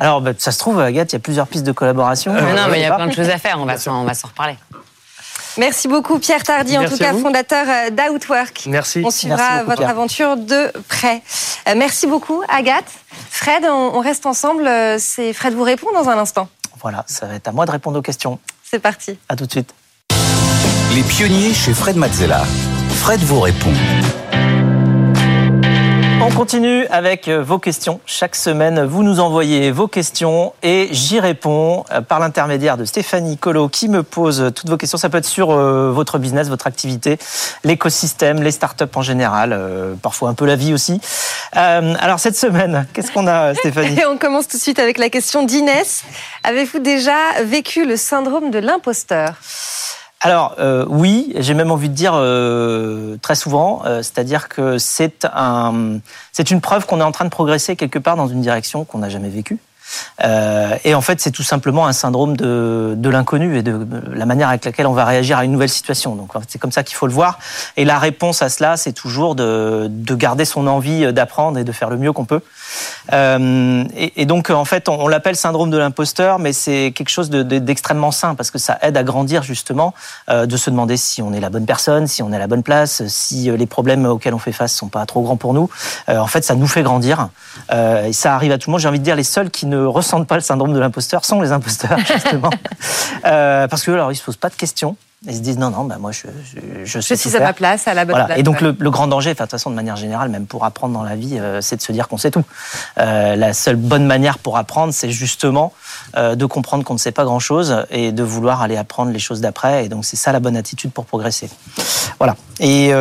Alors, 0.00 0.20
bah, 0.20 0.32
ça 0.36 0.52
se 0.52 0.58
trouve, 0.58 0.78
Agathe, 0.78 1.12
il 1.12 1.14
y 1.14 1.16
a 1.16 1.20
plusieurs 1.20 1.46
pistes 1.46 1.64
de 1.64 1.72
collaboration. 1.72 2.32
non, 2.34 2.68
mais 2.70 2.80
il 2.80 2.82
y 2.82 2.86
a 2.86 2.94
plein 2.94 3.06
de 3.06 3.12
choses 3.12 3.30
à 3.30 3.38
faire. 3.38 3.58
On 3.58 3.64
va 3.64 3.78
s'en 3.78 4.28
reparler. 4.28 4.56
Merci 5.58 5.88
beaucoup 5.88 6.18
Pierre 6.18 6.42
Tardy, 6.42 6.76
en 6.78 6.84
tout 6.84 6.96
cas 6.96 7.12
fondateur 7.12 7.66
euh, 7.68 7.90
d'Outwork. 7.90 8.64
Merci. 8.66 9.02
On 9.04 9.10
suivra 9.10 9.62
votre 9.64 9.84
aventure 9.84 10.36
de 10.36 10.72
près. 10.88 11.22
Euh, 11.68 11.74
merci 11.76 12.06
beaucoup 12.06 12.42
Agathe. 12.48 12.84
Fred, 13.30 13.64
on 13.64 14.00
reste 14.00 14.26
ensemble. 14.26 14.66
Euh, 14.66 14.96
c'est 14.98 15.32
Fred 15.32 15.54
vous 15.54 15.62
répond 15.62 15.92
dans 15.92 16.08
un 16.08 16.18
instant. 16.18 16.48
Voilà, 16.80 17.04
ça 17.06 17.26
va 17.26 17.34
être 17.34 17.48
à 17.48 17.52
moi 17.52 17.66
de 17.66 17.70
répondre 17.70 17.98
aux 17.98 18.02
questions. 18.02 18.38
C'est 18.62 18.78
parti. 18.78 19.18
À 19.28 19.36
tout 19.36 19.46
de 19.46 19.50
suite. 19.50 19.74
Les 20.94 21.02
pionniers 21.02 21.54
chez 21.54 21.72
Fred 21.72 21.96
Mazzella. 21.96 22.44
Fred 22.90 23.20
vous 23.20 23.40
répond. 23.40 23.72
On 26.26 26.30
continue 26.30 26.86
avec 26.86 27.28
euh, 27.28 27.42
vos 27.42 27.58
questions. 27.58 28.00
Chaque 28.06 28.34
semaine, 28.34 28.82
vous 28.82 29.02
nous 29.02 29.20
envoyez 29.20 29.70
vos 29.70 29.88
questions 29.88 30.54
et 30.62 30.88
j'y 30.90 31.20
réponds 31.20 31.84
euh, 31.92 32.00
par 32.00 32.18
l'intermédiaire 32.18 32.78
de 32.78 32.86
Stéphanie 32.86 33.36
Colo 33.36 33.68
qui 33.68 33.90
me 33.90 34.02
pose 34.02 34.50
toutes 34.54 34.70
vos 34.70 34.78
questions. 34.78 34.96
Ça 34.96 35.10
peut 35.10 35.18
être 35.18 35.26
sur 35.26 35.50
euh, 35.50 35.90
votre 35.92 36.18
business, 36.18 36.48
votre 36.48 36.66
activité, 36.66 37.18
l'écosystème, 37.62 38.42
les 38.42 38.52
startups 38.52 38.84
en 38.94 39.02
général, 39.02 39.60
parfois 40.00 40.30
un 40.30 40.34
peu 40.34 40.46
la 40.46 40.56
vie 40.56 40.72
aussi. 40.72 40.98
alors 41.52 42.18
cette 42.18 42.38
semaine, 42.38 42.86
qu'est-ce 42.94 43.12
qu'on 43.12 43.26
a 43.26 43.54
Stéphanie 43.54 43.98
On 44.10 44.16
commence 44.16 44.48
tout 44.48 44.56
de 44.56 44.62
suite 44.62 44.78
avec 44.78 44.96
la 44.96 45.10
question 45.10 45.44
d'Inès. 45.44 46.04
Avez-vous 46.42 46.78
déjà 46.78 47.42
vécu 47.42 47.84
le 47.84 47.98
syndrome 47.98 48.50
de 48.50 48.60
l'imposteur? 48.60 49.34
Alors 50.24 50.54
euh, 50.58 50.86
oui, 50.88 51.34
j'ai 51.36 51.52
même 51.52 51.70
envie 51.70 51.90
de 51.90 51.94
dire 51.94 52.14
euh, 52.14 53.18
très 53.20 53.34
souvent, 53.34 53.82
euh, 53.84 53.98
c'est-à-dire 53.98 54.48
que 54.48 54.78
c'est 54.78 55.26
un, 55.30 55.98
c'est 56.32 56.50
une 56.50 56.62
preuve 56.62 56.86
qu'on 56.86 56.98
est 57.00 57.04
en 57.04 57.12
train 57.12 57.26
de 57.26 57.30
progresser 57.30 57.76
quelque 57.76 57.98
part 57.98 58.16
dans 58.16 58.26
une 58.26 58.40
direction 58.40 58.86
qu'on 58.86 59.00
n'a 59.00 59.10
jamais 59.10 59.28
vécue. 59.28 59.58
Euh, 60.24 60.78
et 60.82 60.94
en 60.94 61.02
fait, 61.02 61.20
c'est 61.20 61.30
tout 61.30 61.42
simplement 61.42 61.86
un 61.86 61.92
syndrome 61.92 62.38
de, 62.38 62.94
de 62.96 63.08
l'inconnu 63.10 63.58
et 63.58 63.62
de 63.62 63.86
la 64.14 64.24
manière 64.24 64.48
avec 64.48 64.64
laquelle 64.64 64.86
on 64.86 64.94
va 64.94 65.04
réagir 65.04 65.36
à 65.36 65.44
une 65.44 65.52
nouvelle 65.52 65.68
situation. 65.68 66.14
Donc, 66.14 66.30
c'est 66.48 66.58
comme 66.58 66.72
ça 66.72 66.82
qu'il 66.82 66.96
faut 66.96 67.06
le 67.06 67.12
voir. 67.12 67.38
Et 67.76 67.84
la 67.84 67.98
réponse 67.98 68.40
à 68.40 68.48
cela, 68.48 68.78
c'est 68.78 68.94
toujours 68.94 69.34
de, 69.34 69.88
de, 69.90 70.14
garder 70.14 70.46
son 70.46 70.66
envie 70.66 71.12
d'apprendre 71.12 71.58
et 71.58 71.64
de 71.64 71.72
faire 71.72 71.90
le 71.90 71.98
mieux 71.98 72.12
qu'on 72.12 72.24
peut. 72.24 72.40
Euh, 73.12 73.84
et, 73.94 74.26
donc, 74.26 74.50
en 74.50 74.64
fait, 74.64 74.88
on, 74.88 75.08
l'appelle 75.08 75.36
syndrome 75.36 75.70
de 75.70 75.78
l'imposteur, 75.78 76.38
mais 76.38 76.52
c'est 76.52 76.92
quelque 76.94 77.10
chose 77.10 77.30
d'extrêmement 77.30 78.08
de, 78.08 78.14
sain 78.14 78.34
parce 78.34 78.50
que 78.50 78.58
ça 78.58 78.78
aide 78.82 78.96
à 78.96 79.02
grandir 79.02 79.42
justement, 79.42 79.94
euh, 80.30 80.46
de 80.46 80.56
se 80.56 80.70
demander 80.70 80.96
si 80.96 81.22
on 81.22 81.32
est 81.32 81.40
la 81.40 81.50
bonne 81.50 81.66
personne, 81.66 82.06
si 82.06 82.22
on 82.22 82.32
est 82.32 82.36
à 82.36 82.38
la 82.38 82.46
bonne 82.46 82.62
place, 82.62 83.06
si 83.06 83.50
euh, 83.50 83.56
les 83.56 83.66
problèmes 83.66 84.06
auxquels 84.06 84.34
on 84.34 84.38
fait 84.38 84.52
face 84.52 84.74
sont 84.74 84.88
pas 84.88 85.04
trop 85.06 85.22
grands 85.22 85.36
pour 85.36 85.54
nous. 85.54 85.68
En 86.08 86.26
fait, 86.26 86.44
ça 86.44 86.54
nous 86.54 86.66
fait 86.66 86.82
grandir. 86.82 87.28
Et 87.70 88.12
ça 88.12 88.34
arrive 88.34 88.52
à 88.52 88.58
tout 88.58 88.70
le 88.70 88.72
monde. 88.72 88.80
J'ai 88.80 88.88
envie 88.88 88.98
de 88.98 89.04
dire 89.04 89.16
les 89.16 89.24
seuls 89.24 89.50
qui 89.50 89.66
ne 89.66 89.84
ressentent 89.84 90.26
pas 90.26 90.36
le 90.36 90.40
syndrome 90.40 90.72
de 90.72 90.78
l'imposteur 90.78 91.24
sont 91.24 91.40
les 91.40 91.52
imposteurs, 91.52 91.98
justement. 92.12 92.50
parce 93.22 93.82
que 93.82 93.90
alors, 93.90 94.12
ils 94.12 94.16
se 94.16 94.22
posent 94.22 94.36
pas 94.36 94.48
de 94.48 94.54
questions. 94.54 94.96
Ils 95.26 95.36
se 95.36 95.40
disent 95.40 95.58
non, 95.58 95.70
non, 95.70 95.84
bah 95.84 95.96
moi 95.98 96.12
je, 96.12 96.26
je, 96.44 96.60
je, 96.84 97.00
je 97.00 97.14
suis 97.14 97.36
à 97.36 97.40
ma 97.40 97.54
place, 97.54 97.88
à 97.88 97.94
la 97.94 98.04
bonne 98.04 98.12
voilà. 98.12 98.26
place. 98.26 98.38
Et 98.38 98.42
donc 98.42 98.60
le, 98.60 98.76
le, 98.78 98.90
grand 98.90 99.06
danger, 99.06 99.32
de 99.32 99.38
toute 99.38 99.50
façon, 99.50 99.70
de 99.70 99.74
manière 99.74 99.96
générale, 99.96 100.28
même 100.28 100.46
pour 100.46 100.64
apprendre 100.64 100.92
dans 100.92 101.02
la 101.02 101.16
vie, 101.16 101.38
euh, 101.38 101.62
c'est 101.62 101.76
de 101.76 101.82
se 101.82 101.92
dire 101.92 102.08
qu'on 102.08 102.18
sait 102.18 102.30
tout. 102.30 102.44
Euh, 102.98 103.34
la 103.34 103.54
seule 103.54 103.76
bonne 103.76 104.06
manière 104.06 104.38
pour 104.38 104.58
apprendre, 104.58 104.92
c'est 104.92 105.10
justement 105.10 105.72
euh, 106.16 106.34
de 106.34 106.44
comprendre 106.44 106.84
qu'on 106.84 106.94
ne 106.94 106.98
sait 106.98 107.12
pas 107.12 107.24
grand-chose 107.24 107.86
et 107.90 108.12
de 108.12 108.22
vouloir 108.22 108.60
aller 108.60 108.76
apprendre 108.76 109.12
les 109.12 109.18
choses 109.18 109.40
d'après. 109.40 109.86
Et 109.86 109.88
donc 109.88 110.04
c'est 110.04 110.16
ça 110.16 110.30
la 110.30 110.40
bonne 110.40 110.56
attitude 110.56 110.92
pour 110.92 111.06
progresser. 111.06 111.48
Voilà. 112.18 112.36
Et 112.60 112.92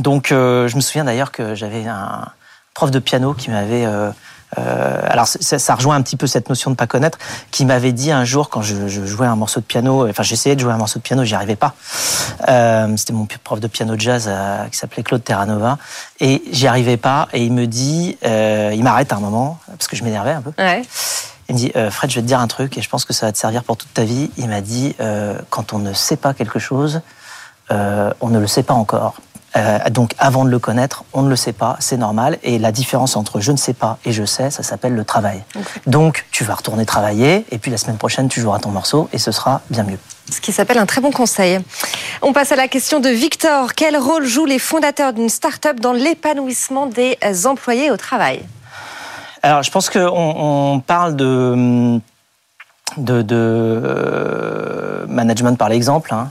donc 0.00 0.28
je 0.30 0.74
me 0.74 0.80
souviens 0.80 1.04
d'ailleurs 1.04 1.32
que 1.32 1.54
j'avais 1.54 1.86
un 1.86 2.26
prof 2.74 2.90
de 2.90 2.98
piano 2.98 3.34
qui 3.34 3.50
m'avait 3.50 3.86
euh, 4.56 5.00
alors 5.04 5.26
ça, 5.26 5.58
ça, 5.58 5.74
rejoint 5.74 5.96
un 5.96 6.02
petit 6.02 6.16
peu 6.16 6.26
cette 6.26 6.48
notion 6.48 6.70
de 6.70 6.76
pas 6.76 6.86
connaître, 6.86 7.18
qui 7.50 7.64
m'avait 7.64 7.92
dit 7.92 8.10
un 8.10 8.24
jour 8.24 8.48
quand 8.48 8.62
je, 8.62 8.88
je, 8.88 9.04
jouais 9.04 9.26
un 9.26 9.36
morceau 9.36 9.60
de 9.60 9.64
piano, 9.64 10.08
enfin 10.08 10.22
j'essayais 10.22 10.56
de 10.56 10.60
jouer 10.60 10.72
un 10.72 10.78
morceau 10.78 10.98
de 10.98 11.04
piano, 11.04 11.24
j'y 11.24 11.34
arrivais 11.34 11.56
pas. 11.56 11.74
Euh, 12.48 12.96
C'était 12.96 13.12
mon 13.12 13.26
prof 13.26 13.60
de 13.60 13.66
piano 13.66 13.94
de 13.94 14.00
jazz 14.00 14.24
euh, 14.28 14.64
qui 14.68 14.78
s'appelait 14.78 15.02
Claude 15.02 15.22
Terranova, 15.22 15.78
et 16.20 16.42
j'y 16.50 16.66
arrivais 16.66 16.96
pas, 16.96 17.28
et 17.32 17.44
il 17.44 17.52
me 17.52 17.66
dit, 17.66 18.16
euh, 18.24 18.72
il 18.74 18.82
m'arrête 18.82 19.12
à 19.12 19.16
un 19.16 19.20
moment 19.20 19.58
parce 19.66 19.86
que 19.86 19.96
je 19.96 20.04
m'énervais 20.04 20.32
un 20.32 20.42
peu. 20.42 20.52
Ouais. 20.58 20.82
Il 21.50 21.54
me 21.54 21.58
dit, 21.58 21.72
Fred, 21.90 22.10
je 22.10 22.16
vais 22.16 22.22
te 22.22 22.26
dire 22.26 22.40
un 22.40 22.46
truc, 22.46 22.76
et 22.76 22.82
je 22.82 22.88
pense 22.90 23.06
que 23.06 23.14
ça 23.14 23.24
va 23.24 23.32
te 23.32 23.38
servir 23.38 23.64
pour 23.64 23.78
toute 23.78 23.92
ta 23.94 24.04
vie. 24.04 24.30
Il 24.36 24.48
m'a 24.48 24.60
dit, 24.60 24.94
quand 25.48 25.72
on 25.72 25.78
ne 25.78 25.94
sait 25.94 26.18
pas 26.18 26.34
quelque 26.34 26.58
chose, 26.58 27.00
on 27.70 28.28
ne 28.28 28.38
le 28.38 28.46
sait 28.46 28.62
pas 28.62 28.74
encore. 28.74 29.14
Euh, 29.56 29.78
donc 29.90 30.14
avant 30.18 30.44
de 30.44 30.50
le 30.50 30.58
connaître, 30.58 31.04
on 31.12 31.22
ne 31.22 31.28
le 31.28 31.36
sait 31.36 31.52
pas, 31.52 31.76
c'est 31.80 31.96
normal. 31.96 32.38
Et 32.42 32.58
la 32.58 32.72
différence 32.72 33.16
entre 33.16 33.40
je 33.40 33.52
ne 33.52 33.56
sais 33.56 33.72
pas 33.72 33.98
et 34.04 34.12
je 34.12 34.24
sais, 34.24 34.50
ça 34.50 34.62
s'appelle 34.62 34.94
le 34.94 35.04
travail. 35.04 35.42
Donc 35.86 36.26
tu 36.30 36.44
vas 36.44 36.54
retourner 36.54 36.84
travailler 36.84 37.46
et 37.50 37.58
puis 37.58 37.70
la 37.70 37.78
semaine 37.78 37.96
prochaine, 37.96 38.28
tu 38.28 38.40
joueras 38.40 38.58
ton 38.58 38.70
morceau 38.70 39.08
et 39.12 39.18
ce 39.18 39.32
sera 39.32 39.62
bien 39.70 39.84
mieux. 39.84 39.98
Ce 40.30 40.40
qui 40.40 40.52
s'appelle 40.52 40.78
un 40.78 40.86
très 40.86 41.00
bon 41.00 41.10
conseil. 41.10 41.58
On 42.20 42.32
passe 42.32 42.52
à 42.52 42.56
la 42.56 42.68
question 42.68 43.00
de 43.00 43.08
Victor. 43.08 43.74
Quel 43.74 43.96
rôle 43.96 44.26
jouent 44.26 44.44
les 44.44 44.58
fondateurs 44.58 45.14
d'une 45.14 45.30
start-up 45.30 45.80
dans 45.80 45.92
l'épanouissement 45.92 46.86
des 46.86 47.16
employés 47.46 47.90
au 47.90 47.96
travail? 47.96 48.42
Alors 49.42 49.62
je 49.62 49.70
pense 49.70 49.88
qu'on 49.88 50.00
on 50.04 50.80
parle 50.80 51.16
de 51.16 52.00
de, 52.96 53.22
de 53.22 53.36
euh, 53.36 55.06
management 55.08 55.56
par 55.56 55.68
l'exemple, 55.68 56.12
hein. 56.12 56.30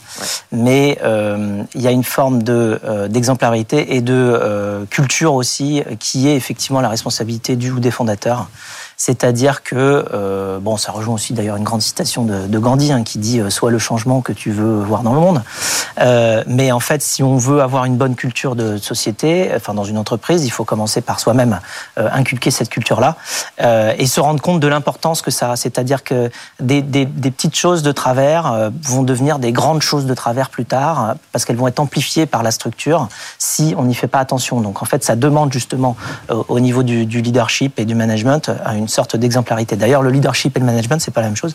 mais 0.52 0.98
euh, 1.04 1.64
il 1.76 1.82
y 1.82 1.88
a 1.88 1.92
une 1.92 2.04
forme 2.04 2.44
de 2.44 2.80
euh, 2.84 3.08
d'exemplarité 3.08 3.96
et 3.96 4.02
de 4.02 4.86
culture 4.90 5.34
aussi 5.34 5.84
qui 6.00 6.28
est 6.28 6.36
effectivement 6.36 6.82
la 6.82 6.90
responsabilité 6.90 7.56
du 7.56 7.72
ou 7.72 7.80
des 7.80 7.92
fondateurs. 7.92 8.48
C'est-à-dire 9.00 9.62
que, 9.62 10.06
euh, 10.12 10.58
bon, 10.60 10.76
ça 10.76 10.92
rejoint 10.92 11.14
aussi 11.14 11.34
d'ailleurs 11.34 11.58
une 11.58 11.64
grande 11.64 11.84
citation 11.84 12.24
de, 12.24 12.58
Gandhi 12.58 12.92
hein, 12.92 13.04
qui 13.04 13.20
dit 13.20 13.40
euh, 13.40 13.52
Sois 13.52 13.70
le 13.70 13.78
changement 13.78 14.22
que 14.22 14.34
tu 14.34 14.50
veux 14.50 14.82
voir 14.82 15.04
dans 15.04 15.14
le 15.14 15.20
monde. 15.20 15.44
Euh, 16.00 16.44
mais 16.48 16.72
en 16.72 16.80
fait, 16.80 17.04
si 17.04 17.22
on 17.22 17.38
veut 17.38 17.62
avoir 17.62 17.86
une 17.86 17.96
bonne 17.96 18.16
culture 18.16 18.56
de 18.56 18.78
société, 18.78 19.52
enfin 19.56 19.76
dans 19.76 19.84
une 19.84 20.00
entreprise, 20.00 20.46
il 20.46 20.50
faut 20.50 20.64
commencer 20.64 21.02
par 21.02 21.20
soi-même 21.20 21.60
inculquer 21.96 22.50
cette 22.50 22.70
culture-là 22.70 23.16
et 23.98 24.06
se 24.08 24.20
rendre 24.20 24.42
compte 24.42 24.60
de 24.60 24.68
l'importance 24.68 25.22
que 25.22 25.32
ça 25.32 25.52
a. 25.52 25.56
C'est-à-dire 25.56 26.04
que 26.04 26.32
des, 26.60 26.82
petites 26.82 27.56
choses 27.56 27.84
de 27.84 27.92
travers 27.92 28.72
vont 28.84 29.04
devenir 29.04 29.40
des 29.40 29.52
grandes 29.52 29.82
choses 29.82 30.06
de 30.06 30.14
travers 30.14 30.50
plus 30.50 30.66
tard 30.66 31.16
parce 31.32 31.46
qu'elles 31.46 31.56
vont 31.56 31.68
être 31.68 31.80
amplifiées 31.80 32.26
par 32.26 32.44
la 32.44 32.52
structure 32.52 33.08
si 33.38 33.76
on 33.78 33.84
n'y 33.84 33.96
fait 33.96 34.08
pas 34.08 34.20
attention. 34.20 34.62
Donc 34.62 34.82
en 34.82 34.86
fait, 34.86 35.04
ça 35.04 35.16
demande 35.16 35.52
justement 35.54 35.96
au 36.30 36.60
niveau 36.60 36.84
du, 36.84 37.06
du 37.06 37.22
leadership 37.22 37.80
et 37.80 37.86
du 37.86 37.96
management 37.96 38.52
une 38.74 38.87
une 38.88 38.94
sorte 38.94 39.18
d'exemplarité. 39.18 39.76
D'ailleurs, 39.76 40.02
le 40.02 40.10
leadership 40.10 40.56
et 40.56 40.62
le 40.62 40.66
management, 40.66 41.02
c'est 41.02 41.12
pas 41.12 41.20
la 41.20 41.28
même 41.28 41.36
chose. 41.36 41.54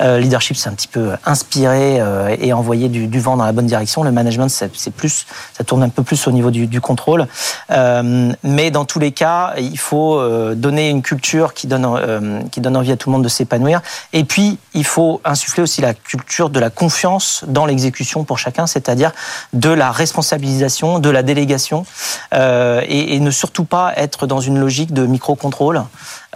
Euh, 0.00 0.18
leadership, 0.18 0.56
c'est 0.56 0.70
un 0.70 0.72
petit 0.72 0.88
peu 0.88 1.10
inspirer 1.26 2.00
euh, 2.00 2.34
et 2.40 2.54
envoyer 2.54 2.88
du, 2.88 3.20
vent 3.20 3.36
dans 3.36 3.44
la 3.44 3.52
bonne 3.52 3.66
direction. 3.66 4.02
Le 4.02 4.12
management, 4.12 4.48
c'est 4.48 4.90
plus, 4.90 5.26
ça 5.52 5.62
tourne 5.62 5.82
un 5.82 5.90
peu 5.90 6.02
plus 6.02 6.26
au 6.26 6.30
niveau 6.30 6.50
du, 6.50 6.80
contrôle. 6.80 7.26
Euh, 7.70 8.32
mais 8.42 8.70
dans 8.70 8.86
tous 8.86 8.98
les 8.98 9.12
cas, 9.12 9.52
il 9.58 9.78
faut 9.78 10.18
euh, 10.18 10.54
donner 10.54 10.88
une 10.88 11.02
culture 11.02 11.52
qui 11.52 11.66
donne, 11.66 12.48
qui 12.50 12.62
donne 12.62 12.78
envie 12.78 12.92
à 12.92 12.96
tout 12.96 13.10
le 13.10 13.12
monde 13.12 13.24
de 13.24 13.28
s'épanouir. 13.28 13.82
Et 14.14 14.24
puis, 14.24 14.58
il 14.72 14.86
faut 14.86 15.20
insuffler 15.24 15.62
aussi 15.62 15.82
la 15.82 15.92
culture 15.92 16.48
de 16.48 16.58
la 16.58 16.70
confiance 16.70 17.44
dans 17.46 17.66
l'exécution 17.66 18.24
pour 18.24 18.38
chacun, 18.38 18.66
c'est-à-dire 18.66 19.12
de 19.52 19.68
la 19.68 19.90
responsabilisation, 19.90 20.98
de 20.98 21.10
la 21.10 21.22
délégation, 21.22 21.84
et, 22.32 23.14
et 23.14 23.20
ne 23.20 23.30
surtout 23.30 23.64
pas 23.64 23.92
être 23.96 24.26
dans 24.26 24.40
une 24.40 24.58
logique 24.58 24.94
de 24.94 25.04
micro-contrôle. 25.04 25.82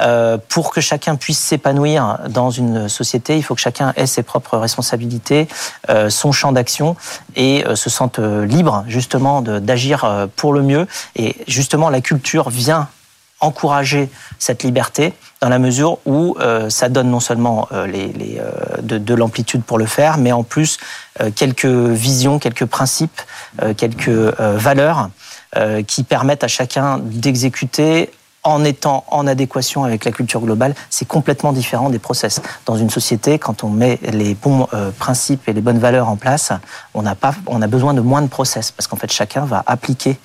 Euh, 0.01 0.38
pour 0.49 0.72
que 0.72 0.80
chacun 0.80 1.14
puisse 1.14 1.38
s'épanouir 1.38 2.18
dans 2.28 2.51
une 2.51 2.88
société, 2.88 3.36
il 3.36 3.42
faut 3.42 3.55
que 3.55 3.61
chacun 3.61 3.92
ait 3.97 4.07
ses 4.07 4.22
propres 4.22 4.59
responsabilités, 4.59 5.47
euh, 5.88 6.11
son 6.11 6.32
champ 6.32 6.51
d'action 6.51 6.97
et 7.36 7.64
euh, 7.64 7.76
se 7.76 7.90
sente 7.90 8.18
libre 8.18 8.84
justement 8.88 9.40
d'agir 9.40 10.28
pour 10.36 10.53
le 10.53 10.62
mieux. 10.62 10.86
Et 11.16 11.36
justement, 11.47 11.90
la 11.90 12.01
culture 12.01 12.51
vient 12.51 12.88
encourager 13.40 14.09
cette 14.38 14.62
liberté 14.62 15.12
dans 15.40 15.49
la 15.49 15.59
mesure 15.59 15.99
où 16.07 16.36
ça 16.70 16.88
donne 16.88 17.11
non 17.11 17.20
seulement 17.20 17.68
de 17.72 19.14
l'amplitude 19.14 19.62
pour 19.62 19.76
le 19.76 19.84
faire, 19.84 20.16
mais 20.16 20.32
en 20.32 20.45
plus 20.45 20.78
quelques 21.34 21.66
visions, 21.66 22.38
quelques 22.38 22.64
principes, 22.64 23.20
quelques 23.76 24.09
valeurs 24.09 25.11
qui 25.86 26.05
permettent 26.05 26.45
à 26.45 26.49
chacun 26.49 26.99
d'exécuter 26.99 28.11
en 28.45 28.62
étant 28.62 29.05
en 29.09 29.26
adéquation 29.26 29.84
avec 29.84 30.05
la 30.05 30.12
culture 30.12 30.40
globale, 30.40 30.74
c'est 30.90 31.09
complètement 31.09 31.53
différent 31.53 31.90
des 31.90 31.99
process. 31.99 32.40
Dans 32.66 32.76
une 32.76 32.90
société, 32.90 33.38
quand 33.38 33.64
on 33.64 33.70
met 33.70 33.99
les 34.03 34.34
bons 34.34 34.68
euh, 34.74 34.90
principes 34.90 35.49
et 35.49 35.53
les 35.53 35.62
bonnes 35.62 35.78
valeurs 35.78 36.09
en 36.09 36.16
place, 36.16 36.53
on 36.92 37.03
n'a 37.03 37.14
pas, 37.14 37.34
on 37.47 37.62
a 37.62 37.66
besoin 37.66 37.95
de 37.95 38.01
moins 38.01 38.22
de 38.22 38.28
process 38.28 38.70
parce 38.70 38.86
qu'en 38.86 38.97
fait 38.97 39.11
chacun 39.11 39.45
va 39.47 39.62
appliquer 39.66 40.18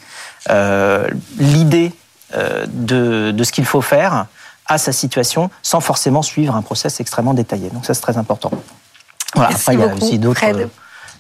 euh, 0.50 1.08
l'idée 1.38 1.94
euh, 2.36 2.66
de, 2.68 3.32
de 3.32 3.44
ce 3.44 3.52
qu'il 3.52 3.66
faut 3.66 3.82
faire 3.82 4.28
à 4.68 4.78
sa 4.78 4.92
situation 4.92 5.50
sans 5.64 5.80
forcément 5.80 6.22
suivre 6.22 6.56
un 6.56 6.62
process 6.62 7.00
extrêmement 7.00 7.34
détaillé. 7.34 7.70
Donc 7.70 7.86
ça 7.86 7.94
c'est 7.94 8.02
très 8.02 8.18
important. 8.18 8.52
Voilà. 9.34 9.50
Après, 9.52 9.74
il 9.74 9.80
y 9.80 9.84
a 9.84 9.94
aussi 9.94 10.20
d'autres. 10.20 10.44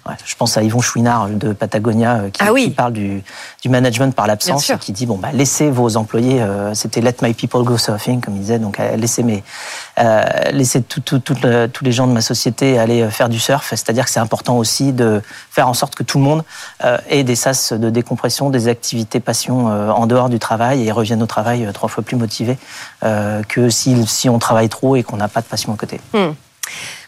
Ouais, 0.10 0.16
je 0.26 0.36
pense 0.36 0.58
à 0.58 0.64
Yvon 0.64 0.82
Chouinard 0.82 1.30
de 1.30 1.54
Patagonia 1.54 2.16
euh, 2.16 2.30
qui, 2.32 2.42
ah 2.44 2.52
oui. 2.52 2.64
qui 2.64 2.70
parle 2.72 2.94
du, 2.94 3.24
du, 3.62 3.70
management 3.70 4.16
par 4.16 4.26
l'absence, 4.26 4.72
qui 4.80 4.92
dit 4.92 5.06
bon 5.06 5.20
bah 5.20 5.30
laissez 5.32 5.70
vos 5.70 5.98
employés, 5.98 6.42
euh, 6.42 6.74
c'était 6.74 7.00
let 7.00 7.18
my 7.22 7.36
people 7.36 7.62
go 7.64 7.78
surfing 7.78 8.20
comme 8.20 8.36
il 8.36 8.40
disait, 8.40 8.58
donc 8.58 8.80
euh, 8.80 8.96
laissez 8.96 9.22
mes 9.22 9.44
euh, 10.00 10.22
laissez 10.52 10.82
tout, 10.82 11.02
tout, 11.02 11.20
tout 11.20 11.36
le, 11.44 11.68
tous 11.68 11.84
les 11.84 11.92
gens 11.92 12.08
de 12.08 12.14
ma 12.14 12.22
société 12.22 12.80
aller 12.80 13.02
euh, 13.02 13.10
faire 13.10 13.30
du 13.30 13.38
surf, 13.38 13.68
c'est-à-dire 13.70 14.06
que 14.06 14.10
c'est 14.10 14.20
important 14.20 14.58
aussi 14.58 14.94
de 14.94 15.22
faire 15.52 15.68
en 15.68 15.74
sorte 15.76 15.94
que 15.94 16.04
tout 16.04 16.18
le 16.18 16.24
monde 16.24 16.44
euh, 16.86 16.98
ait 17.10 17.24
des 17.24 17.36
sas 17.36 17.74
de 17.74 17.90
décompression, 17.90 18.50
des 18.50 18.68
activités 18.68 19.20
passion 19.20 19.68
en 19.68 20.08
dehors 20.08 20.30
du 20.30 20.40
travail 20.40 20.88
et 20.88 20.92
revienne 20.92 21.22
au 21.22 21.26
travail 21.26 21.68
trois 21.74 21.90
fois 21.90 22.04
plus 22.04 22.16
motivés 22.16 22.58
que 23.02 23.70
si, 23.70 24.06
si 24.08 24.30
on 24.30 24.40
travaille 24.40 24.70
trop 24.70 24.96
et 24.96 25.04
qu'on 25.04 25.18
n'a 25.18 25.28
pas 25.28 25.42
de 25.42 25.46
passion 25.46 25.74
à 25.74 25.76
côté. 25.76 26.00
Hmm. 26.14 26.32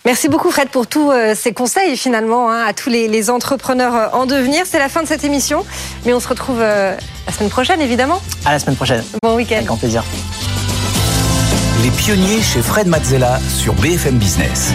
Merci 0.03 0.29
beaucoup 0.29 0.49
Fred 0.49 0.69
pour 0.69 0.87
tous 0.87 1.11
euh, 1.11 1.35
ces 1.35 1.53
conseils 1.53 1.95
finalement 1.95 2.51
hein, 2.51 2.63
à 2.65 2.73
tous 2.73 2.89
les, 2.89 3.07
les, 3.07 3.29
entrepreneurs 3.29 3.95
euh, 3.95 4.07
en 4.13 4.25
devenir. 4.25 4.65
C'est 4.65 4.79
la 4.79 4.89
fin 4.89 5.03
de 5.03 5.07
cette 5.07 5.23
émission, 5.23 5.63
mais 6.05 6.13
on 6.13 6.19
se 6.19 6.27
retrouve 6.27 6.59
euh, 6.59 6.95
la 7.27 7.33
semaine 7.33 7.49
prochaine 7.51 7.81
évidemment. 7.81 8.19
À 8.45 8.51
la 8.51 8.59
semaine 8.59 8.75
prochaine. 8.75 9.03
Bon 9.21 9.35
week-end. 9.35 9.55
Avec 9.55 9.67
grand 9.67 9.77
plaisir. 9.77 10.03
Les 11.83 11.91
pionniers 11.91 12.41
chez 12.41 12.61
Fred 12.61 12.87
Mazzella 12.87 13.39
sur 13.47 13.73
BFM 13.75 14.17
Business. 14.17 14.71